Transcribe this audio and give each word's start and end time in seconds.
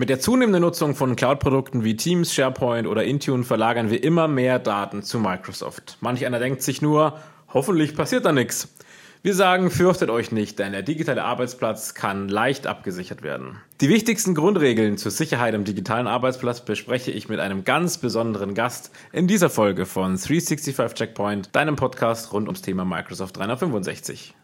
Mit 0.00 0.10
der 0.10 0.20
zunehmenden 0.20 0.62
Nutzung 0.62 0.94
von 0.94 1.16
Cloud-Produkten 1.16 1.82
wie 1.82 1.96
Teams, 1.96 2.32
SharePoint 2.32 2.86
oder 2.86 3.02
Intune 3.02 3.42
verlagern 3.42 3.90
wir 3.90 4.04
immer 4.04 4.28
mehr 4.28 4.60
Daten 4.60 5.02
zu 5.02 5.18
Microsoft. 5.18 5.98
Manch 6.00 6.24
einer 6.24 6.38
denkt 6.38 6.62
sich 6.62 6.80
nur, 6.80 7.18
hoffentlich 7.52 7.96
passiert 7.96 8.24
da 8.24 8.30
nichts. 8.30 8.68
Wir 9.22 9.34
sagen, 9.34 9.72
fürchtet 9.72 10.08
euch 10.08 10.30
nicht, 10.30 10.60
denn 10.60 10.70
der 10.70 10.82
digitale 10.82 11.24
Arbeitsplatz 11.24 11.94
kann 11.94 12.28
leicht 12.28 12.68
abgesichert 12.68 13.24
werden. 13.24 13.56
Die 13.80 13.88
wichtigsten 13.88 14.36
Grundregeln 14.36 14.98
zur 14.98 15.10
Sicherheit 15.10 15.56
am 15.56 15.64
digitalen 15.64 16.06
Arbeitsplatz 16.06 16.64
bespreche 16.64 17.10
ich 17.10 17.28
mit 17.28 17.40
einem 17.40 17.64
ganz 17.64 17.98
besonderen 17.98 18.54
Gast 18.54 18.92
in 19.12 19.26
dieser 19.26 19.50
Folge 19.50 19.84
von 19.84 20.16
365 20.16 20.76
Checkpoint, 20.94 21.56
deinem 21.56 21.74
Podcast 21.74 22.32
rund 22.32 22.46
ums 22.46 22.62
Thema 22.62 22.84
Microsoft 22.84 23.36
365. 23.36 24.36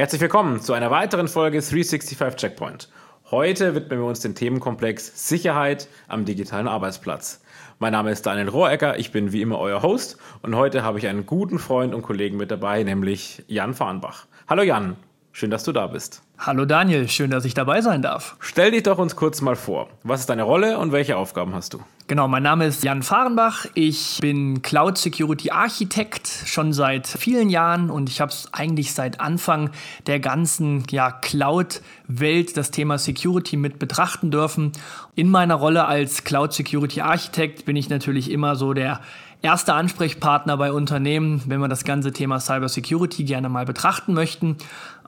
Herzlich 0.00 0.22
willkommen 0.22 0.62
zu 0.62 0.72
einer 0.72 0.90
weiteren 0.90 1.28
Folge 1.28 1.60
365 1.60 2.36
Checkpoint. 2.36 2.88
Heute 3.30 3.74
widmen 3.74 3.98
wir 3.98 4.06
uns 4.06 4.20
dem 4.20 4.34
Themenkomplex 4.34 5.28
Sicherheit 5.28 5.88
am 6.08 6.24
digitalen 6.24 6.68
Arbeitsplatz. 6.68 7.42
Mein 7.80 7.92
Name 7.92 8.10
ist 8.10 8.24
Daniel 8.24 8.48
Rohrecker, 8.48 8.98
ich 8.98 9.12
bin 9.12 9.32
wie 9.32 9.42
immer 9.42 9.58
euer 9.58 9.82
Host 9.82 10.16
und 10.40 10.56
heute 10.56 10.84
habe 10.84 10.98
ich 10.98 11.06
einen 11.06 11.26
guten 11.26 11.58
Freund 11.58 11.94
und 11.94 12.00
Kollegen 12.00 12.38
mit 12.38 12.50
dabei, 12.50 12.82
nämlich 12.82 13.44
Jan 13.46 13.74
Farnbach. 13.74 14.24
Hallo 14.48 14.62
Jan, 14.62 14.96
schön, 15.32 15.50
dass 15.50 15.64
du 15.64 15.72
da 15.72 15.86
bist. 15.86 16.22
Hallo 16.38 16.64
Daniel, 16.64 17.08
schön, 17.08 17.30
dass 17.30 17.44
ich 17.44 17.52
dabei 17.52 17.82
sein 17.82 18.00
darf. 18.00 18.36
Stell 18.40 18.70
dich 18.70 18.82
doch 18.82 18.98
uns 18.98 19.14
kurz 19.14 19.42
mal 19.42 19.56
vor. 19.56 19.88
Was 20.02 20.20
ist 20.20 20.30
deine 20.30 20.44
Rolle 20.44 20.78
und 20.78 20.90
welche 20.90 21.16
Aufgaben 21.18 21.54
hast 21.54 21.74
du? 21.74 21.80
Genau, 22.06 22.26
mein 22.26 22.42
Name 22.42 22.66
ist 22.66 22.82
Jan 22.82 23.02
Fahrenbach. 23.02 23.66
Ich 23.74 24.18
bin 24.20 24.62
Cloud 24.62 24.98
Security 24.98 25.50
Architekt 25.50 26.26
schon 26.26 26.72
seit 26.72 27.06
vielen 27.06 27.50
Jahren 27.50 27.90
und 27.90 28.08
ich 28.08 28.20
habe 28.20 28.32
es 28.32 28.48
eigentlich 28.52 28.94
seit 28.94 29.20
Anfang 29.20 29.70
der 30.06 30.18
ganzen 30.18 30.82
ja, 30.90 31.12
Cloud-Welt 31.12 32.56
das 32.56 32.70
Thema 32.72 32.98
Security 32.98 33.56
mit 33.56 33.78
betrachten 33.78 34.30
dürfen. 34.30 34.72
In 35.14 35.28
meiner 35.28 35.54
Rolle 35.54 35.84
als 35.84 36.24
Cloud 36.24 36.52
Security 36.52 37.02
Architekt 37.02 37.64
bin 37.64 37.76
ich 37.76 37.90
natürlich 37.90 38.30
immer 38.30 38.56
so 38.56 38.72
der 38.72 39.00
erster 39.42 39.74
Ansprechpartner 39.74 40.56
bei 40.56 40.72
Unternehmen, 40.72 41.42
wenn 41.46 41.60
wir 41.60 41.68
das 41.68 41.84
ganze 41.84 42.12
Thema 42.12 42.40
Cyber 42.40 42.68
Security 42.68 43.24
gerne 43.24 43.48
mal 43.48 43.64
betrachten 43.64 44.14
möchten. 44.14 44.56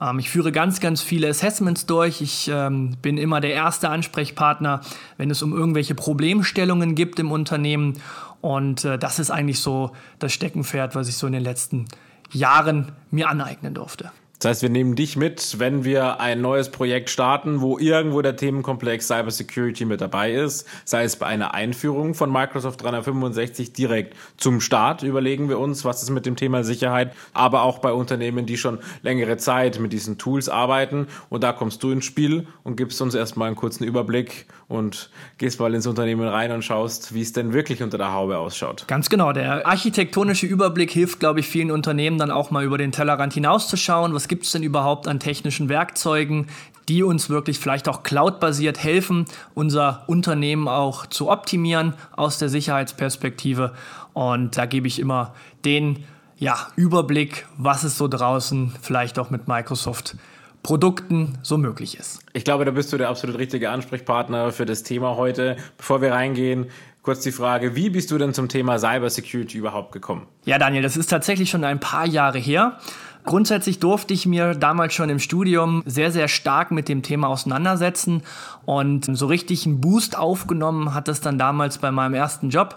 Ähm, 0.01 0.19
ich 0.19 0.29
führe 0.29 0.51
ganz, 0.51 0.79
ganz 0.79 1.01
viele 1.01 1.27
Assessments 1.29 1.85
durch. 1.85 2.21
Ich 2.21 2.49
ähm, 2.51 2.97
bin 3.01 3.17
immer 3.17 3.41
der 3.41 3.53
erste 3.53 3.89
Ansprechpartner, 3.89 4.81
wenn 5.17 5.29
es 5.29 5.41
um 5.41 5.53
irgendwelche 5.53 5.95
Problemstellungen 5.95 6.95
gibt 6.95 7.19
im 7.19 7.31
Unternehmen. 7.31 8.01
Und 8.41 8.85
äh, 8.85 8.97
das 8.97 9.19
ist 9.19 9.31
eigentlich 9.31 9.59
so 9.59 9.91
das 10.19 10.33
Steckenpferd, 10.33 10.95
was 10.95 11.07
ich 11.07 11.15
so 11.15 11.27
in 11.27 11.33
den 11.33 11.43
letzten 11.43 11.85
Jahren 12.31 12.91
mir 13.11 13.29
aneignen 13.29 13.73
durfte. 13.73 14.11
Das 14.39 14.49
heißt, 14.49 14.61
wir 14.61 14.69
nehmen 14.69 14.95
dich 14.95 15.15
mit, 15.15 15.59
wenn 15.59 15.85
wir 15.85 16.19
ein 16.19 16.41
neues 16.41 16.69
Projekt 16.69 17.09
starten, 17.09 17.61
wo 17.61 17.79
irgendwo 17.79 18.21
der 18.21 18.35
Themenkomplex 18.35 19.07
Cybersecurity 19.07 19.85
mit 19.85 20.01
dabei 20.01 20.33
ist, 20.33 20.67
sei 20.83 21.05
es 21.05 21.15
bei 21.15 21.27
einer 21.27 21.53
Einführung 21.53 22.13
von 22.13 22.29
Microsoft 22.29 22.83
365 22.83 23.71
direkt 23.71 24.17
zum 24.35 24.59
Start, 24.59 25.01
überlegen 25.03 25.47
wir 25.47 25.59
uns, 25.59 25.85
was 25.85 26.03
ist 26.03 26.09
mit 26.09 26.25
dem 26.25 26.35
Thema 26.35 26.65
Sicherheit, 26.65 27.13
aber 27.33 27.61
auch 27.61 27.79
bei 27.79 27.93
Unternehmen, 27.93 28.45
die 28.45 28.57
schon 28.57 28.79
längere 29.01 29.37
Zeit 29.37 29.79
mit 29.79 29.93
diesen 29.93 30.17
Tools 30.17 30.49
arbeiten. 30.49 31.07
Und 31.29 31.43
da 31.43 31.53
kommst 31.53 31.81
du 31.81 31.91
ins 31.91 32.03
Spiel 32.03 32.47
und 32.63 32.75
gibst 32.75 33.01
uns 33.01 33.15
erstmal 33.15 33.47
einen 33.47 33.55
kurzen 33.55 33.85
Überblick 33.85 34.47
und 34.73 35.09
gehst 35.37 35.59
mal 35.59 35.73
ins 35.73 35.85
Unternehmen 35.85 36.27
rein 36.27 36.51
und 36.51 36.63
schaust, 36.63 37.13
wie 37.13 37.21
es 37.21 37.31
denn 37.31 37.53
wirklich 37.53 37.83
unter 37.83 37.97
der 37.97 38.11
Haube 38.11 38.39
ausschaut. 38.39 38.85
Ganz 38.87 39.09
genau. 39.09 39.31
Der 39.31 39.67
architektonische 39.67 40.47
Überblick 40.47 40.91
hilft, 40.91 41.19
glaube 41.19 41.41
ich, 41.41 41.47
vielen 41.47 41.69
Unternehmen 41.69 42.17
dann 42.17 42.31
auch 42.31 42.49
mal 42.49 42.63
über 42.63 42.77
den 42.77 42.91
Tellerrand 42.91 43.33
hinauszuschauen. 43.33 44.13
Was 44.13 44.27
gibt 44.27 44.45
es 44.45 44.51
denn 44.51 44.63
überhaupt 44.63 45.07
an 45.07 45.19
technischen 45.19 45.69
Werkzeugen, 45.69 46.47
die 46.89 47.03
uns 47.03 47.29
wirklich 47.29 47.59
vielleicht 47.59 47.87
auch 47.87 48.03
cloud-basiert 48.03 48.83
helfen, 48.83 49.25
unser 49.53 50.03
Unternehmen 50.07 50.67
auch 50.67 51.05
zu 51.05 51.29
optimieren 51.29 51.93
aus 52.15 52.39
der 52.39 52.49
Sicherheitsperspektive. 52.49 53.73
Und 54.13 54.57
da 54.57 54.65
gebe 54.65 54.87
ich 54.87 54.99
immer 54.99 55.33
den 55.63 56.03
ja, 56.37 56.57
Überblick, 56.75 57.45
was 57.57 57.83
es 57.83 57.97
so 57.97 58.07
draußen 58.07 58.73
vielleicht 58.81 59.17
auch 59.19 59.29
mit 59.29 59.47
Microsoft 59.47 60.17
Produkten 60.63 61.37
so 61.41 61.57
möglich 61.57 61.99
ist. 61.99 62.21
Ich 62.31 62.45
glaube, 62.45 62.63
da 62.63 62.71
bist 62.71 62.93
du 62.93 62.97
der 62.97 63.09
absolut 63.09 63.37
richtige 63.37 63.69
Ansprechpartner 63.69 64.53
für 64.53 64.65
das 64.65 64.83
Thema 64.83 65.17
heute. 65.17 65.57
Bevor 65.77 66.01
wir 66.01 66.13
reingehen, 66.13 66.67
kurz 67.01 67.19
die 67.19 67.33
Frage, 67.33 67.75
wie 67.75 67.89
bist 67.89 68.09
du 68.11 68.17
denn 68.17 68.33
zum 68.33 68.47
Thema 68.47 68.79
Cybersecurity 68.79 69.57
überhaupt 69.57 69.91
gekommen? 69.91 70.25
Ja, 70.45 70.57
Daniel, 70.57 70.81
das 70.81 70.95
ist 70.95 71.07
tatsächlich 71.07 71.49
schon 71.49 71.65
ein 71.65 71.81
paar 71.81 72.07
Jahre 72.07 72.39
her. 72.39 72.79
Grundsätzlich 73.25 73.79
durfte 73.79 74.13
ich 74.13 74.25
mir 74.25 74.53
damals 74.53 74.93
schon 74.93 75.09
im 75.09 75.19
Studium 75.19 75.81
sehr, 75.85 76.11
sehr 76.11 76.27
stark 76.27 76.71
mit 76.71 76.89
dem 76.89 77.03
Thema 77.03 77.29
auseinandersetzen 77.29 78.21
und 78.65 79.05
so 79.15 79.27
richtig 79.27 79.65
einen 79.65 79.79
Boost 79.79 80.17
aufgenommen 80.17 80.93
hat 80.93 81.07
es 81.07 81.21
dann 81.21 81.37
damals 81.37 81.77
bei 81.77 81.91
meinem 81.91 82.13
ersten 82.13 82.49
Job, 82.49 82.75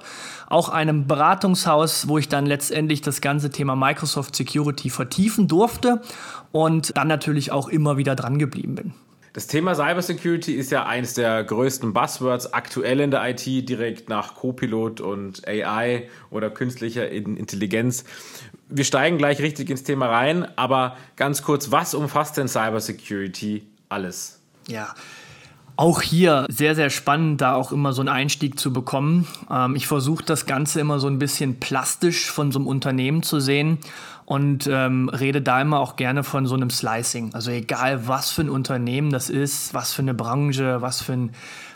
auch 0.49 0.69
einem 0.69 1.07
Beratungshaus, 1.07 2.09
wo 2.09 2.19
ich 2.19 2.29
dann 2.29 2.47
letztendlich 2.47 3.01
das 3.01 3.21
ganze 3.21 3.51
Thema 3.51 3.75
Microsoft 3.75 4.37
Security 4.37 4.91
vertiefen 4.91 5.49
durfte 5.49 6.01
und 6.53 6.97
dann 6.97 7.09
natürlich 7.09 7.51
auch 7.51 7.69
immer 7.69 7.97
wieder 7.97 8.15
dran 8.15 8.39
geblieben 8.39 8.77
bin. 8.77 8.95
Das 9.37 9.49
Thema 9.49 9.75
Cybersecurity 9.75 10.55
ist 10.55 10.71
ja 10.71 10.87
eines 10.87 11.13
der 11.13 11.45
größten 11.45 11.93
Buzzwords 11.93 12.55
aktuell 12.55 13.01
in 13.01 13.11
der 13.11 13.29
IT, 13.29 13.45
direkt 13.69 14.09
nach 14.09 14.35
Copilot 14.35 15.03
und 15.03 15.47
AI 15.47 16.09
oder 16.31 16.49
künstlicher 16.49 17.11
Intelligenz. 17.11 18.05
Wir 18.69 18.85
steigen 18.85 19.19
gleich 19.19 19.41
richtig 19.41 19.71
ins 19.71 19.85
Thema 19.85 20.07
rein, 20.07 20.47
aber 20.57 20.97
ganz 21.17 21.43
kurz, 21.43 21.71
was 21.71 21.95
umfasst 21.95 22.37
denn 22.37 22.49
Cybersecurity 22.49 23.67
alles? 23.89 24.41
Ja, 24.69 24.95
auch 25.77 26.01
hier 26.01 26.47
sehr, 26.49 26.75
sehr 26.75 26.89
spannend, 26.89 27.43
da 27.43 27.55
auch 27.55 27.71
immer 27.71 27.93
so 27.93 28.01
einen 28.01 28.09
Einstieg 28.09 28.59
zu 28.59 28.73
bekommen. 28.73 29.27
Ähm, 29.51 29.77
ich 29.77 29.87
versuche 29.87 30.25
das 30.25 30.47
Ganze 30.47 30.81
immer 30.81 30.99
so 30.99 31.07
ein 31.07 31.19
bisschen 31.19 31.61
plastisch 31.61 32.31
von 32.31 32.51
so 32.51 32.59
einem 32.59 32.67
Unternehmen 32.67 33.23
zu 33.23 33.41
sehen 33.41 33.79
und 34.25 34.67
ähm, 34.73 35.11
rede 35.11 35.43
da 35.43 35.61
immer 35.61 35.81
auch 35.81 35.97
gerne 35.97 36.25
von 36.25 36.47
so 36.47 36.55
einem 36.55 36.71
Slicing. 36.71 37.35
Also 37.35 37.51
egal, 37.51 38.09
was 38.09 38.31
für 38.31 38.43
ein 38.43 38.49
Unternehmen 38.49 39.11
das 39.11 39.29
ist, 39.29 39.75
was 39.75 39.93
für 39.93 40.03
eine 40.03 40.15
Branche, 40.15 40.81
was 40.81 41.03
für 41.03 41.13
ein, 41.13 41.31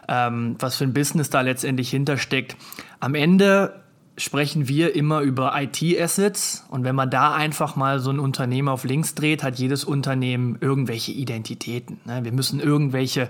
ähm, 0.08 0.56
was 0.58 0.76
für 0.76 0.84
ein 0.84 0.94
Business 0.94 1.28
da 1.28 1.42
letztendlich 1.42 1.90
hintersteckt. 1.90 2.56
Am 3.00 3.14
Ende 3.14 3.82
sprechen 4.16 4.68
wir 4.68 4.94
immer 4.94 5.20
über 5.20 5.52
IT-Assets. 5.60 6.66
Und 6.68 6.84
wenn 6.84 6.94
man 6.94 7.10
da 7.10 7.34
einfach 7.34 7.76
mal 7.76 8.00
so 8.00 8.10
ein 8.10 8.18
Unternehmen 8.18 8.68
auf 8.68 8.84
links 8.84 9.14
dreht, 9.14 9.42
hat 9.42 9.58
jedes 9.58 9.84
Unternehmen 9.84 10.58
irgendwelche 10.60 11.12
Identitäten. 11.12 12.00
Ne? 12.04 12.24
Wir 12.24 12.32
müssen 12.32 12.60
irgendwelche 12.60 13.28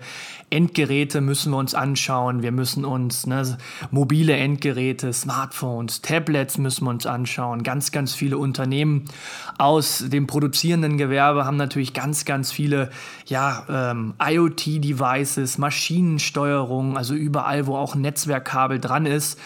Endgeräte 0.51 1.21
müssen 1.21 1.53
wir 1.53 1.59
uns 1.59 1.75
anschauen. 1.75 2.43
Wir 2.43 2.51
müssen 2.51 2.85
uns 2.85 3.25
ne, 3.27 3.57
mobile 3.93 4.37
Endgeräte, 4.37 5.13
Smartphones, 5.13 6.03
Tablets 6.03 6.59
müssen 6.59 6.85
wir 6.85 6.91
uns 6.91 7.07
anschauen. 7.07 7.63
Ganz, 7.63 7.93
ganz 7.93 8.15
viele 8.15 8.37
Unternehmen 8.37 9.05
aus 9.59 10.05
dem 10.09 10.27
produzierenden 10.27 10.99
Gewerbe 10.99 11.45
haben 11.45 11.57
natürlich 11.57 11.95
ganz, 11.95 12.25
ganz 12.25 12.51
viele 12.51 12.91
ja, 13.27 13.65
ähm, 13.69 14.15
IoT-Devices, 14.21 15.59
Maschinensteuerung, 15.59 16.97
also 16.97 17.15
überall, 17.15 17.69
wo 17.69 17.77
auch 17.77 17.95
ein 17.95 18.01
Netzwerkkabel 18.01 18.81
dran 18.81 19.07
ist. 19.07 19.39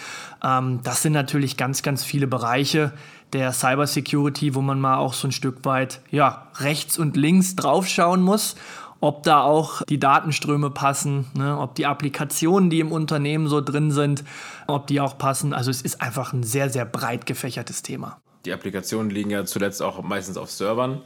Ähm, 0.45 0.81
das 0.83 1.03
sind 1.03 1.15
natürlich 1.15 1.57
ganz, 1.57 1.83
ganz 1.83 2.05
viele 2.05 2.27
Bereiche 2.27 2.93
der 3.33 3.53
Cybersecurity, 3.53 4.55
wo 4.55 4.61
man 4.61 4.81
mal 4.81 4.99
auch 4.99 5.15
so 5.15 5.27
ein 5.27 5.33
Stück 5.33 5.65
weit 5.65 6.01
ja, 6.11 6.49
rechts 6.57 6.99
und 6.99 7.17
links 7.17 7.57
draufschauen 7.57 8.23
muss, 8.23 8.55
ob 9.01 9.25
da 9.25 9.43
auch 9.43 9.83
die 9.83 9.99
Datenströme 9.99 10.71
passen, 10.71 11.27
ne, 11.35 11.59
ob 11.59 11.75
die 11.75 11.87
Applikationen, 11.87 12.71
die 12.71 12.81
im 12.81 12.93
Unternehmen 12.93 13.49
so 13.49 13.61
drin 13.61 13.91
sind, 13.91 14.23
ob 14.67 14.87
die 14.87 15.01
auch 15.01 15.19
passen. 15.19 15.53
Also 15.53 15.71
es 15.71 15.83
ist 15.83 16.01
einfach 16.01 16.33
ein 16.33 16.43
sehr, 16.43 16.71
sehr 16.71 16.85
breit 16.85 17.27
gefächertes 17.27 17.83
Thema. 17.83 18.21
Die 18.45 18.53
Applikationen 18.53 19.11
liegen 19.11 19.31
ja 19.31 19.45
zuletzt 19.47 19.83
auch 19.83 20.03
meistens 20.03 20.37
auf 20.37 20.51
Servern. 20.51 21.01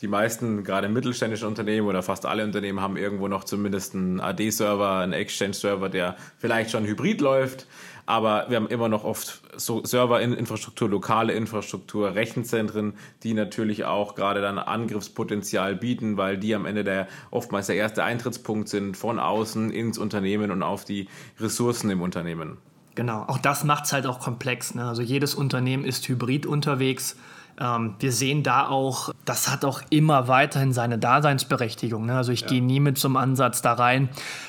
Die 0.00 0.08
meisten, 0.08 0.62
gerade 0.62 0.88
mittelständische 0.88 1.46
Unternehmen 1.46 1.86
oder 1.86 2.02
fast 2.02 2.24
alle 2.24 2.44
Unternehmen, 2.44 2.80
haben 2.80 2.96
irgendwo 2.96 3.28
noch 3.28 3.44
zumindest 3.44 3.94
einen 3.94 4.20
AD-Server, 4.20 4.98
einen 4.98 5.12
Exchange-Server, 5.12 5.88
der 5.88 6.16
vielleicht 6.38 6.70
schon 6.70 6.86
hybrid 6.86 7.20
läuft 7.20 7.66
aber 8.08 8.46
wir 8.48 8.56
haben 8.56 8.68
immer 8.68 8.88
noch 8.88 9.04
oft 9.04 9.42
so 9.58 9.84
Serverinfrastruktur, 9.84 10.88
lokale 10.88 11.34
Infrastruktur, 11.34 12.14
Rechenzentren, 12.14 12.94
die 13.22 13.34
natürlich 13.34 13.84
auch 13.84 14.14
gerade 14.14 14.40
dann 14.40 14.58
Angriffspotenzial 14.58 15.76
bieten, 15.76 16.16
weil 16.16 16.38
die 16.38 16.54
am 16.54 16.64
Ende 16.64 16.84
der 16.84 17.06
oftmals 17.30 17.66
der 17.66 17.76
erste 17.76 18.04
Eintrittspunkt 18.04 18.70
sind 18.70 18.96
von 18.96 19.18
außen 19.18 19.70
ins 19.70 19.98
Unternehmen 19.98 20.50
und 20.50 20.62
auf 20.62 20.86
die 20.86 21.06
Ressourcen 21.38 21.90
im 21.90 22.00
Unternehmen. 22.00 22.56
Genau, 22.94 23.24
auch 23.24 23.36
das 23.36 23.62
macht 23.64 23.84
es 23.84 23.92
halt 23.92 24.06
auch 24.06 24.20
komplex. 24.20 24.74
Ne? 24.74 24.88
Also 24.88 25.02
jedes 25.02 25.34
Unternehmen 25.34 25.84
ist 25.84 26.08
hybrid 26.08 26.46
unterwegs 26.46 27.14
ähm, 27.60 27.94
wir 27.98 28.12
sehen 28.12 28.42
da 28.42 28.68
auch, 28.68 29.10
das 29.24 29.50
hat 29.50 29.64
auch 29.64 29.82
immer 29.90 30.28
weiterhin 30.28 30.72
seine 30.72 30.98
Daseinsberechtigung. 30.98 32.06
Ne? 32.06 32.16
Also 32.16 32.32
ich 32.32 32.42
ja. 32.42 32.48
gehe 32.48 32.62
nie 32.62 32.80
mit 32.80 32.98
zum 32.98 33.16
Ansatz 33.16 33.62
da 33.62 33.72
rein, 33.72 34.08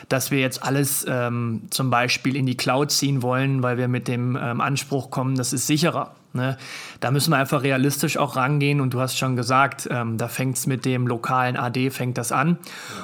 dass 0.09 0.31
wir 0.31 0.39
jetzt 0.39 0.63
alles 0.63 1.06
ähm, 1.07 1.63
zum 1.69 1.89
Beispiel 1.89 2.35
in 2.35 2.45
die 2.45 2.57
Cloud 2.57 2.91
ziehen 2.91 3.21
wollen, 3.21 3.63
weil 3.63 3.77
wir 3.77 3.88
mit 3.88 4.07
dem 4.07 4.35
ähm, 4.35 4.61
Anspruch 4.61 5.09
kommen, 5.09 5.35
das 5.35 5.53
ist 5.53 5.67
sicherer. 5.67 6.11
Ne? 6.33 6.57
Da 7.00 7.09
müssen 7.09 7.31
wir 7.31 7.38
einfach 7.38 7.63
realistisch 7.63 8.17
auch 8.17 8.35
rangehen 8.35 8.81
und 8.81 8.94
du 8.94 9.00
hast 9.00 9.17
schon 9.17 9.35
gesagt, 9.35 9.88
ähm, 9.89 10.17
da 10.17 10.27
fängt 10.27 10.57
es 10.57 10.67
mit 10.67 10.85
dem 10.85 11.07
lokalen 11.07 11.57
AD, 11.57 11.89
fängt 11.89 12.19
das 12.19 12.31
an 12.31 12.57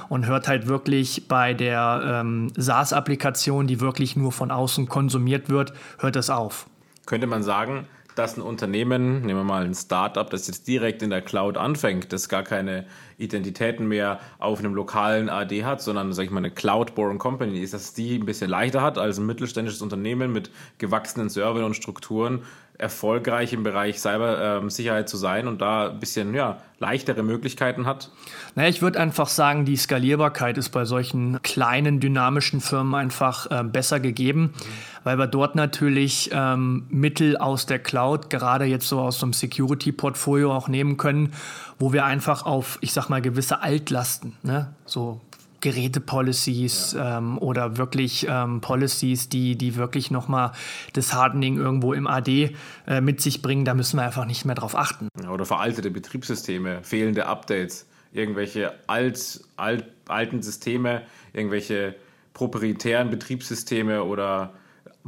und 0.10 0.28
hört 0.28 0.48
halt 0.48 0.68
wirklich 0.68 1.28
bei 1.28 1.56
der 1.56 2.22
ähm, 2.22 2.52
SaaS-Applikation, 2.56 3.66
die 3.66 3.80
wirklich 3.80 4.16
nur 4.16 4.32
von 4.32 4.52
außen 4.52 4.88
konsumiert 4.88 5.50
wird, 5.50 5.74
hört 5.98 6.16
das 6.16 6.30
auf. 6.30 6.68
Könnte 7.08 7.26
man 7.26 7.42
sagen, 7.42 7.88
dass 8.16 8.38
ein 8.38 8.42
Unternehmen, 8.42 9.22
nehmen 9.22 9.40
wir 9.40 9.44
mal 9.44 9.66
ein 9.66 9.76
Startup, 9.76 10.30
das 10.30 10.48
jetzt 10.48 10.68
direkt 10.68 11.02
in 11.02 11.10
der 11.10 11.22
Cloud 11.22 11.58
anfängt, 11.58 12.12
das 12.14 12.30
gar 12.30 12.44
keine 12.44 12.86
Identitäten 13.18 13.88
mehr 13.88 14.20
auf 14.40 14.60
einem 14.60 14.74
lokalen 14.74 15.30
AD 15.30 15.64
hat, 15.64 15.82
sondern, 15.82 16.14
sag 16.14 16.26
ich 16.26 16.32
mal, 16.32 16.40
eine 16.40 16.52
Cloud-Born 16.52 17.18
Company 17.18 17.60
ist, 17.60 17.74
dass 17.74 17.94
die 17.94 18.18
ein 18.18 18.26
bisschen 18.26 18.50
leichter 18.50 18.82
hat 18.82 18.98
als 18.98 19.18
ein 19.18 19.26
mittelständisches 19.26 19.82
Unternehmen 19.82 20.32
mit 20.32 20.52
gewachsenen 20.78 21.30
Servern 21.30 21.64
und 21.64 21.76
Strukturen, 21.76 22.44
erfolgreich 22.78 23.54
im 23.54 23.64
Bereich 23.64 24.00
Cybersicherheit 24.00 25.08
zu 25.08 25.18
sein 25.18 25.48
und 25.48 25.62
da 25.62 25.92
ein 25.92 26.00
bisschen 26.00 26.34
ja, 26.34 26.58
leichtere 26.80 27.24
Möglichkeiten 27.24 27.86
hat? 27.86 28.12
Naja, 28.56 28.70
ich 28.70 28.82
würde 28.82 29.00
einfach 29.00 29.28
sagen, 29.28 29.66
die 29.66 29.78
Skalierbarkeit 29.78 30.58
ist 30.58 30.70
bei 30.70 30.86
solchen 30.86 31.42
kleinen, 31.42 32.00
dynamischen 32.00 32.62
Firmen 32.62 32.96
einfach 32.96 33.50
äh, 33.50 33.64
besser 33.64 34.00
gegeben, 34.00 34.54
mhm. 34.54 34.95
Weil 35.06 35.18
wir 35.20 35.28
dort 35.28 35.56
natürlich 35.56 36.32
ähm, 36.34 36.88
Mittel 36.90 37.38
aus 37.38 37.68
der 37.68 37.80
Cloud, 37.80 38.30
gerade 38.30 38.66
jetzt 38.66 38.90
so 38.90 39.00
aus 39.00 39.20
so 39.20 39.28
einem 39.28 39.34
Security-Portfolio 39.34 40.52
auch 40.52 40.68
nehmen 40.68 40.98
können, 40.98 41.32
wo 41.80 41.94
wir 41.94 42.06
einfach 42.06 42.46
auf, 42.46 42.80
ich 42.82 42.92
sag 42.92 43.08
mal, 43.08 43.22
gewisse 43.22 43.62
Altlasten, 43.62 44.34
ne, 44.42 44.74
so 44.86 45.22
Geräte-Policies 45.62 46.94
ja. 46.94 47.20
ähm, 47.20 47.38
oder 47.38 47.78
wirklich 47.78 48.26
ähm, 48.28 48.62
Policies, 48.62 49.30
die, 49.30 49.56
die 49.56 49.76
wirklich 49.76 50.10
nochmal 50.10 50.54
das 50.94 51.14
Hardening 51.14 51.58
irgendwo 51.58 51.94
im 51.94 52.08
AD 52.08 52.56
äh, 52.88 53.00
mit 53.00 53.22
sich 53.22 53.44
bringen, 53.44 53.64
da 53.64 53.76
müssen 53.76 53.98
wir 53.98 54.04
einfach 54.04 54.26
nicht 54.26 54.44
mehr 54.44 54.56
drauf 54.56 54.76
achten. 54.76 55.08
Oder 55.30 55.46
veraltete 55.46 55.92
Betriebssysteme, 55.92 56.80
fehlende 56.82 57.28
Updates, 57.28 57.88
irgendwelche 58.12 58.74
alt, 58.88 59.42
alt, 59.56 59.86
alten 60.08 60.42
Systeme, 60.42 61.04
irgendwelche 61.32 61.96
proprietären 62.34 63.12
Betriebssysteme 63.12 64.04
oder 64.04 64.54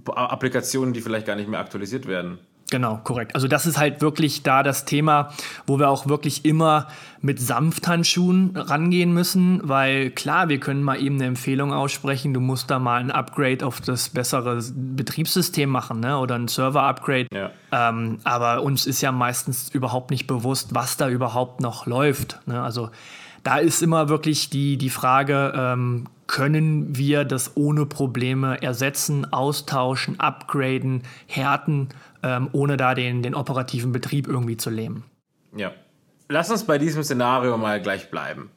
Applikationen, 0.05 0.93
die 0.93 1.01
vielleicht 1.01 1.25
gar 1.25 1.35
nicht 1.35 1.49
mehr 1.49 1.59
aktualisiert 1.59 2.07
werden. 2.07 2.39
Genau, 2.69 2.99
korrekt. 3.01 3.33
Also 3.33 3.47
das 3.47 3.65
ist 3.65 3.77
halt 3.77 4.01
wirklich 4.01 4.43
da 4.43 4.61
das 4.61 4.83
Thema, 4.83 5.29
wo 5.65 5.79
wir 5.79 5.89
auch 5.89 6.07
wirklich 6.07 6.43
immer 6.43 6.87
mit 7.21 7.39
Samthandschuhen 7.39 8.57
rangehen 8.57 9.13
müssen, 9.13 9.61
weil 9.63 10.11
klar, 10.11 10.49
wir 10.49 10.59
können 10.59 10.83
mal 10.83 11.01
eben 11.01 11.15
eine 11.15 11.25
Empfehlung 11.25 11.71
aussprechen, 11.71 12.33
du 12.33 12.41
musst 12.41 12.69
da 12.69 12.79
mal 12.79 12.99
ein 12.99 13.09
Upgrade 13.09 13.65
auf 13.65 13.79
das 13.79 14.09
bessere 14.09 14.61
Betriebssystem 14.75 15.69
machen 15.69 16.01
ne? 16.01 16.17
oder 16.17 16.35
ein 16.35 16.49
Server-Upgrade. 16.49 17.27
Ja. 17.33 17.51
Ähm, 17.71 18.19
aber 18.25 18.61
uns 18.61 18.85
ist 18.85 19.01
ja 19.01 19.13
meistens 19.13 19.69
überhaupt 19.69 20.11
nicht 20.11 20.27
bewusst, 20.27 20.75
was 20.75 20.97
da 20.97 21.07
überhaupt 21.07 21.61
noch 21.61 21.85
läuft. 21.85 22.39
Ne? 22.47 22.61
Also 22.61 22.89
da 23.43 23.57
ist 23.57 23.81
immer 23.81 24.09
wirklich 24.09 24.49
die, 24.49 24.77
die 24.77 24.89
Frage, 24.89 25.53
ähm, 25.55 26.07
können 26.27 26.97
wir 26.97 27.23
das 27.25 27.55
ohne 27.55 27.85
Probleme 27.85 28.61
ersetzen, 28.61 29.31
austauschen, 29.31 30.19
upgraden, 30.19 31.03
härten, 31.25 31.89
ähm, 32.23 32.49
ohne 32.51 32.77
da 32.77 32.93
den, 32.93 33.23
den 33.23 33.33
operativen 33.33 33.91
Betrieb 33.91 34.27
irgendwie 34.27 34.57
zu 34.57 34.69
lähmen. 34.69 35.03
Ja. 35.55 35.71
Lass 36.29 36.51
uns 36.51 36.65
bei 36.65 36.77
diesem 36.77 37.03
Szenario 37.03 37.57
mal 37.57 37.81
gleich 37.81 38.11
bleiben. 38.11 38.49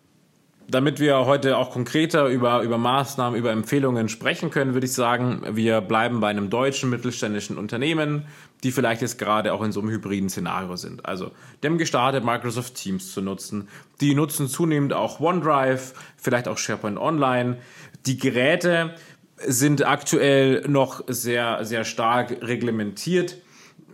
Damit 0.71 1.01
wir 1.01 1.27
heute 1.27 1.57
auch 1.57 1.71
konkreter 1.71 2.27
über, 2.27 2.63
über 2.63 2.79
Maßnahmen, 2.79 3.37
über 3.37 3.51
Empfehlungen 3.51 4.09
sprechen 4.09 4.51
können, 4.51 4.73
würde 4.73 4.87
ich 4.87 4.93
sagen, 4.93 5.43
wir 5.51 5.81
bleiben 5.81 6.21
bei 6.21 6.29
einem 6.29 6.49
deutschen 6.49 6.91
mittelständischen 6.91 7.59
Unternehmen, 7.59 8.27
die 8.63 8.71
vielleicht 8.71 9.03
jetzt 9.03 9.19
gerade 9.19 9.53
auch 9.53 9.63
in 9.63 9.73
so 9.73 9.81
einem 9.81 9.91
hybriden 9.91 10.29
Szenario 10.29 10.77
sind. 10.77 11.05
Also, 11.05 11.33
haben 11.65 11.79
gestartet, 11.79 12.25
Microsoft 12.25 12.77
Teams 12.77 13.13
zu 13.13 13.21
nutzen. 13.21 13.69
Die 14.01 14.15
nutzen 14.15 14.47
zunehmend 14.47 14.93
auch 14.93 15.19
OneDrive, 15.19 15.93
vielleicht 16.17 16.47
auch 16.47 16.59
SharePoint 16.59 16.99
Online. 16.99 17.57
Die 18.07 18.19
Geräte 18.19 18.95
sind 19.39 19.85
aktuell 19.85 20.69
noch 20.69 21.03
sehr, 21.09 21.65
sehr 21.65 21.85
stark 21.85 22.37
reglementiert 22.43 23.39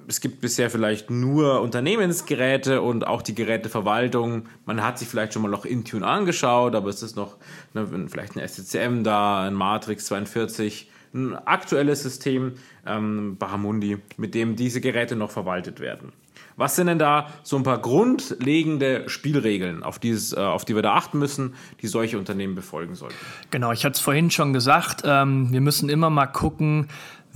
es 0.08 0.20
gibt 0.20 0.41
bisher 0.41 0.70
vielleicht 0.70 1.11
nur 1.11 1.61
Unternehmensgeräte 1.61 2.81
und 2.82 3.06
auch 3.06 3.23
die 3.23 3.35
Geräteverwaltung. 3.35 4.49
Man 4.64 4.82
hat 4.82 4.99
sich 4.99 5.08
vielleicht 5.08 5.32
schon 5.32 5.43
mal 5.43 5.50
noch 5.50 5.64
Intune 5.64 6.06
angeschaut, 6.06 6.75
aber 6.75 6.88
es 6.91 7.03
ist 7.03 7.17
noch 7.17 7.37
ne, 7.75 7.87
vielleicht 8.08 8.37
ein 8.37 8.47
SCCM 8.47 9.03
da, 9.03 9.44
ein 9.44 9.55
Matrix 9.55 10.06
42, 10.06 10.91
ein 11.14 11.35
aktuelles 11.35 12.03
System, 12.03 12.53
ähm, 12.87 13.37
Bahamundi, 13.38 13.99
mit 14.17 14.35
dem 14.35 14.55
diese 14.55 14.81
Geräte 14.81 15.17
noch 15.17 15.31
verwaltet 15.31 15.81
werden. 15.81 16.12
Was 16.56 16.76
sind 16.76 16.87
denn 16.87 16.99
da 16.99 17.29
so 17.43 17.56
ein 17.56 17.62
paar 17.64 17.79
grundlegende 17.79 19.09
Spielregeln, 19.09 19.82
auf, 19.82 19.99
dieses, 19.99 20.32
äh, 20.32 20.41
auf 20.41 20.64
die 20.64 20.75
wir 20.75 20.82
da 20.82 20.94
achten 20.94 21.19
müssen, 21.19 21.55
die 21.82 21.87
solche 21.87 22.19
Unternehmen 22.19 22.55
befolgen 22.55 22.94
sollten? 22.94 23.17
Genau, 23.50 23.73
ich 23.73 23.85
hatte 23.85 23.94
es 23.94 24.00
vorhin 24.00 24.31
schon 24.31 24.52
gesagt, 24.52 25.02
ähm, 25.05 25.52
wir 25.52 25.61
müssen 25.61 25.91
immer 25.91 26.09
mal 26.09 26.26
gucken, 26.26 26.88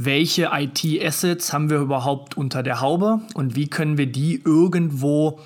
welche 0.04 0.50
IT-Assets 0.52 1.52
haben 1.52 1.70
wir 1.70 1.78
überhaupt 1.78 2.36
unter 2.36 2.62
der 2.62 2.80
Haube 2.80 3.20
und 3.34 3.56
wie 3.56 3.68
können 3.68 3.98
wir 3.98 4.06
die 4.06 4.40
irgendwo 4.44 5.40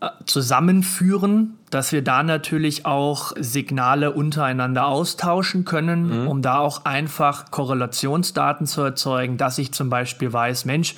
äh, 0.00 0.08
zusammenführen, 0.26 1.58
dass 1.70 1.92
wir 1.92 2.02
da 2.02 2.22
natürlich 2.22 2.84
auch 2.84 3.32
Signale 3.38 4.10
untereinander 4.10 4.86
austauschen 4.86 5.64
können, 5.64 6.22
mhm. 6.22 6.28
um 6.28 6.42
da 6.42 6.58
auch 6.58 6.84
einfach 6.84 7.50
Korrelationsdaten 7.50 8.66
zu 8.66 8.82
erzeugen, 8.82 9.36
dass 9.36 9.58
ich 9.58 9.72
zum 9.72 9.88
Beispiel 9.88 10.32
weiß, 10.32 10.64
Mensch, 10.64 10.96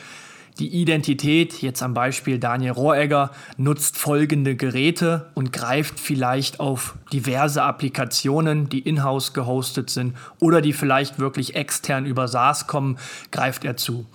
die 0.59 0.69
Identität, 0.69 1.63
jetzt 1.63 1.83
am 1.83 1.95
Beispiel 1.95 2.39
Daniel 2.39 2.73
Rohregger, 2.73 3.31
nutzt 3.57 3.99
folgende 3.99 4.55
Geräte 4.55 5.31
und 5.35 5.53
greift 5.53 5.99
vielleicht 5.99 6.61
auf 6.61 6.95
diverse 7.13 7.63
Applikationen, 7.63 8.69
die 8.69 8.79
in-house 8.79 9.33
gehostet 9.33 9.91
sind 9.91 10.17
oder 10.39 10.61
die 10.61 10.73
vielleicht 10.73 11.19
wirklich 11.19 11.57
extern 11.57 12.07
über 12.07 12.29
SaaS 12.29 12.69
kommen, 12.69 12.99
greift 13.33 13.65
er 13.65 13.77
zu. 13.77 13.93
Mhm. 13.93 14.07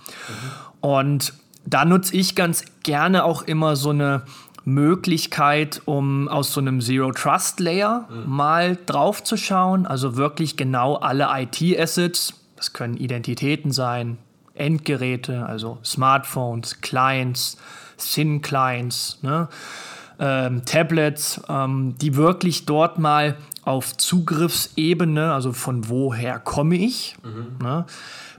Und 0.80 1.34
da 1.66 1.84
nutze 1.84 2.16
ich 2.16 2.34
ganz 2.34 2.64
gerne 2.82 3.24
auch 3.24 3.42
immer 3.42 3.76
so 3.76 3.90
eine 3.90 4.22
Möglichkeit, 4.64 5.82
um 5.84 6.28
aus 6.28 6.54
so 6.54 6.60
einem 6.60 6.80
Zero 6.80 7.12
Trust 7.12 7.60
Layer 7.60 8.08
mhm. 8.08 8.30
mal 8.30 8.78
drauf 8.86 9.22
zu 9.22 9.36
schauen, 9.36 9.86
also 9.86 10.16
wirklich 10.16 10.56
genau 10.56 10.96
alle 10.96 11.28
IT-Assets, 11.32 12.34
das 12.56 12.72
können 12.72 12.96
Identitäten 12.96 13.72
sein, 13.72 14.18
Endgeräte, 14.60 15.46
also 15.46 15.78
Smartphones, 15.84 16.80
Clients, 16.80 17.56
SIN-Clients, 17.96 19.18
ne? 19.22 19.48
ähm, 20.18 20.64
Tablets, 20.64 21.40
ähm, 21.48 21.96
die 22.00 22.14
wirklich 22.16 22.66
dort 22.66 22.98
mal 22.98 23.36
auf 23.64 23.96
Zugriffsebene, 23.96 25.32
also 25.32 25.52
von 25.52 25.88
woher 25.88 26.38
komme 26.38 26.76
ich, 26.76 27.16
mhm. 27.22 27.64
ne, 27.64 27.86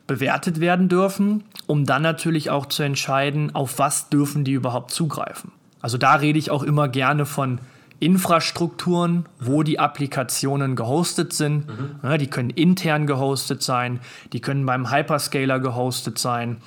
bewertet 0.07 0.59
werden 0.59 0.89
dürfen, 0.89 1.43
um 1.67 1.85
dann 1.85 2.01
natürlich 2.01 2.49
auch 2.49 2.65
zu 2.65 2.83
entscheiden, 2.83 3.55
auf 3.55 3.79
was 3.79 4.09
dürfen 4.09 4.43
die 4.43 4.53
überhaupt 4.53 4.91
zugreifen. 4.91 5.51
Also 5.81 5.97
da 5.97 6.15
rede 6.15 6.37
ich 6.37 6.51
auch 6.51 6.63
immer 6.63 6.87
gerne 6.87 7.25
von 7.25 7.59
Infrastrukturen, 8.01 9.27
wo 9.39 9.61
die 9.61 9.79
Applikationen 9.79 10.75
gehostet 10.75 11.33
sind. 11.33 11.67
Mhm. 11.67 11.95
Ja, 12.01 12.17
die 12.17 12.27
können 12.27 12.49
intern 12.49 13.05
gehostet 13.05 13.61
sein, 13.61 13.99
die 14.33 14.41
können 14.41 14.65
beim 14.65 14.91
Hyperscaler 14.91 15.59
gehostet 15.59 16.17
sein. 16.17 16.57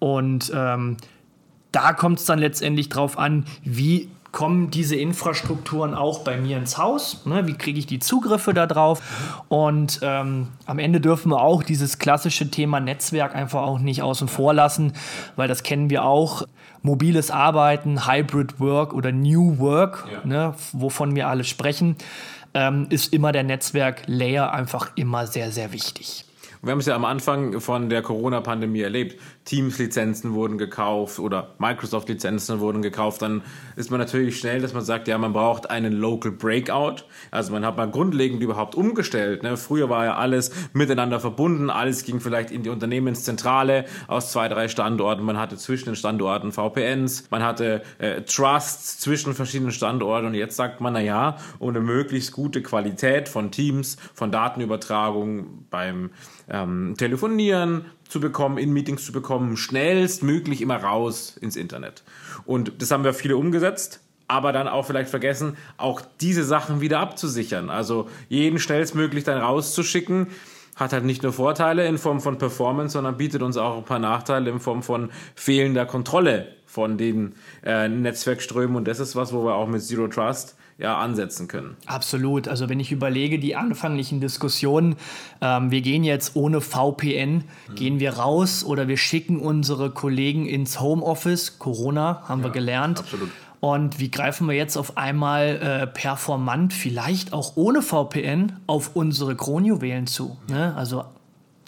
Und 0.00 0.50
ähm, 0.52 0.96
da 1.70 1.92
kommt 1.92 2.18
es 2.18 2.24
dann 2.24 2.40
letztendlich 2.40 2.88
darauf 2.88 3.18
an, 3.18 3.44
wie 3.62 4.10
kommen 4.32 4.70
diese 4.70 4.96
Infrastrukturen 4.96 5.94
auch 5.94 6.20
bei 6.20 6.36
mir 6.36 6.56
ins 6.56 6.76
Haus? 6.76 7.24
Ne? 7.24 7.46
Wie 7.46 7.54
kriege 7.54 7.78
ich 7.78 7.86
die 7.86 8.00
Zugriffe 8.00 8.52
darauf? 8.52 9.00
Und 9.48 10.00
ähm, 10.02 10.48
am 10.66 10.78
Ende 10.80 11.00
dürfen 11.00 11.30
wir 11.30 11.40
auch 11.40 11.62
dieses 11.62 11.98
klassische 11.98 12.50
Thema 12.50 12.80
Netzwerk 12.80 13.34
einfach 13.34 13.62
auch 13.62 13.78
nicht 13.78 14.02
außen 14.02 14.26
vor 14.26 14.54
lassen, 14.54 14.92
weil 15.36 15.46
das 15.46 15.62
kennen 15.62 15.88
wir 15.88 16.04
auch. 16.04 16.42
Mobiles 16.82 17.30
Arbeiten, 17.30 18.06
Hybrid 18.06 18.60
Work 18.60 18.94
oder 18.94 19.12
New 19.12 19.58
Work, 19.58 20.06
ja. 20.10 20.20
ne, 20.24 20.54
wovon 20.72 21.14
wir 21.14 21.28
alle 21.28 21.44
sprechen, 21.44 21.96
ähm, 22.54 22.86
ist 22.90 23.12
immer 23.12 23.32
der 23.32 23.42
Netzwerk-Layer 23.44 24.52
einfach 24.52 24.92
immer 24.96 25.26
sehr, 25.26 25.52
sehr 25.52 25.72
wichtig. 25.72 26.24
Wir 26.62 26.72
haben 26.72 26.80
es 26.80 26.86
ja 26.86 26.94
am 26.94 27.06
Anfang 27.06 27.58
von 27.58 27.88
der 27.88 28.02
Corona-Pandemie 28.02 28.82
erlebt. 28.82 29.18
Teams-Lizenzen 29.46 30.34
wurden 30.34 30.58
gekauft 30.58 31.18
oder 31.18 31.54
Microsoft-Lizenzen 31.58 32.60
wurden 32.60 32.82
gekauft. 32.82 33.22
Dann 33.22 33.40
ist 33.76 33.90
man 33.90 33.98
natürlich 33.98 34.38
schnell, 34.38 34.60
dass 34.60 34.74
man 34.74 34.84
sagt, 34.84 35.08
ja, 35.08 35.16
man 35.16 35.32
braucht 35.32 35.70
einen 35.70 35.94
Local 35.94 36.30
Breakout. 36.30 37.04
Also 37.30 37.52
man 37.52 37.64
hat 37.64 37.78
mal 37.78 37.90
grundlegend 37.90 38.42
überhaupt 38.42 38.74
umgestellt. 38.74 39.42
Ne? 39.42 39.56
Früher 39.56 39.88
war 39.88 40.04
ja 40.04 40.16
alles 40.16 40.50
miteinander 40.74 41.18
verbunden. 41.18 41.70
Alles 41.70 42.04
ging 42.04 42.20
vielleicht 42.20 42.50
in 42.50 42.62
die 42.62 42.68
Unternehmenszentrale 42.68 43.86
aus 44.06 44.30
zwei, 44.30 44.48
drei 44.48 44.68
Standorten. 44.68 45.24
Man 45.24 45.38
hatte 45.38 45.56
zwischen 45.56 45.86
den 45.86 45.96
Standorten 45.96 46.52
VPNs. 46.52 47.30
Man 47.30 47.42
hatte 47.42 47.80
äh, 47.96 48.20
Trusts 48.20 48.98
zwischen 48.98 49.32
verschiedenen 49.32 49.72
Standorten. 49.72 50.26
Und 50.26 50.34
jetzt 50.34 50.56
sagt 50.56 50.82
man, 50.82 50.92
na 50.92 51.00
ja, 51.00 51.38
um 51.58 51.72
möglichst 51.72 52.32
gute 52.32 52.60
Qualität 52.60 53.30
von 53.30 53.50
Teams, 53.50 53.96
von 54.12 54.30
Datenübertragung 54.30 55.64
beim 55.70 56.10
ähm, 56.50 56.94
Telefonieren, 56.98 57.86
zu 58.08 58.20
bekommen, 58.20 58.58
in 58.58 58.72
Meetings 58.72 59.04
zu 59.06 59.12
bekommen, 59.12 59.56
schnellstmöglich 59.56 60.60
immer 60.60 60.76
raus 60.76 61.36
ins 61.40 61.56
Internet. 61.56 62.02
Und 62.44 62.72
das 62.78 62.90
haben 62.90 63.04
wir 63.04 63.14
viele 63.14 63.36
umgesetzt 63.36 64.00
aber 64.30 64.52
dann 64.52 64.68
auch 64.68 64.86
vielleicht 64.86 65.10
vergessen, 65.10 65.56
auch 65.76 66.00
diese 66.20 66.44
Sachen 66.44 66.80
wieder 66.80 67.00
abzusichern. 67.00 67.68
Also 67.68 68.08
jeden 68.28 68.60
schnellstmöglich 68.60 69.24
dann 69.24 69.38
rauszuschicken, 69.38 70.28
hat 70.76 70.92
halt 70.92 71.04
nicht 71.04 71.22
nur 71.22 71.32
Vorteile 71.32 71.86
in 71.86 71.98
Form 71.98 72.20
von 72.20 72.38
Performance, 72.38 72.92
sondern 72.92 73.16
bietet 73.16 73.42
uns 73.42 73.56
auch 73.56 73.78
ein 73.78 73.84
paar 73.84 73.98
Nachteile 73.98 74.50
in 74.50 74.60
Form 74.60 74.84
von 74.84 75.10
fehlender 75.34 75.84
Kontrolle 75.84 76.48
von 76.64 76.96
den 76.96 77.34
äh, 77.64 77.88
Netzwerkströmen. 77.88 78.76
Und 78.76 78.86
das 78.86 79.00
ist 79.00 79.16
was, 79.16 79.32
wo 79.32 79.44
wir 79.44 79.54
auch 79.54 79.66
mit 79.66 79.82
Zero 79.82 80.06
Trust 80.06 80.56
ja, 80.80 80.96
ansetzen 80.96 81.46
können. 81.46 81.76
Absolut. 81.86 82.48
Also 82.48 82.68
wenn 82.68 82.80
ich 82.80 82.90
überlege, 82.90 83.38
die 83.38 83.54
anfänglichen 83.54 84.20
Diskussionen, 84.20 84.96
ähm, 85.40 85.70
wir 85.70 85.82
gehen 85.82 86.04
jetzt 86.04 86.36
ohne 86.36 86.60
VPN, 86.60 87.44
mhm. 87.68 87.74
gehen 87.74 88.00
wir 88.00 88.14
raus 88.14 88.64
oder 88.64 88.88
wir 88.88 88.96
schicken 88.96 89.38
unsere 89.38 89.90
Kollegen 89.90 90.46
ins 90.46 90.80
Homeoffice, 90.80 91.58
Corona 91.58 92.22
haben 92.26 92.40
ja, 92.40 92.46
wir 92.46 92.52
gelernt. 92.52 93.00
Absolut. 93.00 93.28
Und 93.60 94.00
wie 94.00 94.10
greifen 94.10 94.48
wir 94.48 94.56
jetzt 94.56 94.78
auf 94.78 94.96
einmal 94.96 95.60
äh, 95.82 95.86
performant, 95.86 96.72
vielleicht 96.72 97.34
auch 97.34 97.56
ohne 97.56 97.82
VPN, 97.82 98.58
auf 98.66 98.92
unsere 98.94 99.36
Kronjuwelen 99.36 100.06
zu? 100.06 100.38
Ne? 100.48 100.74
Also 100.76 101.04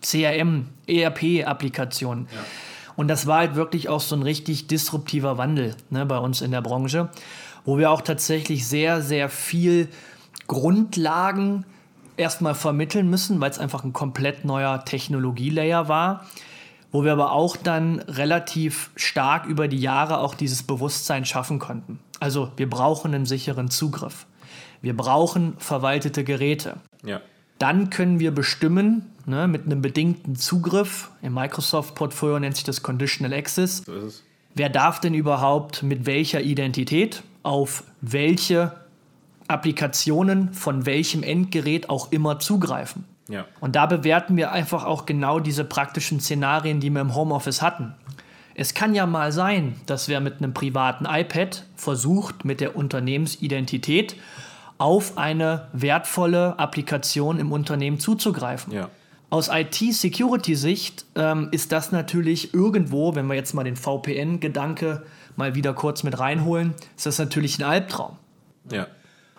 CRM, 0.00 0.68
ERP-Applikationen. 0.86 2.28
Ja. 2.32 2.38
Und 2.96 3.08
das 3.08 3.26
war 3.26 3.38
halt 3.38 3.56
wirklich 3.56 3.90
auch 3.90 4.00
so 4.00 4.16
ein 4.16 4.22
richtig 4.22 4.68
disruptiver 4.68 5.36
Wandel 5.36 5.76
ne, 5.90 6.06
bei 6.06 6.18
uns 6.18 6.40
in 6.40 6.50
der 6.50 6.62
Branche 6.62 7.10
wo 7.64 7.78
wir 7.78 7.90
auch 7.90 8.02
tatsächlich 8.02 8.66
sehr, 8.66 9.02
sehr 9.02 9.28
viel 9.28 9.88
Grundlagen 10.46 11.64
erstmal 12.16 12.54
vermitteln 12.54 13.08
müssen, 13.08 13.40
weil 13.40 13.50
es 13.50 13.58
einfach 13.58 13.84
ein 13.84 13.92
komplett 13.92 14.44
neuer 14.44 14.84
Technologielayer 14.84 15.88
war, 15.88 16.26
wo 16.90 17.04
wir 17.04 17.12
aber 17.12 17.32
auch 17.32 17.56
dann 17.56 18.00
relativ 18.00 18.90
stark 18.96 19.46
über 19.46 19.68
die 19.68 19.78
Jahre 19.78 20.18
auch 20.18 20.34
dieses 20.34 20.62
Bewusstsein 20.62 21.24
schaffen 21.24 21.58
konnten. 21.58 21.98
Also 22.20 22.52
wir 22.56 22.68
brauchen 22.68 23.14
einen 23.14 23.26
sicheren 23.26 23.70
Zugriff. 23.70 24.26
Wir 24.82 24.96
brauchen 24.96 25.54
verwaltete 25.58 26.24
Geräte. 26.24 26.76
Ja. 27.04 27.20
Dann 27.58 27.90
können 27.90 28.18
wir 28.18 28.32
bestimmen, 28.32 29.12
ne, 29.24 29.46
mit 29.46 29.64
einem 29.64 29.80
bedingten 29.80 30.36
Zugriff, 30.36 31.10
im 31.22 31.34
Microsoft-Portfolio 31.34 32.40
nennt 32.40 32.56
sich 32.56 32.64
das 32.64 32.82
Conditional 32.82 33.32
Access, 33.32 33.84
so 33.86 33.92
wer 34.54 34.68
darf 34.68 35.00
denn 35.00 35.14
überhaupt 35.14 35.82
mit 35.82 36.04
welcher 36.04 36.42
Identität 36.42 37.22
auf 37.42 37.84
welche 38.00 38.72
Applikationen 39.48 40.52
von 40.52 40.86
welchem 40.86 41.22
Endgerät 41.22 41.90
auch 41.90 42.12
immer 42.12 42.38
zugreifen. 42.38 43.04
Ja. 43.28 43.46
Und 43.60 43.76
da 43.76 43.86
bewerten 43.86 44.36
wir 44.36 44.52
einfach 44.52 44.84
auch 44.84 45.06
genau 45.06 45.40
diese 45.40 45.64
praktischen 45.64 46.20
Szenarien, 46.20 46.80
die 46.80 46.90
wir 46.90 47.00
im 47.00 47.14
Homeoffice 47.14 47.62
hatten. 47.62 47.94
Es 48.54 48.74
kann 48.74 48.94
ja 48.94 49.06
mal 49.06 49.32
sein, 49.32 49.76
dass 49.86 50.08
wer 50.08 50.20
mit 50.20 50.38
einem 50.38 50.52
privaten 50.52 51.06
iPad 51.06 51.64
versucht, 51.76 52.44
mit 52.44 52.60
der 52.60 52.76
Unternehmensidentität 52.76 54.16
auf 54.78 55.16
eine 55.16 55.68
wertvolle 55.72 56.58
Applikation 56.58 57.38
im 57.38 57.52
Unternehmen 57.52 57.98
zuzugreifen. 57.98 58.72
Ja. 58.72 58.90
Aus 59.30 59.48
IT-Security-Sicht 59.50 61.06
ähm, 61.14 61.48
ist 61.52 61.72
das 61.72 61.92
natürlich 61.92 62.52
irgendwo, 62.52 63.14
wenn 63.14 63.26
wir 63.28 63.34
jetzt 63.34 63.54
mal 63.54 63.64
den 63.64 63.76
VPN-Gedanke 63.76 65.04
mal 65.36 65.54
wieder 65.54 65.74
kurz 65.74 66.02
mit 66.02 66.18
reinholen, 66.18 66.74
ist 66.96 67.06
das 67.06 67.18
natürlich 67.18 67.58
ein 67.58 67.64
Albtraum. 67.64 68.16
Ja. 68.70 68.86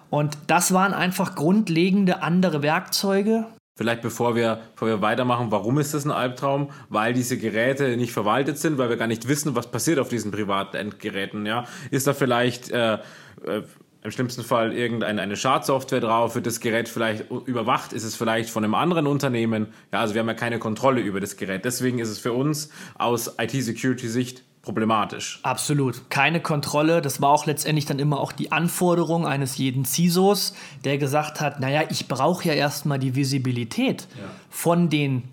Und 0.09 0.37
das 0.47 0.73
waren 0.73 0.93
einfach 0.93 1.35
grundlegende 1.35 2.21
andere 2.21 2.61
Werkzeuge. 2.61 3.45
Vielleicht 3.75 4.03
bevor 4.03 4.35
wir, 4.35 4.59
bevor 4.73 4.87
wir 4.87 5.01
weitermachen, 5.01 5.47
warum 5.49 5.79
ist 5.79 5.95
das 5.95 6.05
ein 6.05 6.11
Albtraum? 6.11 6.69
Weil 6.89 7.13
diese 7.13 7.39
Geräte 7.39 7.97
nicht 7.97 8.13
verwaltet 8.13 8.59
sind, 8.59 8.77
weil 8.77 8.89
wir 8.89 8.97
gar 8.97 9.07
nicht 9.07 9.27
wissen, 9.27 9.55
was 9.55 9.71
passiert 9.71 9.97
auf 9.97 10.09
diesen 10.09 10.29
privaten 10.29 10.77
Endgeräten. 10.77 11.47
Ja? 11.47 11.65
Ist 11.89 12.05
da 12.05 12.13
vielleicht 12.13 12.69
äh, 12.69 12.93
äh, 12.93 13.63
im 14.03 14.11
schlimmsten 14.11 14.43
Fall 14.43 14.73
irgendeine 14.73 15.35
Schadsoftware 15.35 16.01
drauf, 16.01 16.35
wird 16.35 16.45
das 16.45 16.59
Gerät 16.59 16.89
vielleicht 16.89 17.31
überwacht, 17.31 17.93
ist 17.93 18.03
es 18.03 18.15
vielleicht 18.15 18.49
von 18.49 18.63
einem 18.63 18.75
anderen 18.75 19.07
Unternehmen. 19.07 19.67
Ja, 19.91 20.01
also 20.01 20.13
wir 20.13 20.19
haben 20.19 20.27
ja 20.27 20.33
keine 20.33 20.59
Kontrolle 20.59 21.01
über 21.01 21.21
das 21.21 21.37
Gerät. 21.37 21.63
Deswegen 21.65 21.99
ist 21.99 22.09
es 22.09 22.19
für 22.19 22.33
uns 22.33 22.69
aus 22.95 23.35
IT-Security-Sicht 23.39 24.43
problematisch. 24.63 25.39
Absolut. 25.43 26.09
Keine 26.09 26.41
Kontrolle. 26.41 27.01
Das 27.01 27.21
war 27.21 27.29
auch 27.29 27.45
letztendlich 27.45 27.85
dann 27.85 27.99
immer 27.99 28.19
auch 28.19 28.31
die 28.31 28.51
Anforderung 28.51 29.27
eines 29.27 29.57
jeden 29.57 29.85
CISOs, 29.85 30.55
der 30.85 30.97
gesagt 30.97 31.41
hat, 31.41 31.59
naja, 31.59 31.83
ich 31.89 32.07
brauche 32.07 32.47
ja 32.47 32.53
erstmal 32.53 32.97
die 32.97 33.15
Visibilität 33.15 34.07
ja. 34.17 34.23
von 34.49 34.89
den 34.89 35.23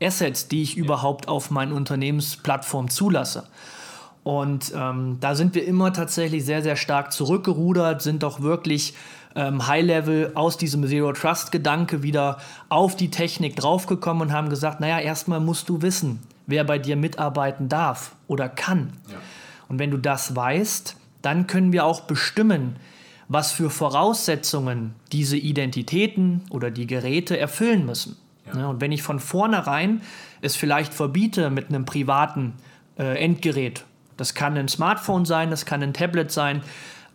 Assets, 0.00 0.48
die 0.48 0.62
ich 0.62 0.74
ja. 0.74 0.84
überhaupt 0.84 1.26
auf 1.26 1.50
meinen 1.50 1.72
Unternehmensplattform 1.72 2.90
zulasse. 2.90 3.48
Und 4.22 4.72
ähm, 4.76 5.18
da 5.20 5.34
sind 5.34 5.54
wir 5.54 5.64
immer 5.64 5.92
tatsächlich 5.92 6.44
sehr, 6.44 6.62
sehr 6.62 6.76
stark 6.76 7.12
zurückgerudert, 7.12 8.02
sind 8.02 8.24
auch 8.24 8.40
wirklich 8.40 8.92
ähm, 9.36 9.66
High-Level 9.66 10.32
aus 10.34 10.56
diesem 10.56 10.86
Zero-Trust-Gedanke 10.86 12.02
wieder 12.02 12.38
auf 12.68 12.96
die 12.96 13.10
Technik 13.10 13.54
draufgekommen 13.54 14.28
und 14.28 14.32
haben 14.32 14.48
gesagt, 14.48 14.80
naja, 14.80 14.98
erstmal 14.98 15.40
musst 15.40 15.68
du 15.68 15.82
wissen, 15.82 16.20
wer 16.46 16.64
bei 16.64 16.78
dir 16.78 16.96
mitarbeiten 16.96 17.68
darf 17.68 18.16
oder 18.26 18.48
kann. 18.48 18.94
Ja. 19.08 19.16
Und 19.68 19.78
wenn 19.78 19.90
du 19.90 19.98
das 19.98 20.34
weißt, 20.34 20.96
dann 21.22 21.46
können 21.46 21.72
wir 21.72 21.84
auch 21.84 22.02
bestimmen, 22.02 22.76
was 23.28 23.52
für 23.52 23.70
Voraussetzungen 23.70 24.94
diese 25.12 25.36
Identitäten 25.36 26.42
oder 26.50 26.70
die 26.70 26.86
Geräte 26.86 27.38
erfüllen 27.38 27.84
müssen. 27.84 28.16
Ja. 28.54 28.68
Und 28.68 28.80
wenn 28.80 28.92
ich 28.92 29.02
von 29.02 29.20
vornherein 29.20 30.00
es 30.40 30.56
vielleicht 30.56 30.94
verbiete 30.94 31.50
mit 31.50 31.68
einem 31.68 31.84
privaten 31.84 32.54
äh, 32.98 33.22
Endgerät, 33.22 33.84
das 34.16 34.34
kann 34.34 34.56
ein 34.56 34.68
Smartphone 34.68 35.24
sein, 35.24 35.50
das 35.50 35.66
kann 35.66 35.82
ein 35.82 35.92
Tablet 35.92 36.30
sein, 36.30 36.62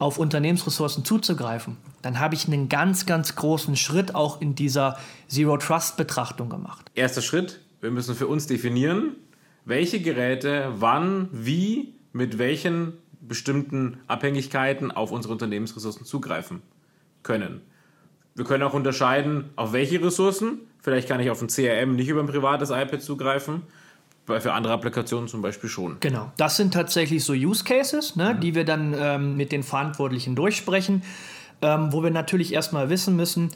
auf 0.02 0.18
Unternehmensressourcen 0.18 1.06
zuzugreifen, 1.06 1.78
dann 2.02 2.20
habe 2.20 2.34
ich 2.34 2.48
einen 2.48 2.70
ganz, 2.70 3.06
ganz 3.06 3.36
großen 3.36 3.76
Schritt 3.76 4.16
auch 4.16 4.42
in 4.42 4.56
dieser 4.56 4.98
Zero-Trust-Betrachtung 5.28 6.50
gemacht. 6.50 6.92
Erster 6.96 7.22
Schritt, 7.22 7.62
wir 7.82 7.92
müssen 7.92 8.16
für 8.16 8.28
uns 8.28 8.48
definieren, 8.48 9.16
welche 9.64 10.02
Geräte 10.02 10.74
wann, 10.78 11.30
wie, 11.32 11.94
mit 12.14 12.40
welchen 12.40 12.94
bestimmten 13.22 14.00
Abhängigkeiten 14.08 14.92
auf 14.92 15.12
unsere 15.12 15.34
Unternehmensressourcen 15.34 16.04
zugreifen 16.04 16.64
können. 17.22 17.62
Wir 18.34 18.46
können 18.46 18.64
auch 18.64 18.74
unterscheiden, 18.74 19.52
auf 19.56 19.72
welche 19.72 20.04
Ressourcen. 20.04 20.62
Vielleicht 20.80 21.08
kann 21.08 21.20
ich 21.20 21.30
auf 21.30 21.44
ein 21.44 21.48
CRM 21.48 21.96
nicht 21.96 22.10
über 22.10 22.22
ein 22.22 22.28
privates 22.28 22.72
iPad 22.72 23.04
zugreifen, 23.04 23.62
für 24.26 24.54
andere 24.54 24.74
Applikationen 24.74 25.28
zum 25.28 25.42
Beispiel 25.42 25.70
schon. 25.70 25.98
Genau, 26.00 26.32
das 26.38 26.58
sind 26.58 26.74
tatsächlich 26.74 27.24
so 27.24 27.34
Use 27.34 27.64
Cases, 27.64 28.16
ne, 28.16 28.34
mhm. 28.34 28.40
die 28.40 28.56
wir 28.56 28.66
dann 28.66 28.96
ähm, 28.98 29.36
mit 29.36 29.52
den 29.52 29.64
Verantwortlichen 29.64 30.36
durchsprechen, 30.36 31.04
ähm, 31.62 31.92
wo 31.92 32.04
wir 32.04 32.12
natürlich 32.12 32.54
erstmal 32.54 32.90
wissen 32.90 33.16
müssen, 33.16 33.50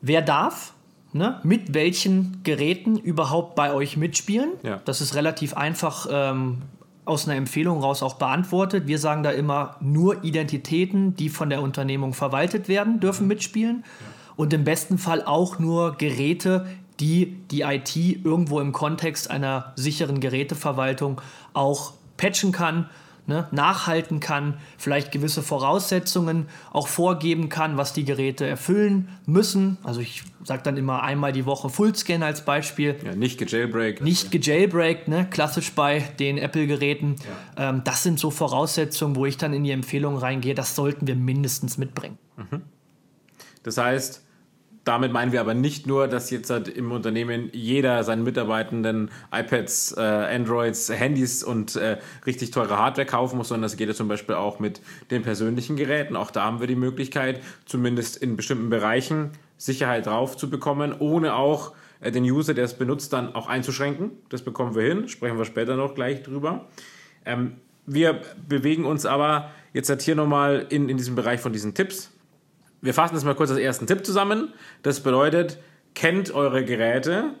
wer 0.00 0.22
darf 0.22 0.72
ne, 1.12 1.40
mit 1.42 1.74
welchen 1.74 2.42
Geräten 2.44 2.96
überhaupt 2.96 3.54
bei 3.56 3.72
euch 3.72 3.96
mitspielen. 3.96 4.50
Ja. 4.62 4.80
Das 4.84 5.00
ist 5.00 5.14
relativ 5.14 5.54
einfach 5.54 6.06
ähm, 6.10 6.62
aus 7.04 7.26
einer 7.26 7.36
Empfehlung 7.36 7.80
raus 7.80 8.02
auch 8.02 8.14
beantwortet. 8.14 8.86
Wir 8.86 8.98
sagen 8.98 9.22
da 9.22 9.30
immer, 9.30 9.76
nur 9.80 10.24
Identitäten, 10.24 11.16
die 11.16 11.28
von 11.28 11.50
der 11.50 11.62
Unternehmung 11.62 12.14
verwaltet 12.14 12.68
werden, 12.68 13.00
dürfen 13.00 13.22
mhm. 13.22 13.28
mitspielen. 13.28 13.84
Ja. 13.84 14.06
Und 14.36 14.52
im 14.52 14.64
besten 14.64 14.98
Fall 14.98 15.24
auch 15.24 15.58
nur 15.58 15.96
Geräte, 15.96 16.66
die 17.00 17.36
die 17.50 17.62
IT 17.62 17.96
irgendwo 17.96 18.60
im 18.60 18.72
Kontext 18.72 19.30
einer 19.30 19.72
sicheren 19.76 20.20
Geräteverwaltung 20.20 21.20
auch 21.52 21.92
patchen 22.16 22.52
kann 22.52 22.88
ne, 23.26 23.48
nachhalten 23.50 24.20
kann, 24.20 24.54
vielleicht 24.78 25.12
gewisse 25.12 25.42
Voraussetzungen 25.42 26.46
auch 26.72 26.88
vorgeben 26.88 27.48
kann, 27.48 27.76
was 27.76 27.92
die 27.92 28.04
Geräte 28.04 28.46
erfüllen 28.46 29.08
müssen. 29.26 29.78
Also 29.82 30.00
ich 30.00 30.22
sage 30.44 30.62
dann 30.62 30.76
immer 30.76 31.02
einmal 31.02 31.32
die 31.32 31.46
Woche 31.46 31.68
Fullscan 31.68 32.22
als 32.22 32.44
Beispiel. 32.44 32.96
Ja, 33.04 33.14
nicht 33.14 33.38
gejailbreakt. 33.38 34.02
Nicht 34.02 34.30
gejailbreakt, 34.30 35.08
ne, 35.08 35.26
klassisch 35.28 35.72
bei 35.72 36.00
den 36.18 36.38
Apple-Geräten. 36.38 37.16
Ja. 37.56 37.70
Ähm, 37.70 37.82
das 37.84 38.02
sind 38.02 38.18
so 38.18 38.30
Voraussetzungen, 38.30 39.16
wo 39.16 39.26
ich 39.26 39.36
dann 39.36 39.52
in 39.52 39.64
die 39.64 39.72
Empfehlung 39.72 40.16
reingehe, 40.16 40.54
das 40.54 40.74
sollten 40.74 41.06
wir 41.06 41.16
mindestens 41.16 41.78
mitbringen. 41.78 42.18
Mhm. 42.36 42.62
Das 43.62 43.78
heißt, 43.78 44.22
damit 44.86 45.12
meinen 45.12 45.32
wir 45.32 45.40
aber 45.40 45.52
nicht 45.52 45.88
nur, 45.88 46.06
dass 46.06 46.30
jetzt 46.30 46.48
halt 46.48 46.68
im 46.68 46.92
Unternehmen 46.92 47.50
jeder 47.52 48.04
seinen 48.04 48.22
Mitarbeitenden 48.22 49.10
iPads, 49.32 49.96
äh, 49.96 50.00
Androids, 50.00 50.88
Handys 50.88 51.42
und 51.42 51.74
äh, 51.74 51.98
richtig 52.24 52.52
teure 52.52 52.78
Hardware 52.78 53.04
kaufen 53.04 53.36
muss, 53.36 53.48
sondern 53.48 53.62
das 53.62 53.76
geht 53.76 53.88
ja 53.88 53.94
zum 53.94 54.06
Beispiel 54.06 54.36
auch 54.36 54.60
mit 54.60 54.80
den 55.10 55.22
persönlichen 55.22 55.74
Geräten. 55.74 56.14
Auch 56.14 56.30
da 56.30 56.44
haben 56.44 56.60
wir 56.60 56.68
die 56.68 56.76
Möglichkeit, 56.76 57.40
zumindest 57.64 58.16
in 58.16 58.36
bestimmten 58.36 58.70
Bereichen 58.70 59.30
Sicherheit 59.56 60.06
drauf 60.06 60.36
zu 60.36 60.48
bekommen, 60.48 60.94
ohne 60.96 61.34
auch 61.34 61.72
äh, 62.00 62.12
den 62.12 62.22
User, 62.22 62.54
der 62.54 62.64
es 62.64 62.74
benutzt, 62.74 63.12
dann 63.12 63.34
auch 63.34 63.48
einzuschränken. 63.48 64.12
Das 64.28 64.42
bekommen 64.42 64.76
wir 64.76 64.82
hin, 64.82 65.08
sprechen 65.08 65.36
wir 65.36 65.46
später 65.46 65.74
noch 65.74 65.96
gleich 65.96 66.22
drüber. 66.22 66.66
Ähm, 67.24 67.56
wir 67.86 68.20
bewegen 68.48 68.84
uns 68.84 69.04
aber 69.04 69.50
jetzt 69.72 69.88
halt 69.88 70.02
hier 70.02 70.14
nochmal 70.14 70.66
in, 70.68 70.88
in 70.88 70.96
diesem 70.96 71.16
Bereich 71.16 71.40
von 71.40 71.52
diesen 71.52 71.74
Tipps 71.74 72.12
wir 72.80 72.94
fassen 72.94 73.14
das 73.14 73.24
mal 73.24 73.34
kurz 73.34 73.50
als 73.50 73.58
ersten 73.58 73.86
Tipp 73.86 74.04
zusammen. 74.04 74.52
Das 74.82 75.00
bedeutet, 75.00 75.58
kennt 75.94 76.32
eure 76.32 76.64
Geräte, 76.64 77.34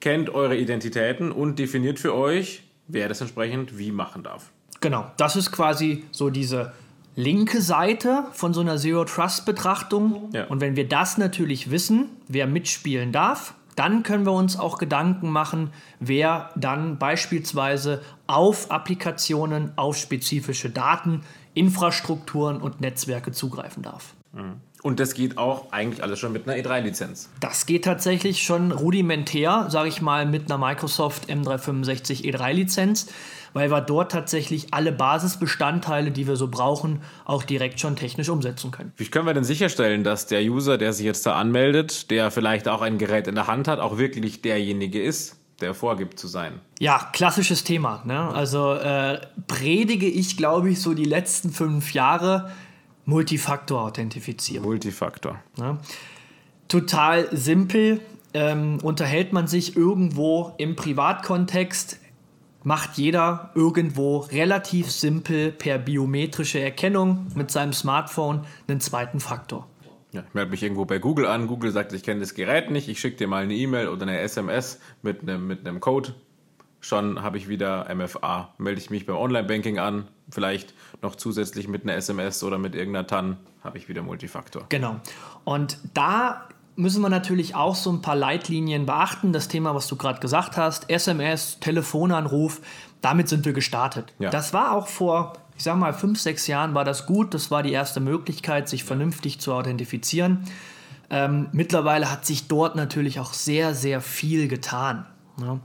kennt 0.00 0.30
eure 0.30 0.56
Identitäten 0.56 1.32
und 1.32 1.58
definiert 1.58 1.98
für 1.98 2.14
euch, 2.14 2.62
wer 2.86 3.08
das 3.08 3.20
entsprechend 3.20 3.78
wie 3.78 3.92
machen 3.92 4.22
darf. 4.22 4.50
Genau, 4.80 5.10
das 5.16 5.36
ist 5.36 5.50
quasi 5.50 6.04
so 6.12 6.30
diese 6.30 6.72
linke 7.16 7.60
Seite 7.60 8.26
von 8.32 8.54
so 8.54 8.60
einer 8.60 8.76
Zero 8.76 9.04
Trust 9.04 9.44
Betrachtung. 9.44 10.30
Ja. 10.32 10.46
Und 10.46 10.60
wenn 10.60 10.76
wir 10.76 10.88
das 10.88 11.18
natürlich 11.18 11.70
wissen, 11.70 12.10
wer 12.28 12.46
mitspielen 12.46 13.10
darf, 13.10 13.54
dann 13.74 14.02
können 14.02 14.24
wir 14.24 14.32
uns 14.32 14.58
auch 14.58 14.78
Gedanken 14.78 15.30
machen, 15.30 15.70
wer 16.00 16.50
dann 16.56 16.98
beispielsweise 16.98 18.02
auf 18.26 18.70
Applikationen, 18.70 19.72
auf 19.76 19.96
spezifische 19.96 20.70
Daten, 20.70 21.22
Infrastrukturen 21.54 22.60
und 22.60 22.80
Netzwerke 22.80 23.32
zugreifen 23.32 23.82
darf. 23.82 24.14
Mhm. 24.32 24.60
Und 24.82 25.00
das 25.00 25.14
geht 25.14 25.38
auch 25.38 25.72
eigentlich 25.72 26.02
alles 26.02 26.20
schon 26.20 26.32
mit 26.32 26.48
einer 26.48 26.62
E3-Lizenz. 26.62 27.28
Das 27.40 27.66
geht 27.66 27.84
tatsächlich 27.84 28.42
schon 28.42 28.70
rudimentär, 28.70 29.66
sage 29.70 29.88
ich 29.88 30.00
mal, 30.00 30.24
mit 30.24 30.50
einer 30.50 30.58
Microsoft 30.58 31.28
M365 31.28 32.22
E3-Lizenz, 32.24 33.08
weil 33.54 33.70
wir 33.70 33.80
dort 33.80 34.12
tatsächlich 34.12 34.72
alle 34.72 34.92
Basisbestandteile, 34.92 36.12
die 36.12 36.28
wir 36.28 36.36
so 36.36 36.46
brauchen, 36.48 37.02
auch 37.24 37.42
direkt 37.42 37.80
schon 37.80 37.96
technisch 37.96 38.28
umsetzen 38.28 38.70
können. 38.70 38.92
Wie 38.96 39.06
können 39.06 39.26
wir 39.26 39.34
denn 39.34 39.44
sicherstellen, 39.44 40.04
dass 40.04 40.26
der 40.26 40.42
User, 40.42 40.78
der 40.78 40.92
sich 40.92 41.04
jetzt 41.04 41.26
da 41.26 41.34
anmeldet, 41.34 42.10
der 42.12 42.30
vielleicht 42.30 42.68
auch 42.68 42.80
ein 42.80 42.98
Gerät 42.98 43.26
in 43.26 43.34
der 43.34 43.48
Hand 43.48 43.66
hat, 43.66 43.80
auch 43.80 43.98
wirklich 43.98 44.42
derjenige 44.42 45.02
ist? 45.02 45.34
der 45.60 45.74
vorgibt 45.74 46.20
zu 46.20 46.28
sein. 46.28 46.60
Ja, 46.78 47.10
klassisches 47.12 47.64
Thema. 47.64 48.02
Ne? 48.04 48.16
Also 48.16 48.74
äh, 48.74 49.20
predige 49.48 50.06
ich, 50.06 50.36
glaube 50.36 50.70
ich, 50.70 50.80
so 50.80 50.94
die 50.94 51.04
letzten 51.04 51.50
fünf 51.50 51.94
Jahre 51.94 52.52
Multifaktor-Authentifizierung. 53.08 54.66
Multifaktor. 54.66 55.42
Ja. 55.56 55.78
Total 56.68 57.28
simpel. 57.34 58.00
Ähm, 58.34 58.78
unterhält 58.82 59.32
man 59.32 59.46
sich 59.46 59.74
irgendwo 59.74 60.52
im 60.58 60.76
Privatkontext, 60.76 61.98
macht 62.62 62.98
jeder 62.98 63.50
irgendwo 63.54 64.18
relativ 64.18 64.90
simpel 64.90 65.50
per 65.50 65.78
biometrische 65.78 66.60
Erkennung 66.60 67.26
mit 67.34 67.50
seinem 67.50 67.72
Smartphone 67.72 68.44
einen 68.68 68.80
zweiten 68.80 69.18
Faktor. 69.18 69.66
Ja, 70.12 70.24
ich 70.28 70.34
melde 70.34 70.50
mich 70.50 70.62
irgendwo 70.62 70.84
bei 70.84 70.98
Google 70.98 71.24
an. 71.24 71.46
Google 71.46 71.72
sagt, 71.72 71.94
ich 71.94 72.02
kenne 72.02 72.20
das 72.20 72.34
Gerät 72.34 72.70
nicht. 72.70 72.88
Ich 72.88 73.00
schicke 73.00 73.16
dir 73.16 73.28
mal 73.28 73.42
eine 73.42 73.54
E-Mail 73.54 73.88
oder 73.88 74.02
eine 74.02 74.20
SMS 74.20 74.78
mit 75.00 75.22
einem, 75.22 75.46
mit 75.46 75.66
einem 75.66 75.80
Code. 75.80 76.14
Schon 76.88 77.22
habe 77.22 77.36
ich 77.36 77.48
wieder 77.48 77.94
MFA. 77.94 78.54
Melde 78.56 78.80
ich 78.80 78.88
mich 78.88 79.04
beim 79.04 79.16
Online-Banking 79.16 79.78
an, 79.78 80.08
vielleicht 80.30 80.72
noch 81.02 81.16
zusätzlich 81.16 81.68
mit 81.68 81.82
einer 81.82 81.94
SMS 81.96 82.42
oder 82.42 82.56
mit 82.56 82.74
irgendeiner 82.74 83.06
TAN, 83.06 83.36
habe 83.62 83.76
ich 83.76 83.90
wieder 83.90 84.00
Multifaktor. 84.00 84.64
Genau. 84.70 84.96
Und 85.44 85.76
da 85.92 86.48
müssen 86.76 87.02
wir 87.02 87.10
natürlich 87.10 87.54
auch 87.54 87.74
so 87.74 87.92
ein 87.92 88.00
paar 88.00 88.16
Leitlinien 88.16 88.86
beachten. 88.86 89.34
Das 89.34 89.48
Thema, 89.48 89.74
was 89.74 89.86
du 89.86 89.96
gerade 89.96 90.20
gesagt 90.20 90.56
hast, 90.56 90.88
SMS, 90.88 91.60
Telefonanruf, 91.60 92.62
damit 93.02 93.28
sind 93.28 93.44
wir 93.44 93.52
gestartet. 93.52 94.14
Ja. 94.18 94.30
Das 94.30 94.54
war 94.54 94.72
auch 94.72 94.86
vor, 94.86 95.34
ich 95.58 95.64
sag 95.64 95.76
mal, 95.76 95.92
fünf, 95.92 96.18
sechs 96.18 96.46
Jahren 96.46 96.72
war 96.72 96.86
das 96.86 97.04
gut. 97.04 97.34
Das 97.34 97.50
war 97.50 97.62
die 97.62 97.72
erste 97.72 98.00
Möglichkeit, 98.00 98.66
sich 98.66 98.84
vernünftig 98.84 99.40
zu 99.40 99.52
authentifizieren. 99.52 100.44
Ähm, 101.10 101.48
mittlerweile 101.52 102.10
hat 102.10 102.24
sich 102.24 102.48
dort 102.48 102.76
natürlich 102.76 103.20
auch 103.20 103.34
sehr, 103.34 103.74
sehr 103.74 104.00
viel 104.00 104.48
getan. 104.48 105.04
Ja. 105.38 105.60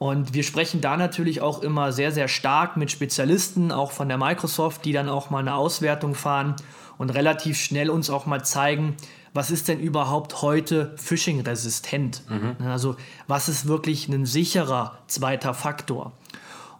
Und 0.00 0.32
wir 0.32 0.44
sprechen 0.44 0.80
da 0.80 0.96
natürlich 0.96 1.42
auch 1.42 1.60
immer 1.60 1.92
sehr, 1.92 2.10
sehr 2.10 2.26
stark 2.26 2.78
mit 2.78 2.90
Spezialisten, 2.90 3.70
auch 3.70 3.92
von 3.92 4.08
der 4.08 4.16
Microsoft, 4.16 4.86
die 4.86 4.94
dann 4.94 5.10
auch 5.10 5.28
mal 5.28 5.40
eine 5.40 5.54
Auswertung 5.54 6.14
fahren 6.14 6.56
und 6.96 7.10
relativ 7.10 7.58
schnell 7.58 7.90
uns 7.90 8.08
auch 8.08 8.24
mal 8.24 8.42
zeigen, 8.42 8.96
was 9.34 9.50
ist 9.50 9.68
denn 9.68 9.78
überhaupt 9.78 10.40
heute 10.40 10.94
Phishing-resistent? 10.96 12.22
Mhm. 12.30 12.66
Also 12.66 12.96
was 13.26 13.50
ist 13.50 13.68
wirklich 13.68 14.08
ein 14.08 14.24
sicherer 14.24 14.96
zweiter 15.06 15.52
Faktor? 15.52 16.12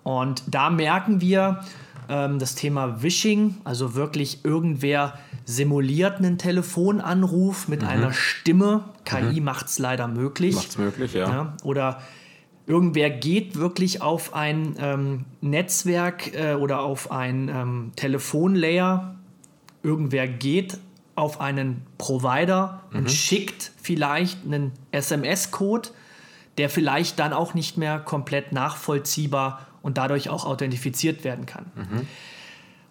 Und 0.03 0.43
da 0.47 0.71
merken 0.71 1.21
wir 1.21 1.61
ähm, 2.09 2.39
das 2.39 2.55
Thema 2.55 3.03
Wishing, 3.03 3.59
also 3.65 3.95
wirklich 3.95 4.47
irgendwer 4.47 5.19
simuliert 5.45 6.17
einen 6.17 6.39
Telefonanruf 6.39 7.69
mit 7.69 7.83
mhm. 7.83 7.89
einer 7.89 8.13
Stimme. 8.15 8.85
KI 9.04 9.41
mhm. 9.41 9.45
macht 9.45 9.67
es 9.67 9.78
leider 9.78 10.09
möglich. 10.09 10.54
Macht 10.54 10.71
es 10.71 10.78
möglich, 10.78 11.13
ja. 11.13 11.28
ja. 11.28 11.56
Oder 11.65 12.00
irgendwer 12.71 13.11
geht 13.11 13.56
wirklich 13.56 14.00
auf 14.00 14.33
ein 14.33 14.76
ähm, 14.78 15.25
Netzwerk 15.41 16.33
äh, 16.35 16.54
oder 16.54 16.83
auf 16.83 17.11
ein 17.11 17.49
ähm, 17.49 17.91
Telefonlayer, 17.97 19.17
irgendwer 19.83 20.28
geht 20.28 20.78
auf 21.17 21.41
einen 21.41 21.85
Provider 21.99 22.85
mhm. 22.91 23.00
und 23.00 23.11
schickt 23.11 23.73
vielleicht 23.83 24.45
einen 24.45 24.71
SMS-Code, 24.93 25.89
der 26.59 26.71
vielleicht 26.71 27.19
dann 27.19 27.33
auch 27.33 27.54
nicht 27.54 27.76
mehr 27.76 27.99
komplett 27.99 28.52
nachvollziehbar 28.52 29.67
und 29.83 29.99
dadurch 29.99 30.28
auch 30.28 30.45
authentifiziert 30.45 31.25
werden 31.25 31.47
kann. 31.47 31.73
Mhm. 31.75 32.06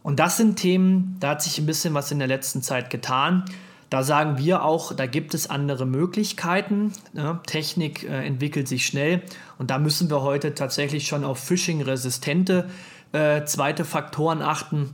Und 0.04 0.20
das 0.20 0.36
sind 0.36 0.58
Themen, 0.58 1.16
da 1.22 1.30
hat 1.30 1.42
sich 1.42 1.58
ein 1.58 1.66
bisschen 1.66 1.94
was 1.94 2.12
in 2.12 2.20
der 2.20 2.28
letzten 2.28 2.62
Zeit 2.62 2.90
getan. 2.90 3.46
Da 3.90 4.04
sagen 4.04 4.38
wir 4.38 4.64
auch, 4.64 4.94
da 4.94 5.08
gibt 5.08 5.34
es 5.34 5.50
andere 5.50 5.86
Möglichkeiten. 5.86 6.94
Ja, 7.14 7.42
Technik 7.48 8.04
äh, 8.04 8.26
entwickelt 8.26 8.68
sich 8.68 8.86
schnell 8.86 9.24
und 9.58 9.72
da 9.72 9.80
müssen 9.80 10.10
wir 10.10 10.22
heute 10.22 10.54
tatsächlich 10.54 11.08
schon 11.08 11.24
auf 11.24 11.40
Phishing-resistente 11.40 12.70
äh, 13.14 13.44
zweite 13.46 13.86
Faktoren 13.86 14.42
achten. 14.42 14.94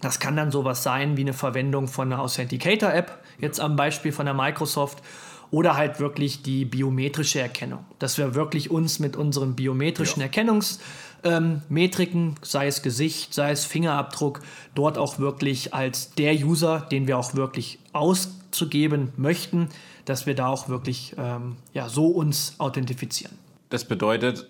Das 0.00 0.18
kann 0.18 0.36
dann 0.36 0.50
sowas 0.50 0.82
sein 0.82 1.18
wie 1.18 1.22
eine 1.22 1.34
Verwendung 1.34 1.86
von 1.86 2.10
einer 2.10 2.22
Authenticator-App, 2.22 3.22
jetzt 3.38 3.60
am 3.60 3.76
Beispiel 3.76 4.12
von 4.12 4.24
der 4.24 4.34
Microsoft, 4.34 5.02
oder 5.50 5.76
halt 5.76 5.98
wirklich 5.98 6.42
die 6.42 6.64
biometrische 6.64 7.40
Erkennung, 7.40 7.84
dass 7.98 8.18
wir 8.18 8.34
wirklich 8.34 8.70
uns 8.70 9.00
mit 9.00 9.16
unseren 9.16 9.56
biometrischen 9.56 10.22
ja. 10.22 10.28
Erkennungs- 10.28 10.78
ähm, 11.24 11.62
Metriken, 11.68 12.36
sei 12.42 12.66
es 12.66 12.82
Gesicht, 12.82 13.34
sei 13.34 13.50
es 13.50 13.64
Fingerabdruck, 13.64 14.40
dort 14.74 14.98
auch 14.98 15.18
wirklich 15.18 15.74
als 15.74 16.14
der 16.14 16.34
User, 16.34 16.80
den 16.80 17.06
wir 17.06 17.18
auch 17.18 17.34
wirklich 17.34 17.78
auszugeben 17.92 19.12
möchten, 19.16 19.68
dass 20.04 20.26
wir 20.26 20.34
da 20.34 20.48
auch 20.48 20.68
wirklich 20.68 21.14
ähm, 21.18 21.56
ja, 21.74 21.88
so 21.88 22.06
uns 22.06 22.54
authentifizieren. 22.58 23.36
Das 23.68 23.84
bedeutet, 23.84 24.48